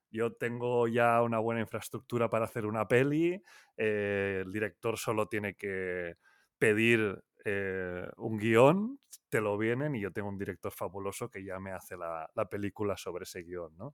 yo 0.09 0.33
tengo 0.33 0.88
ya 0.88 1.21
una 1.21 1.39
buena 1.39 1.61
infraestructura 1.61 2.29
para 2.29 2.45
hacer 2.45 2.65
una 2.65 2.88
peli, 2.88 3.41
eh, 3.75 4.43
el 4.45 4.51
director 4.51 4.97
solo 4.97 5.27
tiene 5.27 5.55
que 5.55 6.15
pedir 6.57 7.21
eh, 7.43 8.07
un 8.17 8.38
guion, 8.38 8.99
te 9.29 9.41
lo 9.41 9.57
vienen 9.57 9.95
y 9.95 10.01
yo 10.01 10.11
tengo 10.11 10.29
un 10.29 10.38
director 10.38 10.71
fabuloso 10.71 11.29
que 11.29 11.43
ya 11.43 11.59
me 11.59 11.71
hace 11.71 11.97
la, 11.97 12.29
película 12.49 12.95
sobre 12.95 13.23
ese 13.23 13.43
guion, 13.43 13.75
¿no? 13.77 13.93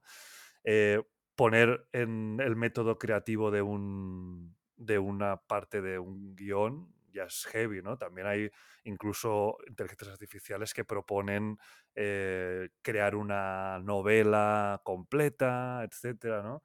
poner 1.34 1.88
en 1.92 2.38
el 2.40 2.54
método 2.54 2.96
creativo 2.96 3.50
de 3.50 3.60
un, 3.60 4.54
de 4.76 4.98
una 4.98 5.36
parte 5.36 5.80
de 5.80 5.98
un 5.98 6.34
guion 6.34 6.94
ya 7.12 7.24
es 7.24 7.46
heavy, 7.46 7.80
¿no? 7.80 7.96
También 7.96 8.26
hay 8.26 8.50
incluso 8.82 9.56
inteligencias 9.68 10.10
artificiales 10.10 10.74
que 10.74 10.84
proponen 10.84 11.58
eh, 11.94 12.70
crear 12.82 13.14
una 13.14 13.78
novela 13.78 14.80
completa, 14.84 15.84
etcétera, 15.84 16.42
¿no? 16.42 16.62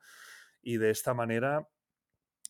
Y 0.61 0.77
de 0.77 0.89
esta 0.89 1.13
manera, 1.13 1.69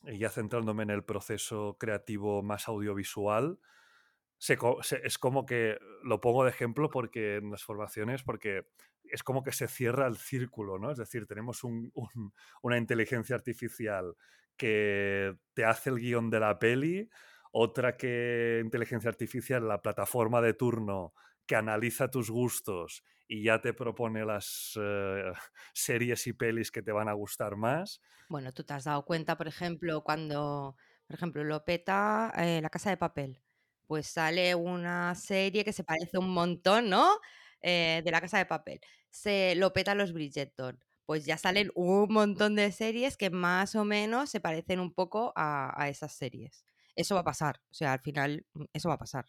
ya 0.03 0.30
centrándome 0.30 0.84
en 0.84 0.91
el 0.91 1.03
proceso 1.03 1.78
creativo 1.78 2.41
más 2.41 2.68
audiovisual, 2.68 3.60
es 4.39 5.18
como 5.18 5.45
que 5.45 5.78
lo 6.03 6.22
pongo 6.22 6.45
de 6.45 6.51
ejemplo 6.51 6.89
porque 6.89 7.36
en 7.36 7.51
las 7.51 7.64
formaciones, 7.64 8.24
porque 8.24 8.68
es 9.03 9.24
como 9.24 9.43
que 9.43 9.51
se 9.51 9.68
cierra 9.68 10.07
el 10.07 10.18
círculo, 10.18 10.80
¿no? 10.80 10.91
Es 10.91 10.97
decir, 10.97 11.28
tenemos 11.28 11.64
una 12.62 12.78
inteligencia 12.78 13.36
artificial 13.36 14.16
que 14.60 15.38
te 15.53 15.66
hace 15.66 15.89
el 15.89 15.95
guion 15.95 16.30
de 16.30 16.41
la 16.41 16.60
peli, 16.60 17.10
otra 17.51 17.97
que 17.97 18.62
inteligencia 18.64 19.10
artificial, 19.10 19.68
la 19.68 19.82
plataforma 19.82 20.41
de 20.41 20.53
turno 20.53 21.14
que 21.47 21.55
analiza 21.55 22.12
tus 22.12 22.30
gustos 22.30 23.03
y 23.28 23.43
ya 23.43 23.62
te 23.62 23.74
propone 23.74 24.26
las 24.26 24.78
eh, 24.80 25.32
series 25.74 26.28
y 26.28 26.34
pelis 26.34 26.72
que 26.72 26.84
te 26.84 26.91
van 26.91 27.07
a 27.07 27.14
gustar 27.14 27.55
más. 27.55 28.01
Bueno, 28.28 28.51
tú 28.51 28.64
te 28.64 28.74
has 28.74 28.84
dado 28.84 29.05
cuenta, 29.05 29.38
por 29.38 29.47
ejemplo, 29.47 30.03
cuando, 30.03 30.76
por 31.07 31.16
ejemplo, 31.16 31.43
lo 31.43 31.64
peta 31.64 32.32
eh, 32.38 32.60
La 32.62 32.70
Casa 32.70 32.89
de 32.89 32.97
Papel, 32.97 33.41
pues 33.88 34.07
sale 34.07 34.53
una 34.53 35.16
serie 35.16 35.64
que 35.64 35.74
se 35.74 35.84
parece 35.84 36.18
un 36.20 36.30
montón, 36.30 36.89
¿no? 36.89 37.18
Eh, 37.62 38.01
de 38.03 38.12
La 38.12 38.22
Casa 38.22 38.38
de 38.38 38.45
Papel. 38.45 38.82
Se 39.10 39.55
lo 39.55 39.74
peta 39.74 39.95
los 39.95 40.14
Bridgerton 40.14 40.80
pues 41.10 41.26
ya 41.26 41.39
salen 41.39 41.72
un 41.74 42.14
montón 42.14 42.53
de 42.55 42.72
series 42.72 43.18
que 43.18 43.32
más 43.32 43.74
o 43.74 43.84
menos 43.84 44.30
se 44.30 44.39
parecen 44.39 44.80
un 44.80 44.93
poco 44.93 45.34
a, 45.36 45.88
esas 45.89 46.14
series. 46.14 46.64
Eso 46.95 47.16
va 47.16 47.22
a 47.22 47.24
pasar, 47.24 47.60
o 47.72 47.74
sea, 47.74 47.93
al 47.93 47.99
final 47.99 48.45
mm, 48.53 48.66
eso 48.74 48.89
va 48.89 48.93
a 48.93 48.99
pasar. 48.99 49.26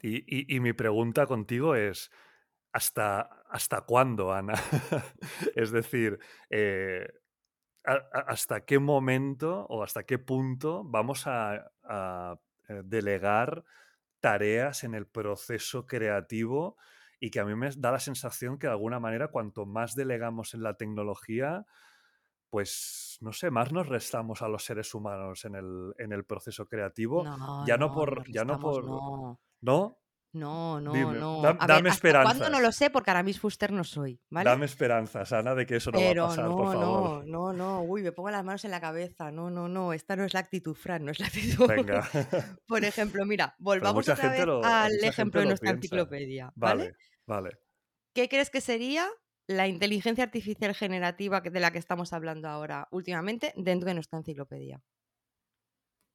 Y, 0.00 0.58
mi 0.60 0.72
pregunta 0.72 1.26
contigo 1.26 1.74
es, 1.74 2.10
¿hasta, 2.72 3.20
hasta 3.50 3.82
cuándo, 3.82 4.32
Ana? 4.32 4.54
es 5.54 5.70
decir, 5.70 6.18
eh, 6.48 7.06
¿hasta 7.84 8.64
qué 8.64 8.78
momento 8.78 9.66
o 9.68 9.82
hasta 9.82 10.04
qué 10.04 10.18
punto 10.18 10.82
vamos 10.82 11.26
a, 11.26 11.72
eh, 11.90 12.80
delegar 12.84 13.66
tareas 14.20 14.82
en 14.84 14.94
el 14.94 15.06
proceso 15.06 15.86
creativo 15.86 16.78
y 17.20 17.30
que 17.30 17.38
a 17.38 17.44
mí 17.44 17.54
me 17.54 17.68
da 17.76 17.92
la 17.92 18.00
sensación 18.00 18.58
que 18.58 18.66
de 18.66 18.72
alguna 18.72 18.98
manera 18.98 19.28
cuanto 19.28 19.66
más 19.66 19.94
delegamos 19.94 20.54
en 20.54 20.62
la 20.62 20.74
tecnología, 20.74 21.66
pues 22.48 23.18
no 23.20 23.32
sé, 23.32 23.50
más 23.50 23.72
nos 23.72 23.86
restamos 23.86 24.40
a 24.42 24.48
los 24.48 24.64
seres 24.64 24.94
humanos 24.94 25.44
en 25.44 25.54
el, 25.54 25.92
en 25.98 26.12
el 26.12 26.24
proceso 26.24 26.66
creativo. 26.66 27.22
No, 27.22 27.66
ya 27.66 27.76
no, 27.76 27.92
por. 27.92 28.28
ya 28.32 28.44
no 28.44 28.58
por. 28.58 28.84
No. 28.86 29.40
¿No? 29.60 29.98
No, 30.32 30.80
no, 30.80 31.12
no. 31.12 31.42
dame 31.66 31.90
esperanza. 31.90 32.30
¿Cuándo 32.30 32.50
no 32.50 32.60
lo 32.60 32.70
sé? 32.70 32.88
Porque 32.90 33.10
Aramis 33.10 33.40
Fuster 33.40 33.72
no 33.72 33.82
soy, 33.82 34.20
¿vale? 34.30 34.48
Dame 34.48 34.66
esperanzas, 34.66 35.32
Ana, 35.32 35.56
de 35.56 35.66
que 35.66 35.76
eso 35.76 35.90
no 35.90 35.98
va 36.00 36.10
a 36.10 36.28
pasar, 36.28 36.44
no, 36.44 36.56
por 36.56 36.66
favor. 36.72 37.26
No, 37.26 37.52
no, 37.52 37.52
no. 37.52 37.82
Uy, 37.82 38.02
me 38.02 38.12
pongo 38.12 38.30
las 38.30 38.44
manos 38.44 38.64
en 38.64 38.70
la 38.70 38.80
cabeza. 38.80 39.32
No, 39.32 39.50
no, 39.50 39.68
no. 39.68 39.92
Esta 39.92 40.14
no 40.14 40.24
es 40.24 40.32
la 40.32 40.40
actitud, 40.40 40.74
Fran, 40.74 41.04
no 41.04 41.10
es 41.10 41.18
la 41.18 41.26
actitud. 41.26 41.66
Venga. 41.66 42.08
por 42.66 42.84
ejemplo, 42.84 43.24
mira, 43.26 43.56
volvamos 43.58 44.08
otra 44.08 44.30
vez 44.30 44.46
al 44.64 44.92
ejemplo 45.02 45.40
de 45.40 45.46
nuestra 45.48 45.70
enciclopedia. 45.70 46.52
¿vale? 46.54 46.94
Vale. 47.26 47.58
¿Qué 48.14 48.28
crees 48.28 48.50
que 48.50 48.60
sería 48.60 49.08
la 49.48 49.66
inteligencia 49.66 50.22
artificial 50.22 50.74
generativa 50.74 51.40
de 51.40 51.60
la 51.60 51.72
que 51.72 51.78
estamos 51.78 52.12
hablando 52.12 52.48
ahora 52.48 52.86
últimamente 52.92 53.52
dentro 53.56 53.88
de 53.88 53.94
nuestra 53.94 54.18
enciclopedia? 54.18 54.80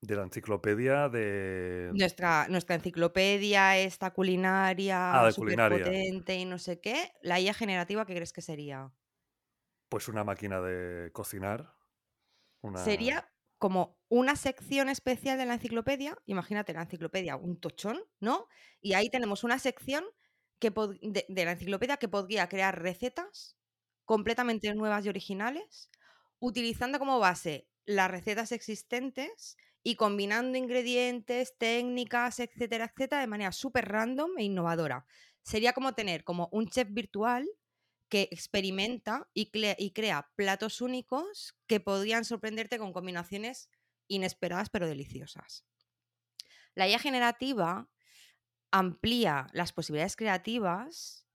De 0.01 0.15
la 0.15 0.23
enciclopedia 0.23 1.09
de. 1.09 1.91
Nuestra, 1.93 2.47
nuestra 2.49 2.75
enciclopedia, 2.75 3.77
esta 3.77 4.11
culinaria, 4.11 5.25
ah, 5.25 5.31
potente 5.35 6.35
y 6.35 6.45
no 6.45 6.59
sé 6.59 6.79
qué. 6.79 7.11
La 7.21 7.39
IA 7.39 7.53
generativa, 7.53 8.05
¿qué 8.05 8.13
crees 8.13 8.33
que 8.33 8.41
sería? 8.41 8.91
Pues 9.89 10.07
una 10.07 10.23
máquina 10.23 10.61
de 10.61 11.11
cocinar. 11.11 11.75
Sería 12.83 13.31
como 13.57 13.97
una 14.09 14.35
sección 14.35 14.89
especial 14.89 15.37
de 15.37 15.45
la 15.45 15.55
enciclopedia. 15.55 16.17
Imagínate 16.25 16.73
la 16.73 16.81
enciclopedia, 16.83 17.35
un 17.35 17.59
tochón, 17.59 17.99
¿no? 18.19 18.47
Y 18.81 18.93
ahí 18.93 19.09
tenemos 19.09 19.43
una 19.43 19.59
sección 19.59 20.05
que 20.59 20.71
de, 20.71 21.45
la 21.45 21.51
enciclopedia 21.51 21.97
que 21.97 22.07
podría 22.07 22.49
crear 22.49 22.81
recetas 22.81 23.57
completamente 24.03 24.73
nuevas 24.73 25.05
y 25.05 25.09
originales, 25.09 25.89
utilizando 26.39 26.99
como 26.99 27.19
base 27.19 27.67
las 27.85 28.09
recetas 28.09 28.51
existentes 28.51 29.57
y 29.85 29.97
combinando 29.97 30.57
ingredientes, 30.57 31.59
técnicas, 31.59 32.39
etcétera, 32.41 32.87
etcétera, 32.87 33.21
de 33.21 33.27
manera 33.27 33.53
súper 33.53 33.87
random 33.87 34.31
e 34.39 34.43
innovadora. 34.45 35.05
Sería 35.43 35.73
como 35.73 35.93
tener 35.93 36.25
como 36.25 36.49
un 36.51 36.67
chef 36.69 36.89
virtual 36.91 37.47
que 38.09 38.23
experimenta 38.31 39.29
y, 39.35 39.51
crea 39.51 40.31
platos 40.35 40.81
únicos 40.81 41.55
que 41.67 41.79
podrían 41.79 42.25
sorprenderte 42.25 42.79
con 42.79 42.93
combinaciones 42.93 43.69
inesperadas 44.07 44.69
pero 44.71 44.87
deliciosas. 44.87 45.65
La 46.75 46.87
IA 46.87 46.99
generativa 46.99 47.89
amplía 48.71 49.47
las 49.53 49.73
posibilidades 49.73 50.15
creativas, 50.15 51.27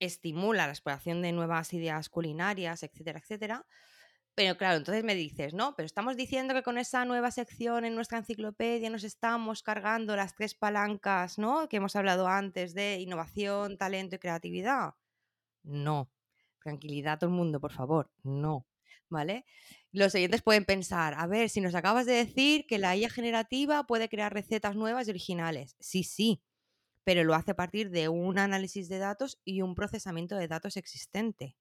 estimula 0.00 0.66
la 0.66 0.72
exploración 0.72 1.22
de 1.22 1.32
nuevas 1.32 1.72
ideas 1.74 2.08
culinarias, 2.10 2.82
etcétera, 2.82 3.20
etcétera. 3.20 3.66
Pero 4.38 4.56
claro, 4.56 4.76
entonces 4.76 5.02
me 5.02 5.16
dices, 5.16 5.52
no, 5.52 5.74
pero 5.74 5.84
estamos 5.84 6.16
diciendo 6.16 6.54
que 6.54 6.62
con 6.62 6.78
esa 6.78 7.04
nueva 7.04 7.32
sección 7.32 7.84
en 7.84 7.96
nuestra 7.96 8.18
enciclopedia 8.18 8.88
nos 8.88 9.02
estamos 9.02 9.64
cargando 9.64 10.14
las 10.14 10.36
tres 10.36 10.54
palancas, 10.54 11.38
¿no? 11.38 11.68
Que 11.68 11.78
hemos 11.78 11.96
hablado 11.96 12.28
antes 12.28 12.72
de 12.72 13.00
innovación, 13.00 13.76
talento 13.76 14.14
y 14.14 14.20
creatividad. 14.20 14.94
No. 15.64 16.12
Tranquilidad 16.62 17.18
todo 17.18 17.30
el 17.30 17.34
mundo, 17.34 17.58
por 17.58 17.72
favor. 17.72 18.12
No. 18.22 18.64
¿Vale? 19.08 19.44
Los 19.90 20.12
siguientes 20.12 20.42
pueden 20.42 20.64
pensar, 20.64 21.14
a 21.18 21.26
ver, 21.26 21.50
si 21.50 21.60
nos 21.60 21.74
acabas 21.74 22.06
de 22.06 22.12
decir 22.12 22.64
que 22.68 22.78
la 22.78 22.94
IA 22.94 23.10
generativa 23.10 23.88
puede 23.88 24.08
crear 24.08 24.32
recetas 24.32 24.76
nuevas 24.76 25.08
y 25.08 25.10
originales. 25.10 25.74
Sí, 25.80 26.04
sí, 26.04 26.44
pero 27.02 27.24
lo 27.24 27.34
hace 27.34 27.50
a 27.50 27.56
partir 27.56 27.90
de 27.90 28.08
un 28.08 28.38
análisis 28.38 28.88
de 28.88 28.98
datos 28.98 29.40
y 29.44 29.62
un 29.62 29.74
procesamiento 29.74 30.36
de 30.36 30.46
datos 30.46 30.76
existente. 30.76 31.56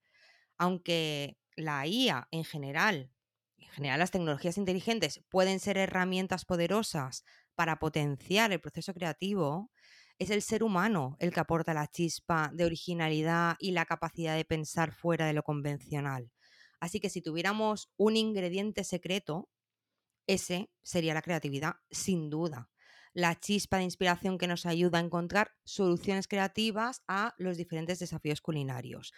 Aunque 0.59 1.37
la 1.57 1.87
IA 1.87 2.27
en 2.31 2.45
general, 2.45 3.11
en 3.57 3.69
general 3.69 3.99
las 3.99 4.11
tecnologías 4.11 4.57
inteligentes 4.57 5.23
pueden 5.29 5.59
ser 5.59 5.77
herramientas 5.77 6.45
poderosas 6.45 7.23
para 7.55 7.79
potenciar 7.79 8.51
el 8.53 8.61
proceso 8.61 8.93
creativo, 8.93 9.71
es 10.19 10.29
el 10.31 10.41
ser 10.41 10.63
humano 10.63 11.17
el 11.19 11.33
que 11.33 11.39
aporta 11.41 11.73
la 11.73 11.87
chispa 11.87 12.51
de 12.53 12.65
originalidad 12.65 13.55
y 13.59 13.71
la 13.71 13.85
capacidad 13.85 14.35
de 14.35 14.45
pensar 14.45 14.93
fuera 14.93 15.25
de 15.27 15.33
lo 15.33 15.43
convencional. 15.43 16.31
Así 16.79 16.99
que 16.99 17.09
si 17.09 17.21
tuviéramos 17.21 17.91
un 17.97 18.17
ingrediente 18.17 18.83
secreto, 18.83 19.49
ese 20.27 20.71
sería 20.83 21.13
la 21.13 21.21
creatividad, 21.21 21.75
sin 21.91 22.29
duda. 22.29 22.69
la 23.13 23.33
chispa 23.39 23.77
de 23.77 23.83
inspiración 23.83 24.37
que 24.37 24.47
nos 24.47 24.67
ayuda 24.67 24.99
a 24.99 25.01
encontrar 25.01 25.53
soluciones 25.63 26.27
creativas 26.27 27.01
a 27.07 27.33
los 27.39 27.57
diferentes 27.57 27.97
desafíos 27.97 28.41
culinarios. 28.41 29.11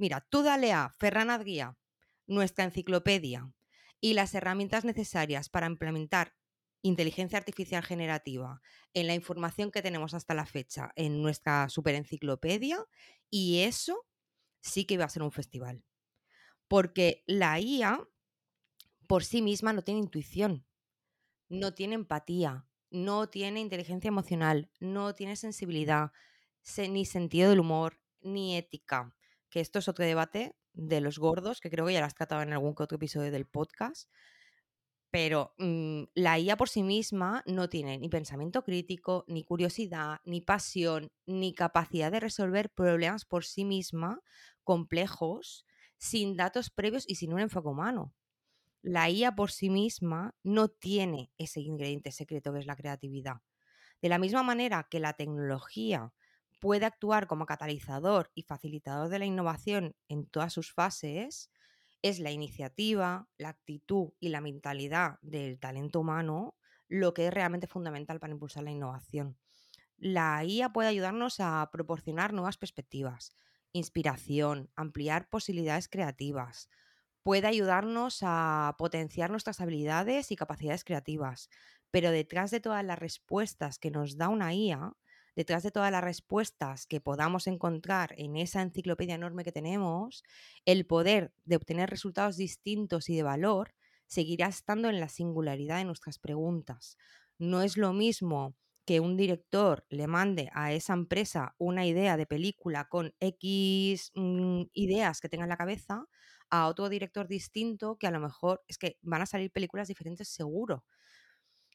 Mira, 0.00 0.26
tú 0.30 0.42
dale 0.42 0.72
a 0.72 0.88
Ferran 0.98 1.28
Adguía, 1.30 1.76
nuestra 2.26 2.64
enciclopedia, 2.64 3.52
y 4.00 4.14
las 4.14 4.34
herramientas 4.34 4.84
necesarias 4.84 5.50
para 5.50 5.66
implementar 5.66 6.34
inteligencia 6.82 7.36
artificial 7.38 7.84
generativa 7.84 8.62
en 8.94 9.06
la 9.06 9.14
información 9.14 9.70
que 9.70 9.82
tenemos 9.82 10.14
hasta 10.14 10.32
la 10.32 10.46
fecha 10.46 10.90
en 10.96 11.20
nuestra 11.20 11.68
superenciclopedia 11.68 12.78
y 13.28 13.60
eso 13.60 14.06
sí 14.62 14.86
que 14.86 14.94
iba 14.94 15.04
a 15.04 15.10
ser 15.10 15.22
un 15.22 15.32
festival. 15.32 15.84
Porque 16.68 17.24
la 17.26 17.60
IA 17.60 18.08
por 19.06 19.24
sí 19.24 19.42
misma 19.42 19.72
no 19.72 19.82
tiene 19.82 20.00
intuición, 20.00 20.66
no 21.48 21.74
tiene 21.74 21.96
empatía, 21.96 22.66
no 22.90 23.28
tiene 23.28 23.60
inteligencia 23.60 24.08
emocional, 24.08 24.70
no 24.80 25.14
tiene 25.14 25.36
sensibilidad, 25.36 26.12
ni 26.90 27.06
sentido 27.06 27.50
del 27.50 27.60
humor, 27.60 28.00
ni 28.22 28.56
ética. 28.56 29.14
Que 29.50 29.60
esto 29.60 29.80
es 29.80 29.88
otro 29.88 30.04
debate 30.04 30.56
de 30.72 31.00
los 31.00 31.18
gordos, 31.18 31.60
que 31.60 31.70
creo 31.70 31.86
que 31.86 31.92
ya 31.92 32.00
lo 32.00 32.06
has 32.06 32.14
tratado 32.14 32.42
en 32.42 32.52
algún 32.52 32.74
otro 32.78 32.96
episodio 32.96 33.30
del 33.30 33.46
podcast. 33.46 34.08
Pero 35.10 35.54
mm, 35.58 36.04
la 36.14 36.38
IA 36.38 36.56
por 36.56 36.68
sí 36.68 36.82
misma 36.84 37.42
no 37.46 37.68
tiene 37.68 37.98
ni 37.98 38.08
pensamiento 38.08 38.62
crítico, 38.62 39.24
ni 39.26 39.42
curiosidad, 39.42 40.20
ni 40.24 40.40
pasión, 40.40 41.10
ni 41.26 41.52
capacidad 41.52 42.12
de 42.12 42.20
resolver 42.20 42.70
problemas 42.70 43.24
por 43.24 43.44
sí 43.44 43.64
misma 43.64 44.22
complejos, 44.62 45.66
sin 45.98 46.36
datos 46.36 46.70
previos 46.70 47.04
y 47.08 47.16
sin 47.16 47.32
un 47.32 47.40
enfoque 47.40 47.68
humano. 47.68 48.14
La 48.82 49.10
IA 49.10 49.34
por 49.34 49.50
sí 49.50 49.68
misma 49.68 50.34
no 50.42 50.68
tiene 50.68 51.32
ese 51.38 51.60
ingrediente 51.60 52.12
secreto 52.12 52.52
que 52.52 52.60
es 52.60 52.66
la 52.66 52.76
creatividad. 52.76 53.42
De 54.00 54.08
la 54.08 54.18
misma 54.18 54.42
manera 54.42 54.86
que 54.90 55.00
la 55.00 55.12
tecnología 55.14 56.14
puede 56.60 56.86
actuar 56.86 57.26
como 57.26 57.46
catalizador 57.46 58.30
y 58.34 58.42
facilitador 58.42 59.08
de 59.08 59.18
la 59.18 59.26
innovación 59.26 59.96
en 60.08 60.26
todas 60.26 60.52
sus 60.52 60.72
fases, 60.72 61.50
es 62.02 62.18
la 62.20 62.30
iniciativa, 62.30 63.28
la 63.36 63.50
actitud 63.50 64.12
y 64.20 64.30
la 64.30 64.40
mentalidad 64.40 65.18
del 65.22 65.58
talento 65.58 66.00
humano 66.00 66.56
lo 66.88 67.14
que 67.14 67.28
es 67.28 67.32
realmente 67.34 67.68
fundamental 67.68 68.18
para 68.18 68.32
impulsar 68.32 68.64
la 68.64 68.72
innovación. 68.72 69.38
La 69.96 70.42
IA 70.44 70.72
puede 70.72 70.88
ayudarnos 70.88 71.40
a 71.40 71.68
proporcionar 71.72 72.32
nuevas 72.32 72.58
perspectivas, 72.58 73.32
inspiración, 73.72 74.70
ampliar 74.74 75.28
posibilidades 75.28 75.88
creativas, 75.88 76.68
puede 77.22 77.46
ayudarnos 77.46 78.20
a 78.22 78.74
potenciar 78.78 79.30
nuestras 79.30 79.60
habilidades 79.60 80.30
y 80.32 80.36
capacidades 80.36 80.84
creativas, 80.84 81.50
pero 81.90 82.10
detrás 82.10 82.50
de 82.50 82.60
todas 82.60 82.84
las 82.84 82.98
respuestas 82.98 83.78
que 83.78 83.90
nos 83.90 84.16
da 84.16 84.28
una 84.28 84.54
IA, 84.54 84.94
detrás 85.36 85.62
de 85.62 85.70
todas 85.70 85.92
las 85.92 86.04
respuestas 86.04 86.86
que 86.86 87.00
podamos 87.00 87.46
encontrar 87.46 88.14
en 88.16 88.36
esa 88.36 88.62
enciclopedia 88.62 89.14
enorme 89.14 89.44
que 89.44 89.52
tenemos, 89.52 90.22
el 90.64 90.86
poder 90.86 91.32
de 91.44 91.56
obtener 91.56 91.90
resultados 91.90 92.36
distintos 92.36 93.08
y 93.08 93.16
de 93.16 93.22
valor 93.22 93.74
seguirá 94.06 94.48
estando 94.48 94.88
en 94.88 95.00
la 95.00 95.08
singularidad 95.08 95.78
de 95.78 95.84
nuestras 95.84 96.18
preguntas. 96.18 96.96
No 97.38 97.62
es 97.62 97.76
lo 97.76 97.92
mismo 97.92 98.56
que 98.84 98.98
un 98.98 99.16
director 99.16 99.86
le 99.88 100.08
mande 100.08 100.50
a 100.52 100.72
esa 100.72 100.94
empresa 100.94 101.54
una 101.58 101.86
idea 101.86 102.16
de 102.16 102.26
película 102.26 102.88
con 102.88 103.14
X 103.20 104.10
mm, 104.14 104.62
ideas 104.72 105.20
que 105.20 105.28
tenga 105.28 105.44
en 105.44 105.50
la 105.50 105.56
cabeza 105.56 106.06
a 106.50 106.66
otro 106.66 106.88
director 106.88 107.28
distinto 107.28 107.96
que 107.98 108.08
a 108.08 108.10
lo 108.10 108.18
mejor 108.18 108.64
es 108.66 108.78
que 108.78 108.98
van 109.02 109.22
a 109.22 109.26
salir 109.26 109.52
películas 109.52 109.86
diferentes 109.86 110.28
seguro. 110.28 110.84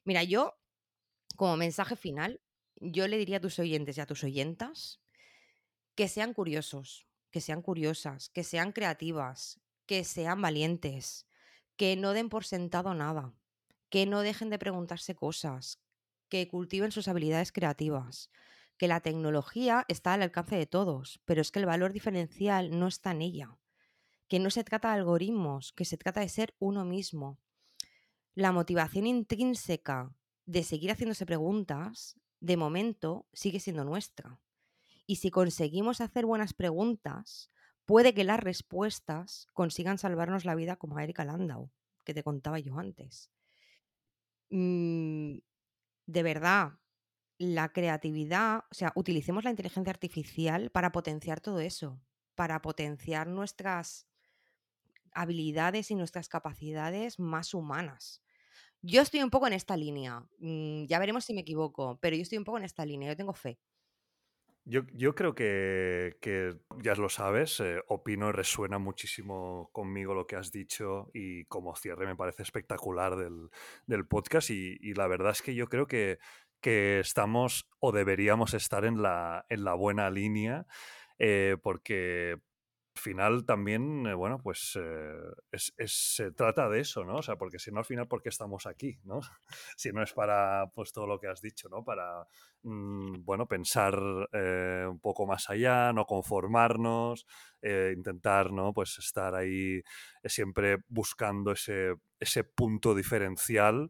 Mira, 0.04 0.24
yo 0.24 0.56
como 1.36 1.58
mensaje 1.58 1.96
final 1.96 2.42
yo 2.78 3.08
le 3.08 3.18
diría 3.18 3.38
a 3.38 3.42
tus 3.42 3.60
oyentes 3.60 3.98
y 3.98 4.02
a 4.02 4.06
tus 4.06 4.24
oyentas 4.24 5.02
que 5.96 6.08
sean 6.08 6.34
curiosos, 6.34 7.08
que 7.32 7.42
sean 7.42 7.62
curiosas, 7.62 8.30
que 8.30 8.44
sean 8.44 8.72
creativas, 8.72 9.60
que 9.86 10.04
sean 10.04 10.42
valientes, 10.42 11.28
que 11.78 11.96
no 11.96 12.14
den 12.14 12.30
por 12.30 12.46
sentado 12.46 12.94
nada, 12.94 13.34
que 13.90 14.06
no 14.06 14.22
dejen 14.22 14.50
de 14.50 14.60
preguntarse 14.60 15.16
cosas, 15.16 15.82
que 16.30 16.48
cultiven 16.48 16.92
sus 16.92 17.08
habilidades 17.08 17.52
creativas, 17.52 18.30
que 18.78 18.88
la 18.88 19.00
tecnología 19.00 19.86
está 19.88 20.14
al 20.14 20.22
alcance 20.22 20.56
de 20.56 20.66
todos, 20.66 21.22
pero 21.26 21.42
es 21.42 21.52
que 21.52 21.60
el 21.60 21.66
valor 21.66 21.94
diferencial 21.94 22.78
no 22.78 22.88
está 22.88 23.12
en 23.12 23.22
ella, 23.22 23.58
que 24.28 24.40
no 24.40 24.50
se 24.50 24.64
trata 24.64 24.90
de 24.90 24.96
algoritmos, 24.96 25.72
que 25.74 25.86
se 25.86 25.98
trata 25.98 26.22
de 26.22 26.30
ser 26.30 26.56
uno 26.60 26.84
mismo. 26.84 27.40
La 28.34 28.52
motivación 28.52 29.08
intrínseca 29.08 30.14
de 30.46 30.64
seguir 30.64 30.92
haciéndose 30.92 31.26
preguntas 31.26 32.20
de 32.46 32.58
momento 32.58 33.28
sigue 33.34 33.60
siendo 33.60 33.84
nuestra. 33.84 34.40
Y 35.08 35.16
si 35.16 35.32
conseguimos 35.32 36.00
hacer 36.00 36.28
buenas 36.28 36.54
preguntas, 36.54 37.52
puede 37.86 38.14
que 38.14 38.24
las 38.24 38.40
respuestas 38.40 39.48
consigan 39.54 39.98
salvarnos 39.98 40.46
la 40.46 40.54
vida 40.54 40.76
como 40.76 40.98
a 40.98 41.04
Erika 41.04 41.26
Landau, 41.26 41.72
que 42.04 42.14
te 42.14 42.24
contaba 42.24 42.60
yo 42.60 42.78
antes. 42.78 43.32
Mm, 44.52 45.40
de 46.06 46.24
verdad, 46.24 46.74
la 47.40 47.70
creatividad, 47.70 48.66
o 48.70 48.76
sea, 48.76 48.94
utilicemos 48.96 49.44
la 49.44 49.50
inteligencia 49.50 49.92
artificial 49.92 50.70
para 50.70 50.92
potenciar 50.92 51.42
todo 51.42 51.60
eso, 51.60 52.00
para 52.36 52.62
potenciar 52.62 53.28
nuestras 53.28 54.08
habilidades 55.14 55.90
y 55.90 55.96
nuestras 55.96 56.30
capacidades 56.30 57.18
más 57.20 57.56
humanas. 57.56 58.22
Yo 58.88 59.02
estoy 59.02 59.24
un 59.24 59.32
poco 59.32 59.48
en 59.48 59.54
esta 59.54 59.76
línea. 59.76 60.24
Mm, 60.38 60.86
ya 60.86 61.00
veremos 61.00 61.26
si 61.26 61.34
me 61.34 61.42
equivoco, 61.42 61.98
pero 62.00 62.16
yo 62.16 62.22
estoy 62.22 62.38
un 62.38 62.44
poco 62.44 62.60
en 62.60 62.66
esta 62.66 62.86
línea. 62.86 63.10
Yo 63.10 63.18
tengo 63.18 63.34
fe. 63.34 63.58
Yo, 64.64 64.82
yo 64.94 65.16
creo 65.16 65.34
que, 65.34 66.18
que, 66.22 66.56
ya 66.84 66.94
lo 66.94 67.10
sabes, 67.10 67.60
eh, 67.60 67.82
opino 67.88 68.30
y 68.30 68.32
resuena 68.32 68.78
muchísimo 68.78 69.70
conmigo 69.72 70.14
lo 70.14 70.28
que 70.28 70.36
has 70.36 70.52
dicho 70.52 71.10
y 71.14 71.46
como 71.46 71.76
cierre 71.76 72.08
me 72.08 72.16
parece 72.16 72.44
espectacular 72.44 73.16
del, 73.16 73.50
del 73.86 74.08
podcast 74.08 74.50
y, 74.50 74.94
la 74.96 75.08
verdad 75.08 75.32
es 75.32 75.44
que 75.44 75.54
yo 75.54 75.68
creo 75.68 75.86
que, 75.86 76.18
que 76.62 77.00
estamos 77.00 77.70
o 77.80 77.92
deberíamos 77.92 78.56
estar 78.56 78.86
en 78.86 79.04
la, 79.04 79.46
en 79.50 79.64
la 79.64 79.76
buena 79.76 80.10
línea 80.10 80.66
eh, 81.20 81.58
porque 81.62 82.40
final 82.96 83.46
también, 83.46 84.06
eh, 84.08 84.14
bueno, 84.14 84.40
pues 84.42 84.78
eh, 84.82 85.14
es, 85.52 85.74
se 85.88 86.32
trata 86.32 86.70
de 86.70 86.80
eso, 86.80 87.04
¿no? 87.04 87.18
O 87.18 87.22
sea, 87.22 87.36
porque 87.36 87.60
si 87.60 87.72
no, 87.72 87.80
al 87.80 87.86
final, 87.86 88.08
¿por 88.08 88.22
qué 88.22 88.30
estamos 88.30 88.66
aquí, 88.66 89.00
¿no? 89.04 89.20
si 89.78 89.92
no 89.92 90.02
es 90.02 90.14
para, 90.14 90.68
pues, 90.74 90.92
todo 90.94 91.08
lo 91.08 91.20
que 91.20 91.28
has 91.28 91.42
dicho, 91.42 91.70
¿no? 91.70 91.84
Para, 91.84 92.26
mm, 92.64 93.24
bueno, 93.24 93.48
pensar 93.48 94.00
eh, 94.32 94.86
un 94.90 95.00
poco 95.00 95.28
más 95.28 95.50
allá, 95.50 95.94
no 95.94 96.06
conformarnos, 96.06 97.26
intentar, 97.96 98.52
¿no? 98.52 98.74
Pues 98.74 99.00
estar 99.00 99.34
ahí 99.34 99.82
siempre 100.24 100.78
buscando 100.88 101.52
ese, 101.52 101.96
ese 102.20 102.44
punto 102.44 102.94
diferencial 102.94 103.90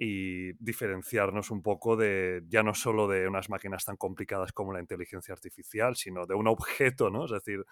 y 0.00 0.52
diferenciarnos 0.64 1.50
un 1.50 1.60
poco 1.60 1.96
de 1.96 2.42
ya 2.46 2.62
no 2.62 2.72
solo 2.72 3.08
de 3.08 3.26
unas 3.26 3.50
máquinas 3.50 3.84
tan 3.84 3.96
complicadas 3.96 4.52
como 4.52 4.72
la 4.72 4.78
inteligencia 4.78 5.34
artificial, 5.34 5.96
sino 5.96 6.24
de 6.24 6.36
un 6.36 6.46
objeto, 6.46 7.10
¿no? 7.10 7.24
Es 7.24 7.32
decir, 7.32 7.64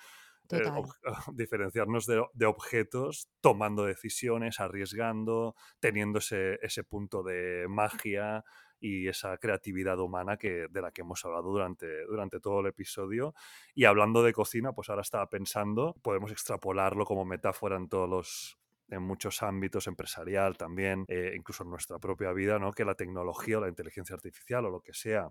eh, 0.51 0.73
diferenciarnos 1.35 2.07
de, 2.07 2.47
objetos 2.47 3.29
tomando 3.41 3.85
decisiones, 3.85 4.61
arriesgando, 4.61 5.55
teniendo 5.81 6.19
ese, 6.19 6.85
punto 6.85 7.23
de 7.23 7.67
magia 7.69 8.45
y 8.79 9.09
esa 9.09 9.39
creatividad 9.39 9.99
humana 9.99 10.37
que, 10.37 10.67
de 10.71 10.83
la 10.83 10.93
que 10.93 11.03
hemos 11.03 11.25
hablado 11.25 11.51
durante, 11.51 12.05
durante 12.07 12.41
todo 12.41 12.61
el 12.61 12.67
episodio. 12.67 13.35
Y 13.75 13.85
hablando 13.85 14.23
de 14.23 14.33
cocina, 14.33 14.73
pues 14.73 14.89
ahora 14.89 15.03
estaba 15.03 15.29
pensando, 15.29 15.95
podemos 16.03 16.31
extrapolarlo 16.31 17.05
como 17.05 17.25
metáfora 17.25 17.77
en 17.77 17.89
todos 17.89 18.09
los 18.09 18.59
en 18.89 19.03
muchos 19.03 19.43
ámbitos 19.43 19.89
empresarial 19.89 20.57
también, 20.57 21.05
eh, 21.09 21.33
incluso 21.37 21.65
en 21.65 21.71
nuestra 21.71 21.99
propia 21.99 22.33
vida, 22.33 22.61
¿no? 22.61 22.73
que 22.73 22.85
la 22.85 22.95
tecnología 22.95 23.59
o 23.59 23.61
la 23.61 23.69
inteligencia 23.69 24.15
artificial 24.15 24.65
o 24.67 24.71
lo 24.71 24.81
que 24.81 24.95
sea 24.95 25.29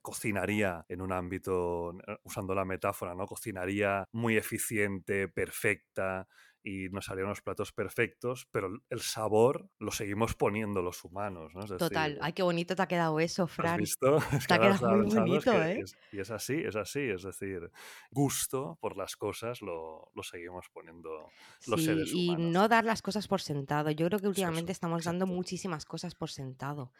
cocinaría 0.00 0.84
en 0.88 1.00
un 1.02 1.12
ámbito, 1.12 1.92
eh, 2.06 2.16
usando 2.24 2.54
la 2.54 2.64
metáfora, 2.64 3.14
¿no? 3.14 3.26
Cocinaría 3.26 4.06
muy 4.12 4.36
eficiente, 4.36 5.28
perfecta 5.28 6.26
y 6.62 6.88
nos 6.90 7.08
haría 7.10 7.24
unos 7.24 7.42
platos 7.42 7.72
perfectos, 7.72 8.46
pero 8.50 8.70
el 8.88 9.00
sabor 9.00 9.68
lo 9.78 9.90
seguimos 9.90 10.34
poniendo 10.34 10.82
los 10.82 11.02
humanos, 11.04 11.52
¿no? 11.54 11.64
Total, 11.64 12.18
ay, 12.20 12.32
qué 12.32 12.42
bonito 12.42 12.76
te 12.76 12.82
ha 12.82 12.86
quedado 12.86 13.18
eso, 13.20 13.46
Fran. 13.46 13.74
¿Has 13.74 13.78
visto? 13.78 14.18
te 14.48 14.54
ha 14.54 14.58
quedado 14.58 14.96
muy 14.96 15.14
bonito, 15.14 15.52
¿eh? 15.62 15.84
y 16.12 16.20
es 16.20 16.30
así, 16.30 16.54
es 16.54 16.76
así, 16.76 17.00
es 17.00 17.22
decir, 17.22 17.70
gusto 18.10 18.78
por 18.80 18.96
las 18.96 19.16
cosas 19.16 19.60
lo, 19.60 20.10
lo 20.14 20.22
seguimos 20.22 20.68
poniendo 20.72 21.30
los 21.66 21.84
seres 21.84 22.12
humanos. 22.12 22.40
Y 22.40 22.52
no 22.52 22.68
dar 22.68 22.84
las 22.84 23.02
cosas 23.02 23.26
por 23.26 23.40
sentado. 23.40 23.90
Yo 23.90 24.06
creo 24.06 24.20
que 24.20 24.28
últimamente 24.28 24.72
estamos 24.72 25.04
dando 25.04 25.26
muchísimas 25.26 25.84
cosas 25.84 26.14
por 26.14 26.30
sentado. 26.30 26.92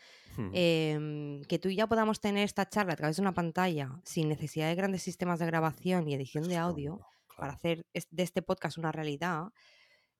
Em, 0.53 1.43
que 1.45 1.59
tú 1.59 1.69
y 1.69 1.77
ya 1.77 1.87
podamos 1.87 2.21
tener 2.21 2.45
esta 2.45 2.69
charla 2.69 2.95
a 2.95 2.97
través 2.97 3.17
de 3.17 3.23
una 3.23 3.35
pantalla 3.35 4.01
sin 4.03 4.29
necesidad 4.29 4.69
de 4.69 4.75
grandes 4.75 5.03
sistemas 5.03 5.39
de 5.39 5.47
grabación 5.47 6.09
y 6.09 6.15
edición 6.15 6.49
de 6.49 6.57
audio 6.57 7.01
para 7.37 7.53
hacer 7.53 7.85
de 7.93 8.23
este 8.23 8.43
podcast 8.43 8.79
una 8.79 8.93
realidad, 8.93 9.49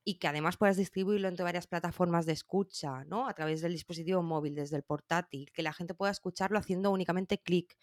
y 0.05 0.15
que 0.15 0.27
además 0.27 0.57
puedas 0.57 0.75
distribuirlo 0.75 1.29
entre 1.29 1.43
varias 1.43 1.67
plataformas 1.67 2.25
de 2.25 2.33
escucha, 2.33 3.05
¿no? 3.05 3.27
A 3.27 3.33
través 3.33 3.61
del 3.61 3.71
dispositivo 3.71 4.21
móvil, 4.21 4.55
desde 4.55 4.75
el 4.75 4.83
portátil, 4.83 5.49
que 5.53 5.63
la 5.63 5.71
gente 5.71 5.93
pueda 5.93 6.11
escucharlo 6.11 6.59
haciendo 6.59 6.91
únicamente 6.91 7.37
clic, 7.37 7.77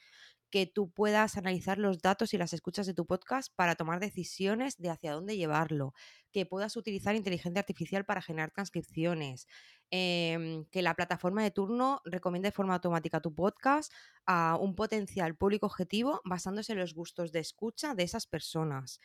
que 0.50 0.66
tú 0.66 0.90
puedas 0.90 1.36
analizar 1.36 1.78
los 1.78 2.02
datos 2.02 2.34
y 2.34 2.38
las 2.38 2.52
escuchas 2.52 2.86
de 2.86 2.94
tu 2.94 3.06
podcast 3.06 3.54
para 3.54 3.76
tomar 3.76 4.00
decisiones 4.00 4.76
de 4.78 4.90
hacia 4.90 5.12
dónde 5.12 5.36
llevarlo, 5.36 5.94
que 6.32 6.46
puedas 6.46 6.76
utilizar 6.76 7.14
inteligencia 7.14 7.60
artificial 7.60 8.04
para 8.04 8.22
generar 8.22 8.50
transcripciones, 8.50 9.46
em, 9.90 10.64
que 10.66 10.82
la 10.82 10.94
plataforma 10.94 11.42
de 11.42 11.50
turno 11.50 12.00
recomiende 12.04 12.48
de 12.48 12.52
forma 12.52 12.74
automática 12.74 13.20
tu 13.20 13.34
podcast 13.34 13.92
a 14.26 14.56
un 14.60 14.74
potencial 14.74 15.36
público 15.36 15.66
objetivo 15.66 16.20
basándose 16.24 16.72
en 16.72 16.78
los 16.78 16.94
gustos 16.94 17.32
de 17.32 17.40
escucha 17.40 17.94
de 17.94 18.02
esas 18.02 18.26
personas 18.26 19.00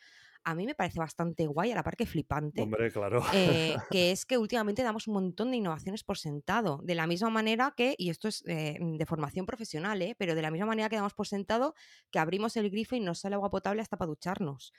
a 0.45 0.53
mí 0.53 0.65
me 0.65 0.75
parece 0.75 0.99
bastante 0.99 1.47
guay, 1.47 1.71
a 1.71 1.75
la 1.75 1.83
par 1.83 1.97
que 1.97 2.05
flipante. 2.05 2.61
Hombre, 2.61 2.91
claro. 2.91 3.23
Eh, 3.33 3.75
que 3.91 4.11
es 4.11 4.25
que 4.25 4.37
últimamente 4.37 4.83
damos 4.83 5.07
un 5.07 5.15
montón 5.15 5.49
de 5.51 5.57
innovaciones 5.57 6.03
por 6.03 6.19
sentado. 6.19 6.79
De 6.83 6.93
la 6.93 7.07
misma 7.07 7.31
manera 7.31 7.73
que, 7.75 7.95
y 7.97 8.11
esto 8.11 8.27
es 8.27 8.43
eh, 8.45 8.77
de 8.79 9.05
formación 9.07 9.47
profesional, 9.47 10.01
¿eh? 10.03 10.15
pero 10.17 10.35
de 10.35 10.43
la 10.43 10.51
misma 10.51 10.67
manera 10.67 10.87
que 10.87 10.95
damos 10.97 11.15
por 11.15 11.27
sentado 11.27 11.73
que 12.11 12.19
abrimos 12.19 12.55
el 12.57 12.69
grifo 12.69 12.95
y 12.95 12.99
nos 12.99 13.19
sale 13.19 13.35
agua 13.35 13.49
potable 13.49 13.81
hasta 13.81 13.97
para 13.97 14.07
ducharnos. 14.07 14.71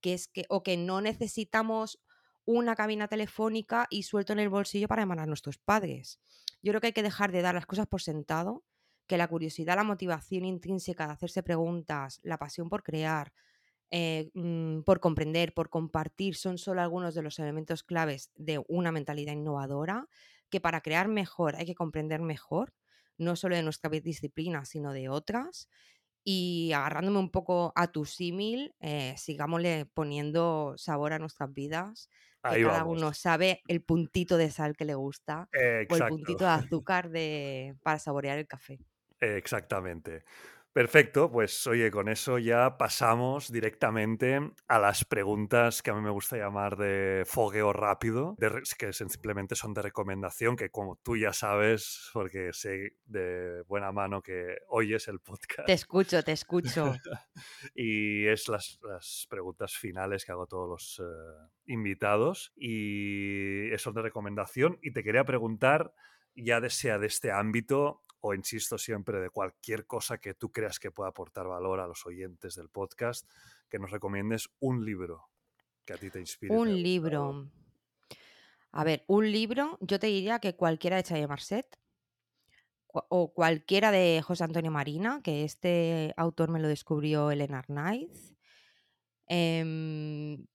Que 0.00 0.14
es 0.14 0.26
que, 0.26 0.44
o 0.48 0.64
que 0.64 0.76
no 0.76 1.00
necesitamos 1.00 2.00
una 2.44 2.74
cabina 2.74 3.06
telefónica 3.06 3.86
y 3.90 4.02
suelto 4.02 4.32
en 4.32 4.40
el 4.40 4.48
bolsillo 4.48 4.88
para 4.88 5.02
llamar 5.02 5.20
a 5.20 5.26
nuestros 5.26 5.58
padres. 5.58 6.20
Yo 6.62 6.72
creo 6.72 6.80
que 6.80 6.88
hay 6.88 6.92
que 6.92 7.04
dejar 7.04 7.30
de 7.30 7.42
dar 7.42 7.54
las 7.54 7.66
cosas 7.66 7.86
por 7.86 8.02
sentado, 8.02 8.64
que 9.06 9.16
la 9.16 9.28
curiosidad, 9.28 9.76
la 9.76 9.84
motivación 9.84 10.44
intrínseca 10.44 11.06
de 11.06 11.12
hacerse 11.12 11.44
preguntas, 11.44 12.18
la 12.24 12.38
pasión 12.38 12.68
por 12.68 12.82
crear, 12.82 13.32
eh, 13.92 14.30
mm, 14.34 14.80
por 14.82 15.00
comprender, 15.00 15.54
por 15.54 15.70
compartir, 15.70 16.36
son 16.36 16.58
solo 16.58 16.82
algunos 16.82 17.14
de 17.14 17.22
los 17.22 17.38
elementos 17.38 17.84
claves 17.84 18.32
de 18.36 18.64
una 18.68 18.92
mentalidad 18.92 19.34
innovadora, 19.34 20.08
que 20.50 20.60
para 20.60 20.80
crear 20.82 21.08
mejor 21.08 21.56
hay 21.56 21.66
que 21.66 21.76
comprender 21.76 22.20
mejor, 22.22 22.74
no 23.18 23.36
solo 23.36 23.56
de 23.56 23.62
nuestra 23.62 23.90
disciplina, 23.90 24.64
sino 24.66 24.92
de 24.92 25.08
otras. 25.10 25.68
Y 26.24 26.72
agarrándome 26.72 27.18
un 27.18 27.30
poco 27.30 27.72
a 27.76 27.88
tu 27.92 28.04
símil, 28.04 28.74
eh, 28.80 29.14
sigámosle 29.18 29.86
poniendo 29.86 30.74
sabor 30.76 31.12
a 31.12 31.18
nuestras 31.18 31.52
vidas, 31.52 32.08
que 32.46 32.58
cada 32.60 32.84
uno 32.84 33.12
sabe 33.14 33.62
el 33.68 33.82
puntito 33.84 34.36
de 34.36 34.50
sal 34.50 34.76
que 34.76 34.84
le 34.84 34.94
gusta 34.94 35.50
o 35.88 35.96
el 35.96 36.06
puntito 36.06 36.44
de 36.44 36.50
azúcar 36.52 37.10
de, 37.10 37.76
para 37.82 37.98
saborear 37.98 38.38
el 38.38 38.46
café. 38.46 38.80
Exactamente. 39.20 40.24
Perfecto, 40.72 41.30
pues 41.30 41.66
oye, 41.66 41.90
con 41.90 42.08
eso 42.08 42.38
ya 42.38 42.78
pasamos 42.78 43.52
directamente 43.52 44.40
a 44.68 44.78
las 44.78 45.04
preguntas 45.04 45.82
que 45.82 45.90
a 45.90 45.94
mí 45.94 46.00
me 46.00 46.08
gusta 46.08 46.38
llamar 46.38 46.78
de 46.78 47.24
fogueo 47.26 47.74
rápido, 47.74 48.36
que 48.78 48.94
simplemente 48.94 49.54
son 49.54 49.74
de 49.74 49.82
recomendación, 49.82 50.56
que 50.56 50.70
como 50.70 50.96
tú 50.96 51.18
ya 51.18 51.34
sabes, 51.34 52.08
porque 52.14 52.54
sé 52.54 52.96
de 53.04 53.62
buena 53.68 53.92
mano 53.92 54.22
que 54.22 54.60
oyes 54.68 55.08
el 55.08 55.20
podcast. 55.20 55.66
Te 55.66 55.74
escucho, 55.74 56.22
te 56.22 56.32
escucho. 56.32 56.94
y 57.74 58.26
es 58.26 58.48
las, 58.48 58.78
preguntas 59.28 59.76
finales 59.76 60.24
que 60.24 60.32
hago 60.32 60.44
a 60.44 60.46
todos 60.46 60.68
los 60.68 61.00
eh, 61.00 61.50
invitados 61.66 62.50
y 62.56 63.68
son 63.76 63.92
de 63.92 64.02
recomendación. 64.02 64.78
Y 64.80 64.92
te 64.92 65.02
quería 65.02 65.24
preguntar, 65.24 65.92
ya 66.34 66.66
sea 66.70 66.98
de 66.98 67.08
este 67.08 67.30
ámbito, 67.30 68.00
o 68.22 68.34
insisto 68.34 68.78
siempre 68.78 69.20
de 69.20 69.30
cualquier 69.30 69.84
cosa 69.84 70.18
que 70.18 70.32
tú 70.32 70.50
creas 70.52 70.78
que 70.78 70.92
pueda 70.92 71.10
aportar 71.10 71.46
valor 71.46 71.80
a 71.80 71.88
los 71.88 72.06
oyentes 72.06 72.54
del 72.54 72.68
podcast, 72.68 73.28
que 73.68 73.78
nos 73.78 73.90
recomiendes 73.90 74.48
un 74.60 74.84
libro 74.84 75.28
que 75.84 75.92
a 75.92 75.96
ti 75.96 76.08
te 76.08 76.20
inspire. 76.20 76.54
Un 76.54 76.82
libro. 76.82 77.50
A 78.70 78.84
ver, 78.84 79.04
un 79.08 79.30
libro, 79.30 79.76
yo 79.80 79.98
te 79.98 80.06
diría 80.06 80.38
que 80.38 80.54
cualquiera 80.54 80.96
de 80.96 81.02
Chaye 81.02 81.26
Marcet 81.26 81.78
o 82.86 83.32
cualquiera 83.32 83.90
de 83.90 84.22
José 84.22 84.44
Antonio 84.44 84.70
Marina, 84.70 85.20
que 85.24 85.44
este 85.44 86.14
autor 86.16 86.50
me 86.50 86.60
lo 86.60 86.68
descubrió 86.68 87.30
Elena 87.30 87.58
Arnaiz. 87.58 88.34
Em, 89.26 90.46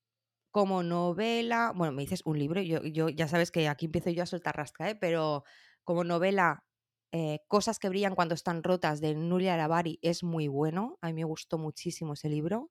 como 0.52 0.84
novela, 0.84 1.74
bueno, 1.76 1.94
me 1.94 2.04
dices 2.04 2.22
un 2.26 2.40
libro, 2.40 2.62
yo, 2.62 2.82
yo 2.84 3.10
ya 3.10 3.28
sabes 3.28 3.52
que 3.52 3.68
aquí 3.68 3.88
empiezo 3.88 4.10
yo 4.12 4.24
a 4.24 4.28
soltar 4.28 4.56
rasca, 4.56 4.90
¿eh? 4.90 4.96
pero 4.96 5.44
como 5.84 6.04
novela 6.04 6.67
eh, 7.12 7.40
Cosas 7.48 7.80
que 7.80 7.90
brillan 7.90 8.16
cuando 8.16 8.36
están 8.36 8.64
rotas 8.64 9.02
de 9.02 9.16
Nuria 9.16 9.58
Lavari 9.58 10.00
es 10.02 10.24
muy 10.24 10.48
bueno. 10.48 10.98
A 11.02 11.08
mí 11.08 11.14
me 11.14 11.24
gustó 11.24 11.58
muchísimo 11.58 12.14
ese 12.14 12.30
libro. 12.30 12.70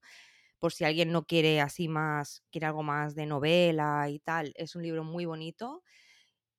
Por 0.59 0.73
si 0.73 0.85
alguien 0.85 1.13
no 1.13 1.27
quiere 1.27 1.61
así 1.61 1.89
más, 1.89 2.43
quiere 2.51 2.67
algo 2.67 2.83
más 2.83 3.15
de 3.15 3.27
novela 3.27 4.09
y 4.11 4.21
tal, 4.21 4.53
es 4.57 4.77
un 4.77 4.83
libro 4.83 5.05
muy 5.05 5.27
bonito. 5.27 5.83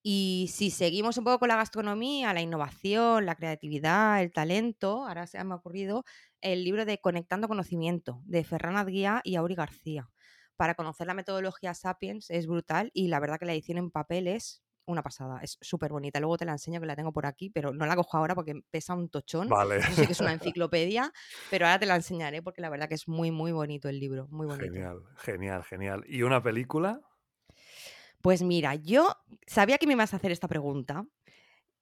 Y 0.03 0.49
si 0.53 0.71
seguimos 0.71 1.17
un 1.17 1.25
poco 1.25 1.39
con 1.39 1.49
la 1.49 1.57
gastronomía, 1.57 2.33
la 2.33 2.41
innovación, 2.41 3.25
la 3.25 3.35
creatividad, 3.35 4.21
el 4.21 4.31
talento, 4.31 5.05
ahora 5.07 5.27
se 5.27 5.43
me 5.43 5.53
ha 5.53 5.57
ocurrido 5.57 6.05
el 6.41 6.63
libro 6.63 6.85
de 6.85 6.99
Conectando 6.99 7.47
Conocimiento 7.47 8.21
de 8.25 8.43
Ferran 8.43 8.77
Adguía 8.77 9.21
y 9.23 9.35
Auri 9.35 9.55
García. 9.55 10.09
Para 10.55 10.75
conocer 10.75 11.07
la 11.07 11.13
metodología 11.13 11.73
Sapiens 11.73 12.29
es 12.29 12.47
brutal 12.47 12.89
y 12.93 13.09
la 13.09 13.19
verdad 13.19 13.37
que 13.39 13.45
la 13.45 13.53
edición 13.53 13.77
en 13.79 13.91
papel 13.91 14.27
es 14.27 14.63
una 14.87 15.03
pasada, 15.03 15.39
es 15.41 15.57
súper 15.61 15.91
bonita. 15.91 16.19
Luego 16.19 16.37
te 16.37 16.45
la 16.45 16.53
enseño 16.53 16.79
que 16.79 16.85
la 16.85 16.95
tengo 16.95 17.11
por 17.11 17.25
aquí, 17.25 17.49
pero 17.49 17.73
no 17.73 17.85
la 17.85 17.95
cojo 17.95 18.17
ahora 18.17 18.33
porque 18.33 18.61
pesa 18.71 18.95
un 18.95 19.09
tochón. 19.09 19.49
Vale. 19.49 19.81
Yo 19.81 19.95
sé 19.95 20.05
que 20.07 20.13
es 20.13 20.19
una 20.19 20.33
enciclopedia, 20.33 21.11
pero 21.49 21.65
ahora 21.65 21.79
te 21.79 21.85
la 21.85 21.95
enseñaré 21.95 22.41
porque 22.41 22.61
la 22.61 22.69
verdad 22.69 22.87
que 22.87 22.95
es 22.95 23.07
muy, 23.07 23.31
muy 23.31 23.51
bonito 23.51 23.89
el 23.89 23.99
libro, 23.99 24.27
muy 24.29 24.47
bonito. 24.47 24.65
Genial, 24.65 25.03
genial, 25.17 25.63
genial. 25.63 26.03
¿Y 26.07 26.23
una 26.23 26.41
película? 26.41 27.01
Pues 28.21 28.41
mira, 28.41 28.75
yo 28.75 29.15
sabía 29.45 29.77
que 29.77 29.87
me 29.87 29.93
ibas 29.93 30.13
a 30.13 30.17
hacer 30.17 30.31
esta 30.31 30.47
pregunta 30.47 31.05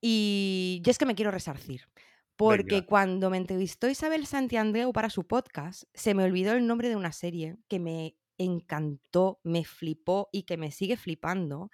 y 0.01 0.82
yo 0.84 0.91
es 0.91 0.97
que 0.97 1.06
me 1.06 1.16
quiero 1.16 1.32
resarcir. 1.32 1.88
Porque 2.36 2.86
cuando 2.86 3.30
me 3.30 3.38
entrevistó 3.38 3.88
Isabel 3.88 4.26
Santiandreu 4.26 4.91
para 4.91 5.10
su 5.10 5.26
podcast, 5.26 5.84
se 5.93 6.14
me 6.14 6.26
olvidó 6.26 6.51
el 6.51 6.68
nombre 6.68 6.89
de 6.89 6.97
una 6.97 7.14
serie 7.14 7.56
que 7.70 7.80
me 7.80 8.18
encantó, 8.38 9.39
me 9.43 9.64
flipó 9.64 10.28
y 10.34 10.43
que 10.43 10.58
me 10.58 10.72
sigue 10.72 10.97
flipando. 10.97 11.72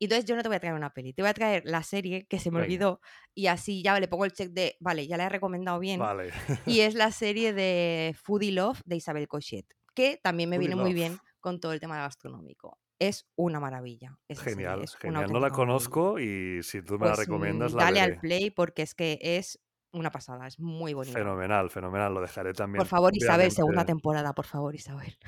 Y 0.00 0.06
entonces 0.06 0.24
yo 0.24 0.34
no 0.34 0.42
te 0.42 0.48
voy 0.48 0.56
a 0.56 0.60
traer 0.60 0.74
una 0.74 0.94
peli, 0.94 1.12
te 1.12 1.20
voy 1.20 1.28
a 1.28 1.34
traer 1.34 1.62
la 1.66 1.82
serie 1.82 2.26
que 2.26 2.38
se 2.38 2.50
me 2.50 2.60
olvidó 2.60 3.02
y 3.34 3.48
así 3.48 3.82
ya 3.82 4.00
le 4.00 4.08
pongo 4.08 4.24
el 4.24 4.32
check 4.32 4.50
de, 4.50 4.78
vale, 4.80 5.06
ya 5.06 5.18
la 5.18 5.26
he 5.26 5.28
recomendado 5.28 5.78
bien. 5.78 6.00
Vale. 6.00 6.32
y 6.64 6.80
es 6.80 6.94
la 6.94 7.12
serie 7.12 7.52
de 7.52 8.16
Foodie 8.18 8.52
Love 8.52 8.80
de 8.86 8.96
Isabel 8.96 9.28
Cochet, 9.28 9.66
que 9.94 10.18
también 10.22 10.48
me 10.48 10.56
viene 10.56 10.74
muy 10.74 10.94
bien 10.94 11.18
con 11.38 11.60
todo 11.60 11.74
el 11.74 11.80
tema 11.80 11.98
gastronómico. 11.98 12.78
Es 12.98 13.28
una 13.36 13.60
maravilla. 13.60 14.18
Genial, 14.30 14.88
genial. 14.98 15.30
No 15.30 15.38
la 15.38 15.50
conozco 15.50 16.18
y 16.18 16.62
si 16.62 16.80
tú 16.80 16.94
me 16.94 17.06
la 17.06 17.12
pues, 17.12 17.26
recomiendas, 17.26 17.74
la 17.74 17.84
Dale 17.84 18.00
al 18.00 18.20
play 18.20 18.50
porque 18.50 18.80
es 18.80 18.94
que 18.94 19.18
es 19.20 19.60
una 19.92 20.10
pasada, 20.10 20.46
es 20.46 20.58
muy 20.58 20.94
bonito. 20.94 21.18
Fenomenal, 21.18 21.68
fenomenal, 21.68 22.14
lo 22.14 22.22
dejaré 22.22 22.54
también. 22.54 22.78
Por 22.78 22.86
favor, 22.86 23.14
Isabel, 23.14 23.50
segunda 23.50 23.84
temporada, 23.84 24.32
por 24.32 24.46
favor, 24.46 24.74
Isabel. 24.74 25.18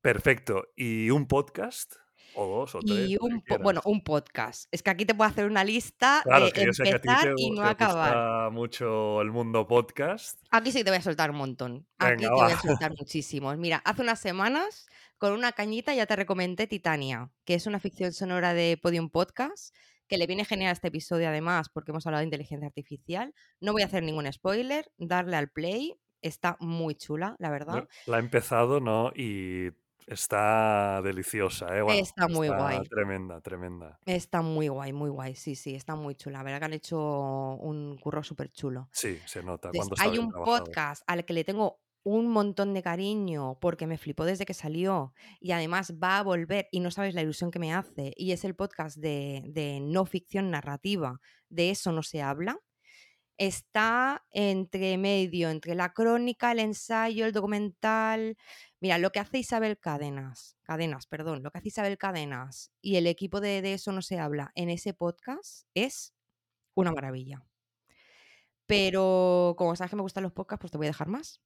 Perfecto. 0.00 0.64
¿Y 0.74 1.10
un 1.10 1.28
podcast? 1.28 1.94
O 2.40 2.46
dos 2.46 2.72
o 2.76 2.78
tres. 2.78 3.10
Y 3.10 3.16
un, 3.20 3.42
bueno, 3.62 3.80
un 3.84 4.00
podcast. 4.00 4.68
Es 4.70 4.84
que 4.84 4.90
aquí 4.90 5.04
te 5.04 5.12
puedo 5.12 5.28
hacer 5.28 5.46
una 5.46 5.64
lista 5.64 6.22
de 6.24 6.52
empezar 6.54 7.34
y 7.36 7.50
no 7.50 7.64
acabar. 7.64 8.14
Gusta 8.14 8.50
mucho 8.52 9.20
el 9.22 9.32
mundo 9.32 9.66
podcast. 9.66 10.40
Aquí 10.52 10.70
sí 10.70 10.84
te 10.84 10.90
voy 10.90 10.98
a 10.98 11.02
soltar 11.02 11.32
un 11.32 11.38
montón. 11.38 11.88
Aquí 11.98 12.22
te 12.22 12.28
voy 12.28 12.52
a 12.52 12.58
soltar 12.60 12.92
muchísimos. 12.96 13.58
Mira, 13.58 13.78
hace 13.78 14.02
unas 14.02 14.20
semanas, 14.20 14.86
con 15.18 15.32
una 15.32 15.50
cañita, 15.50 15.92
ya 15.94 16.06
te 16.06 16.14
recomendé 16.14 16.68
Titania, 16.68 17.28
que 17.44 17.54
es 17.54 17.66
una 17.66 17.80
ficción 17.80 18.12
sonora 18.12 18.54
de 18.54 18.78
Podium 18.80 19.10
Podcast, 19.10 19.74
que 20.06 20.16
le 20.16 20.28
viene 20.28 20.44
genial 20.44 20.68
a 20.68 20.72
este 20.74 20.88
episodio 20.88 21.28
además, 21.28 21.68
porque 21.68 21.90
hemos 21.90 22.06
hablado 22.06 22.20
de 22.20 22.26
inteligencia 22.26 22.68
artificial. 22.68 23.34
No 23.60 23.72
voy 23.72 23.82
a 23.82 23.86
hacer 23.86 24.04
ningún 24.04 24.32
spoiler, 24.32 24.88
darle 24.96 25.36
al 25.36 25.50
play. 25.50 25.96
Está 26.22 26.56
muy 26.60 26.94
chula, 26.94 27.34
la 27.40 27.50
verdad. 27.50 27.88
La 28.06 28.18
he 28.18 28.20
empezado, 28.20 28.78
¿no? 28.78 29.10
Y 29.16 29.72
Está 30.08 31.02
deliciosa, 31.02 31.66
¿eh? 31.76 32.00
está 32.00 32.28
muy 32.28 32.48
guay. 32.48 32.80
Tremenda, 32.88 33.40
tremenda. 33.40 33.98
Está 34.06 34.40
muy 34.40 34.68
guay, 34.68 34.92
muy 34.92 35.10
guay. 35.10 35.34
Sí, 35.34 35.54
sí, 35.54 35.74
está 35.74 35.96
muy 35.96 36.14
chula. 36.14 36.38
La 36.38 36.44
verdad 36.44 36.60
que 36.60 36.64
han 36.64 36.72
hecho 36.72 36.98
un 36.98 37.98
curro 37.98 38.22
súper 38.22 38.50
chulo. 38.50 38.88
Sí, 38.92 39.18
se 39.26 39.42
nota. 39.42 39.70
hay 39.98 40.18
un 40.18 40.30
podcast 40.30 41.02
al 41.06 41.24
que 41.24 41.34
le 41.34 41.44
tengo 41.44 41.80
un 42.04 42.28
montón 42.28 42.72
de 42.72 42.82
cariño 42.82 43.58
porque 43.60 43.86
me 43.86 43.98
flipó 43.98 44.24
desde 44.24 44.46
que 44.46 44.54
salió 44.54 45.12
y 45.40 45.52
además 45.52 45.92
va 46.02 46.18
a 46.18 46.22
volver 46.22 46.68
y 46.70 46.80
no 46.80 46.90
sabes 46.90 47.14
la 47.14 47.20
ilusión 47.20 47.50
que 47.50 47.58
me 47.58 47.74
hace. 47.74 48.14
Y 48.16 48.32
es 48.32 48.44
el 48.44 48.54
podcast 48.54 48.96
de, 48.96 49.42
de 49.48 49.80
no 49.80 50.06
ficción 50.06 50.50
narrativa. 50.50 51.20
De 51.50 51.70
eso 51.70 51.92
no 51.92 52.02
se 52.02 52.22
habla 52.22 52.58
está 53.38 54.24
entre 54.32 54.98
medio, 54.98 55.48
entre 55.48 55.74
la 55.74 55.92
crónica, 55.92 56.52
el 56.52 56.58
ensayo, 56.58 57.24
el 57.24 57.32
documental. 57.32 58.36
Mira, 58.80 58.98
lo 58.98 59.10
que 59.10 59.18
hace 59.20 59.38
Isabel 59.38 59.78
Cadenas, 59.78 60.56
Cadenas, 60.62 61.06
perdón, 61.06 61.42
lo 61.42 61.50
que 61.50 61.58
hace 61.58 61.68
Isabel 61.68 61.98
Cadenas 61.98 62.72
y 62.80 62.96
el 62.96 63.06
equipo 63.06 63.40
de, 63.40 63.62
de 63.62 63.74
eso 63.74 63.92
no 63.92 64.02
se 64.02 64.18
habla 64.18 64.52
en 64.54 64.70
ese 64.70 64.94
podcast 64.94 65.66
es 65.74 66.14
una 66.76 66.92
maravilla. 66.92 67.44
Pero 68.66 69.54
como 69.56 69.74
sabes 69.76 69.90
que 69.90 69.96
me 69.96 70.02
gustan 70.02 70.22
los 70.24 70.32
podcasts, 70.32 70.60
pues 70.60 70.72
te 70.72 70.78
voy 70.78 70.86
a 70.86 70.90
dejar 70.90 71.08
más. 71.08 71.40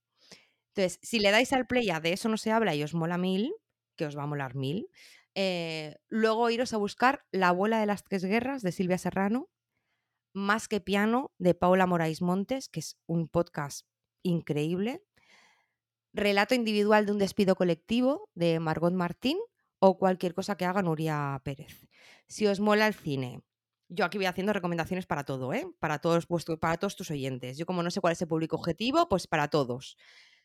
Entonces, 0.75 0.99
si 1.03 1.21
le 1.21 1.31
dais 1.31 1.53
al 1.53 1.67
play 1.67 1.91
a 1.91 2.01
de 2.01 2.13
eso 2.13 2.29
no 2.29 2.37
se 2.37 2.53
habla 2.53 2.75
y 2.75 2.83
os 2.83 2.95
mola 2.95 3.19
mil, 3.19 3.55
que 3.97 4.07
os 4.07 4.17
va 4.19 4.25
a 4.25 4.27
molar 4.27 4.55
mil, 4.55 4.89
Eh, 5.35 5.97
luego 6.11 6.51
iros 6.51 6.75
a 6.75 6.77
buscar 6.77 7.25
La 7.33 7.49
abuela 7.49 7.81
de 7.81 7.87
las 7.87 8.05
tres 8.05 8.23
guerras 8.25 8.63
de 8.63 8.73
Silvia 8.73 8.99
Serrano, 8.99 9.49
Más 10.35 10.69
que 10.69 10.81
piano 10.81 11.33
de 11.39 11.55
Paula 11.55 11.87
Moraes 11.87 12.23
Montes, 12.23 12.69
que 12.69 12.81
es 12.81 12.99
un 13.07 13.29
podcast 13.29 13.87
increíble. 14.25 15.03
Relato 16.15 16.55
individual 16.55 17.07
de 17.07 17.13
un 17.13 17.19
despido 17.19 17.55
colectivo 17.57 18.29
de 18.35 18.61
Margot 18.61 18.93
Martín 18.93 19.39
o 19.79 19.99
cualquier 19.99 20.35
cosa 20.35 20.57
que 20.57 20.67
haga 20.67 20.83
Nuria 20.83 21.41
Pérez. 21.45 21.89
Si 22.29 22.47
os 22.47 22.61
mola 22.61 22.87
el 22.87 22.95
cine, 22.95 23.41
yo 23.89 24.05
aquí 24.05 24.19
voy 24.19 24.27
haciendo 24.27 24.53
recomendaciones 24.53 25.07
para 25.07 25.25
todo, 25.25 25.53
¿eh? 25.55 25.67
Para 25.79 25.99
todos, 25.99 26.29
vuestros, 26.29 26.59
para 26.59 26.77
todos 26.77 26.97
tus 26.97 27.11
oyentes. 27.11 27.57
Yo 27.57 27.67
como 27.67 27.83
no 27.83 27.91
sé 27.91 28.01
cuál 28.01 28.13
es 28.13 28.23
el 28.23 28.29
público 28.29 28.57
objetivo, 28.57 29.09
pues 29.09 29.27
para 29.27 29.49
todos. 29.49 29.97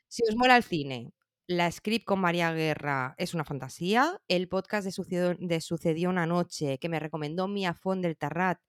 Si 0.08 0.24
os 0.24 0.36
mola 0.36 0.58
el 0.58 0.64
cine, 0.64 1.12
la 1.48 1.72
script 1.72 2.06
con 2.06 2.20
María 2.20 2.52
Guerra 2.52 3.16
es 3.18 3.34
una 3.34 3.46
fantasía. 3.46 4.22
El 4.28 4.50
podcast 4.50 4.86
de 4.86 5.62
Sucedió, 5.62 6.10
una 6.10 6.26
noche 6.26 6.78
que 6.78 6.90
me 6.90 7.00
recomendó 7.00 7.48
Mia 7.48 7.74
Font 7.74 8.02
del 8.02 8.18
Tarrat 8.18 8.60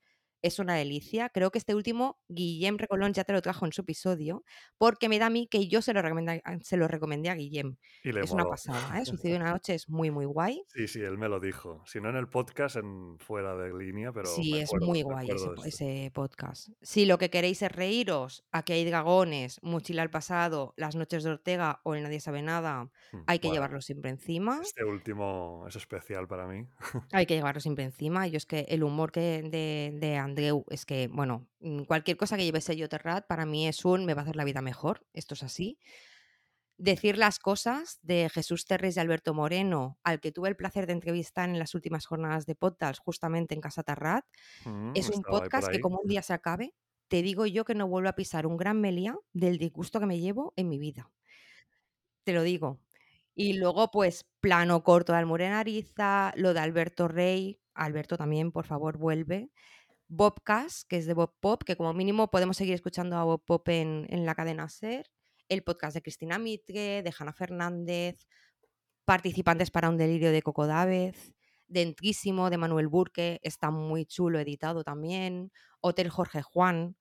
es 0.43 0.59
una 0.59 0.75
delicia. 0.75 1.29
Creo 1.29 1.51
que 1.51 1.59
este 1.59 1.75
último, 1.75 2.19
Guillem 2.29 2.79
Recolón 2.79 3.13
ya 3.13 3.25
te 3.25 3.33
lo 3.33 3.43
trajo 3.43 3.67
en 3.67 3.73
su 3.73 3.83
episodio, 3.83 4.45
porque 4.79 5.09
me 5.09 5.19
da 5.19 5.27
a 5.27 5.31
mí 5.31 5.47
que 5.47 5.69
yo 5.69 5.83
se 5.83 5.93
lo 5.93 6.03
recomendé, 6.03 6.43
se 6.63 6.77
lo 6.77 6.89
recomendé 6.89 7.31
a 7.31 7.35
Guillem. 7.35 7.77
Y 8.05 8.13
le 8.13 8.21
Es 8.21 8.31
una 8.31 8.45
pasada, 8.45 9.01
¿eh? 9.01 9.07
Sucedió 9.07 9.37
una 9.37 9.53
noche 9.59 9.75
es 9.75 9.89
muy, 9.89 10.11
muy 10.11 10.25
guay. 10.25 10.63
Sí, 10.69 10.89
sí, 10.89 11.01
él 11.01 11.19
me 11.19 11.29
lo 11.29 11.41
dijo. 11.41 11.83
Si 11.87 12.01
no 12.01 12.11
en 12.11 12.17
el 12.17 12.29
podcast, 12.29 12.77
en 12.77 13.19
fuera 13.19 13.57
de 13.57 13.77
línea, 13.77 14.13
pero 14.13 14.27
Sí, 14.27 14.59
es 14.59 14.69
acuerdo, 14.69 14.87
muy 14.87 15.03
guay 15.03 15.29
ese, 15.65 16.11
podcast. 16.15 16.69
Si 16.83 17.07
lo 17.07 17.19
que 17.19 17.31
queréis 17.31 17.63
es 17.63 17.73
reíros, 17.73 18.45
aquí 18.53 18.73
hay 18.73 18.85
dragones, 18.85 19.61
Mochila 19.63 20.03
al 20.03 20.11
pasado, 20.11 20.75
Las 20.77 20.95
noches 20.97 21.25
de 21.25 21.31
Ortega 21.31 21.81
o 21.85 21.95
El 21.95 22.03
Nadie 22.03 22.21
sabe 22.21 22.43
nada, 22.43 22.89
Hmm, 23.13 23.23
hay 23.27 23.39
que 23.39 23.49
bueno, 23.49 23.55
llevarlo 23.57 23.81
siempre 23.81 24.11
encima. 24.11 24.61
Este 24.63 24.85
último 24.85 25.65
es 25.67 25.77
especial 25.77 26.29
para 26.29 26.47
mí. 26.47 26.67
Hay 27.13 27.27
que 27.27 27.35
llevarlo 27.35 27.61
siempre 27.61 27.85
encima. 27.85 28.27
Yo 28.27 28.37
es 28.37 28.47
que 28.47 28.67
el 28.69 28.83
humor 28.83 29.13
que 29.13 29.43
de, 29.43 29.93
de 29.99 30.17
Andreu 30.29 30.65
es 30.71 30.87
que, 30.87 31.09
bueno, 31.09 31.49
mm, 31.61 31.85
cualquier 31.85 32.17
cosa 32.17 32.37
que 32.37 32.45
lleve 32.45 32.61
sello 32.61 32.89
Terrat 32.89 33.27
para 33.27 33.47
mí 33.47 33.67
es 33.69 33.85
un 33.85 34.05
me 34.05 34.15
va 34.15 34.23
a 34.23 34.25
hacer 34.25 34.37
la 34.37 34.45
vida 34.45 34.63
mejor. 34.63 35.07
Esto 35.13 35.35
es 35.35 35.43
así. 35.43 35.79
Decir 36.77 37.19
las 37.19 37.41
cosas 37.41 37.99
de 38.03 38.29
Jesús 38.33 38.65
Terres 38.65 38.97
y 38.97 39.01
Alberto 39.01 39.35
Moreno, 39.35 39.99
al 40.05 40.21
que 40.21 40.31
tuve 40.31 40.49
el 40.49 40.57
placer 40.57 40.87
de 40.87 40.93
entrevistar 40.93 41.49
en 41.49 41.59
las 41.59 41.75
últimas 41.75 42.07
jornadas 42.07 42.47
de 42.47 42.55
podcast, 42.55 43.01
justamente 43.03 43.55
en 43.55 43.61
Casa 43.61 43.83
Terrat, 43.83 44.25
Mm, 44.65 44.93
es 44.95 45.11
un 45.11 45.23
podcast 45.23 45.69
que 45.69 45.81
como 45.81 45.99
un 45.99 46.09
día 46.09 46.23
se 46.23 46.35
acabe, 46.35 46.75
te 47.09 47.23
digo 47.23 47.47
yo 47.47 47.65
que 47.65 47.75
no 47.75 47.89
vuelvo 47.89 48.09
a 48.11 48.15
pisar 48.15 48.47
un 48.47 48.57
gran 48.57 48.81
Melia 48.81 49.17
del 49.33 49.59
disgusto 49.59 49.99
que 49.99 50.07
me 50.07 50.21
llevo 50.21 50.53
en 50.57 50.69
mi 50.69 50.79
vida. 50.79 51.11
Te 52.25 52.33
lo 52.33 52.43
digo. 52.43 52.81
Y 53.35 53.55
luego, 53.55 53.91
pues, 53.91 54.27
plano 54.41 54.83
corto 54.83 55.13
de 55.13 55.19
Almudena 55.19 55.61
Ariza, 55.61 56.33
lo 56.37 56.55
de 56.55 56.61
Alberto 56.61 57.09
Rey. 57.09 57.61
Alberto 57.75 58.17
también, 58.17 58.53
por 58.53 58.67
favor, 58.67 58.99
vuelve. 58.99 59.51
Bobcast, 60.09 60.89
que 60.89 60.97
es 60.97 61.07
de 61.07 61.15
Bob 61.15 61.35
Pop, 61.39 61.63
que 61.65 61.77
como 61.77 61.93
mínimo 61.93 62.31
podemos 62.31 62.57
seguir 62.57 62.75
escuchando 62.75 63.17
a 63.17 63.25
Bob 63.25 63.45
Pop 63.45 63.69
en, 63.69 64.07
en 64.09 64.25
la 64.25 64.35
cadena 64.35 64.69
Ser. 64.69 65.07
El 65.49 65.63
podcast 65.63 65.95
de 65.95 66.03
Cristina 66.03 66.39
Mitre, 66.39 67.03
de 67.03 67.13
Hanna 67.17 67.33
Fernández. 67.33 68.27
Participantes 69.05 69.71
para 69.71 69.89
un 69.89 69.97
delirio 69.97 70.33
de 70.33 70.43
Coco 70.43 70.67
Dávez. 70.67 71.35
Dentrísimo, 71.67 72.51
de 72.51 72.59
Manuel 72.59 72.89
Burque. 72.89 73.39
Está 73.43 73.71
muy 73.71 74.07
chulo 74.07 74.39
editado 74.39 74.83
también. 74.83 75.53
Hotel 75.81 76.09
Jorge 76.09 76.43
Juan. 76.43 76.97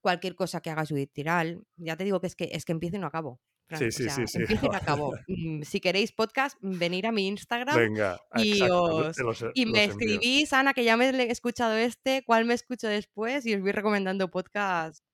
Cualquier 0.00 0.34
cosa 0.34 0.60
que 0.60 0.70
haga 0.70 0.86
Judith 0.86 1.12
Tiral. 1.12 1.62
Ya 1.76 1.96
te 1.96 2.04
digo 2.04 2.20
que 2.20 2.26
es 2.26 2.36
que, 2.36 2.50
es 2.52 2.64
que 2.64 2.72
empiezo 2.72 2.96
y 2.96 3.00
no 3.00 3.06
acabo. 3.06 3.40
Sí, 3.74 3.86
o 3.86 3.90
sí, 3.90 4.04
sea, 4.04 4.26
sí, 4.26 4.26
sí. 4.46 4.54
y 4.62 4.74
acabo. 4.74 5.12
Mm, 5.28 5.62
Si 5.62 5.80
queréis 5.80 6.12
podcast, 6.12 6.56
venir 6.60 7.06
a 7.06 7.12
mi 7.12 7.26
Instagram 7.26 7.76
Venga, 7.76 8.20
y, 8.36 8.62
os, 8.62 9.18
los- 9.18 9.44
y 9.54 9.64
los 9.64 9.72
me 9.72 9.84
escribís, 9.84 10.52
Ana, 10.52 10.72
que 10.72 10.84
ya 10.84 10.96
me 10.96 11.08
he 11.10 11.30
escuchado 11.30 11.74
este, 11.76 12.22
cuál 12.24 12.44
me 12.44 12.54
escucho 12.54 12.86
después 12.88 13.44
y 13.46 13.54
os 13.54 13.60
voy 13.60 13.72
recomendando 13.72 14.30
podcast 14.30 15.04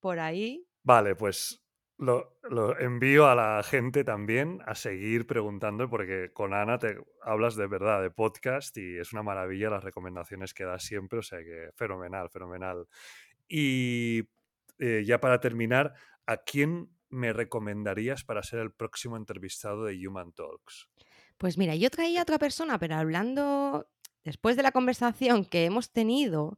por 0.00 0.18
ahí. 0.18 0.66
Vale, 0.82 1.14
pues 1.14 1.62
lo, 1.98 2.38
lo 2.50 2.78
envío 2.80 3.28
a 3.28 3.34
la 3.34 3.62
gente 3.62 4.02
también 4.02 4.58
a 4.66 4.74
seguir 4.74 5.26
preguntando, 5.26 5.88
porque 5.90 6.30
con 6.32 6.52
Ana 6.54 6.78
te 6.78 6.96
hablas 7.22 7.54
de 7.54 7.66
verdad 7.68 8.02
de 8.02 8.10
podcast 8.10 8.76
y 8.78 8.96
es 8.96 9.12
una 9.12 9.22
maravilla 9.22 9.70
las 9.70 9.84
recomendaciones 9.84 10.52
que 10.54 10.64
das 10.64 10.82
siempre, 10.82 11.18
o 11.18 11.22
sea 11.22 11.38
que 11.40 11.68
fenomenal, 11.76 12.28
fenomenal. 12.30 12.86
Y 13.46 14.22
eh, 14.78 15.04
ya 15.06 15.20
para 15.20 15.40
terminar, 15.40 15.92
¿a 16.26 16.38
quién 16.38 16.88
me 17.10 17.32
recomendarías 17.32 18.24
para 18.24 18.42
ser 18.42 18.60
el 18.60 18.72
próximo 18.72 19.16
entrevistado 19.16 19.84
de 19.84 20.06
Human 20.06 20.32
Talks? 20.32 20.88
Pues 21.38 21.56
mira, 21.58 21.74
yo 21.74 21.90
traía 21.90 22.20
a 22.20 22.22
otra 22.22 22.38
persona, 22.38 22.78
pero 22.78 22.96
hablando 22.96 23.88
después 24.24 24.56
de 24.56 24.62
la 24.62 24.72
conversación 24.72 25.44
que 25.44 25.64
hemos 25.64 25.90
tenido 25.92 26.56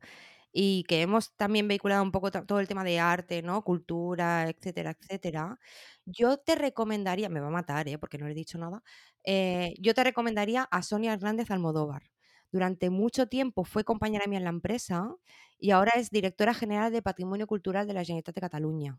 y 0.53 0.85
que 0.85 1.03
hemos 1.03 1.35
también 1.37 1.69
vehiculado 1.69 2.03
un 2.03 2.13
poco 2.13 2.31
todo 2.31 2.61
el 2.61 2.69
tema 2.69 2.85
de 2.85 2.99
arte, 3.01 3.43
¿no? 3.43 3.63
Cultura, 3.65 4.49
etcétera, 4.51 4.93
etcétera. 5.01 5.59
Yo 6.05 6.39
te 6.39 6.57
recomendaría, 6.57 7.29
me 7.29 7.41
va 7.41 7.49
a 7.49 7.51
matar, 7.51 7.89
¿eh? 7.89 7.99
Porque 7.99 8.19
no 8.19 8.27
le 8.27 8.33
he 8.33 8.35
dicho 8.35 8.59
nada. 8.59 8.83
eh, 9.25 9.75
yo 9.81 9.95
te 9.95 10.05
recomendaría 10.05 10.65
a 10.65 10.83
Sonia 10.83 11.13
Hernández 11.15 11.51
Almodóvar. 11.51 12.11
Durante 12.53 12.91
mucho 12.91 13.29
tiempo 13.29 13.65
fue 13.65 13.85
compañera 13.85 14.27
mía 14.29 14.39
en 14.39 14.45
la 14.45 14.51
empresa 14.51 15.17
y 15.59 15.71
ahora 15.71 15.93
es 15.97 16.11
directora 16.11 16.55
general 16.55 16.93
de 16.93 17.03
Patrimonio 17.03 17.47
Cultural 17.47 17.87
de 17.87 17.95
la 17.95 18.05
Generalitat 18.05 18.35
de 18.35 18.41
Cataluña 18.43 18.99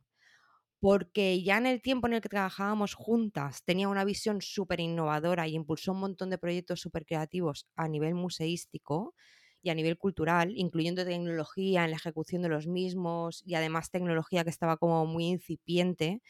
porque 0.83 1.41
ya 1.41 1.57
en 1.57 1.65
el 1.65 1.81
tiempo 1.81 2.07
en 2.07 2.13
el 2.13 2.19
que 2.21 2.27
trabajábamos 2.27 2.93
juntas 2.93 3.63
tenía 3.63 3.87
una 3.87 4.03
visión 4.03 4.41
súper 4.41 4.81
innovadora 4.81 5.47
y 5.47 5.55
impulsó 5.55 5.93
un 5.93 6.01
montón 6.01 6.29
de 6.29 6.37
proyectos 6.37 6.81
súper 6.81 7.05
creativos 7.05 7.67
a 7.77 7.87
nivel 7.87 8.15
museístico 8.15 9.15
y 9.61 9.69
a 9.69 9.75
nivel 9.75 9.97
cultural, 9.97 10.51
incluyendo 10.57 11.05
tecnología 11.05 11.85
en 11.85 11.91
la 11.91 11.95
ejecución 11.95 12.41
de 12.41 12.49
los 12.49 12.67
mismos 12.67 13.43
y 13.45 13.55
además 13.55 13.91
tecnología 13.91 14.43
que 14.43 14.49
estaba 14.49 14.75
como 14.75 15.05
muy 15.05 15.27
incipiente. 15.27 16.21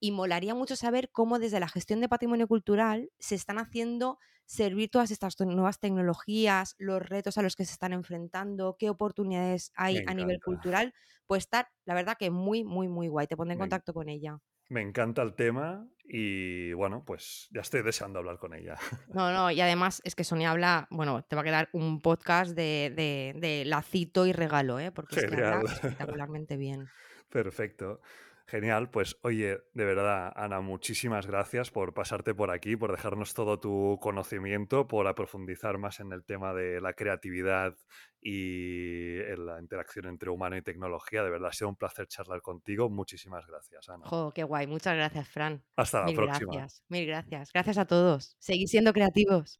Y 0.00 0.10
molaría 0.12 0.54
mucho 0.54 0.76
saber 0.76 1.10
cómo 1.12 1.38
desde 1.38 1.60
la 1.60 1.68
gestión 1.68 2.00
de 2.00 2.08
patrimonio 2.08 2.48
cultural 2.48 3.10
se 3.20 3.36
están 3.36 3.58
haciendo 3.58 4.18
servir 4.46 4.90
todas 4.90 5.10
estas 5.10 5.38
nuevas 5.40 5.78
tecnologías, 5.78 6.74
los 6.78 7.02
retos 7.02 7.38
a 7.38 7.42
los 7.42 7.56
que 7.56 7.64
se 7.64 7.72
están 7.72 7.92
enfrentando, 7.92 8.76
qué 8.78 8.90
oportunidades 8.90 9.72
hay 9.74 10.02
a 10.06 10.14
nivel 10.14 10.40
cultural, 10.40 10.94
pues 11.26 11.44
estar, 11.44 11.68
la 11.84 11.94
verdad 11.94 12.16
que 12.18 12.30
muy, 12.30 12.64
muy, 12.64 12.88
muy 12.88 13.08
guay. 13.08 13.26
Te 13.26 13.36
pondré 13.36 13.54
en 13.54 13.60
contacto 13.60 13.92
con 13.94 14.08
ella. 14.08 14.38
Me 14.68 14.80
encanta 14.80 15.22
el 15.22 15.34
tema 15.34 15.86
y 16.04 16.72
bueno, 16.72 17.04
pues 17.04 17.48
ya 17.52 17.60
estoy 17.60 17.82
deseando 17.82 18.18
hablar 18.18 18.38
con 18.38 18.54
ella. 18.54 18.76
No, 19.08 19.32
no, 19.32 19.50
y 19.50 19.60
además 19.60 20.00
es 20.04 20.14
que 20.14 20.24
Sonia 20.24 20.50
habla, 20.50 20.88
bueno, 20.90 21.22
te 21.24 21.36
va 21.36 21.42
a 21.42 21.44
quedar 21.44 21.68
un 21.72 22.00
podcast 22.00 22.54
de, 22.56 22.92
de, 22.94 23.34
de 23.38 23.64
lacito 23.66 24.26
y 24.26 24.32
regalo, 24.32 24.78
¿eh? 24.80 24.90
porque 24.90 25.20
es 25.20 25.26
que 25.26 25.44
habla 25.44 25.70
espectacularmente 25.70 26.56
bien. 26.56 26.88
Perfecto. 27.28 28.00
Genial, 28.46 28.90
pues 28.90 29.16
oye, 29.22 29.58
de 29.72 29.84
verdad, 29.84 30.32
Ana, 30.36 30.60
muchísimas 30.60 31.26
gracias 31.26 31.70
por 31.70 31.94
pasarte 31.94 32.34
por 32.34 32.50
aquí, 32.50 32.76
por 32.76 32.90
dejarnos 32.90 33.34
todo 33.34 33.58
tu 33.58 33.98
conocimiento, 34.00 34.86
por 34.88 35.06
aprofundizar 35.06 35.78
más 35.78 36.00
en 36.00 36.12
el 36.12 36.24
tema 36.24 36.52
de 36.52 36.80
la 36.80 36.92
creatividad 36.92 37.74
y 38.20 39.18
en 39.20 39.46
la 39.46 39.60
interacción 39.60 40.06
entre 40.06 40.30
humano 40.30 40.56
y 40.56 40.62
tecnología. 40.62 41.22
De 41.22 41.30
verdad, 41.30 41.48
ha 41.48 41.52
sido 41.52 41.68
un 41.68 41.76
placer 41.76 42.06
charlar 42.06 42.40
contigo. 42.42 42.90
Muchísimas 42.90 43.46
gracias, 43.46 43.88
Ana. 43.88 44.06
Jo, 44.06 44.32
qué 44.34 44.44
guay. 44.44 44.66
Muchas 44.66 44.96
gracias, 44.96 45.28
Fran. 45.28 45.62
Hasta 45.76 46.00
la 46.00 46.06
Mil 46.06 46.16
próxima. 46.16 46.52
gracias. 46.52 46.84
Mil 46.88 47.06
gracias. 47.06 47.52
Gracias 47.52 47.78
a 47.78 47.86
todos. 47.86 48.36
Seguid 48.38 48.66
siendo 48.66 48.92
creativos. 48.92 49.58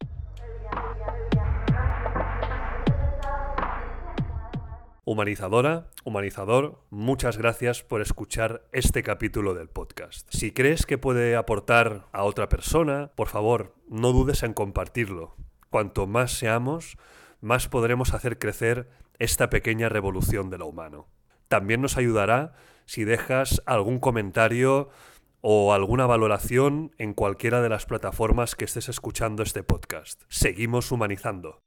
Humanizadora, 5.12 5.88
humanizador, 6.04 6.78
muchas 6.88 7.36
gracias 7.36 7.82
por 7.82 8.00
escuchar 8.00 8.62
este 8.72 9.02
capítulo 9.02 9.52
del 9.52 9.68
podcast. 9.68 10.26
Si 10.32 10.52
crees 10.52 10.86
que 10.86 10.96
puede 10.96 11.36
aportar 11.36 12.06
a 12.12 12.24
otra 12.24 12.48
persona, 12.48 13.10
por 13.14 13.28
favor, 13.28 13.74
no 13.90 14.12
dudes 14.12 14.42
en 14.42 14.54
compartirlo. 14.54 15.36
Cuanto 15.68 16.06
más 16.06 16.32
seamos, 16.32 16.96
más 17.42 17.68
podremos 17.68 18.14
hacer 18.14 18.38
crecer 18.38 18.88
esta 19.18 19.50
pequeña 19.50 19.90
revolución 19.90 20.48
de 20.48 20.56
lo 20.56 20.66
humano. 20.66 21.08
También 21.48 21.82
nos 21.82 21.98
ayudará 21.98 22.54
si 22.86 23.04
dejas 23.04 23.60
algún 23.66 23.98
comentario 23.98 24.88
o 25.42 25.74
alguna 25.74 26.06
valoración 26.06 26.94
en 26.96 27.12
cualquiera 27.12 27.60
de 27.60 27.68
las 27.68 27.84
plataformas 27.84 28.54
que 28.54 28.64
estés 28.64 28.88
escuchando 28.88 29.42
este 29.42 29.62
podcast. 29.62 30.22
Seguimos 30.30 30.90
humanizando. 30.90 31.60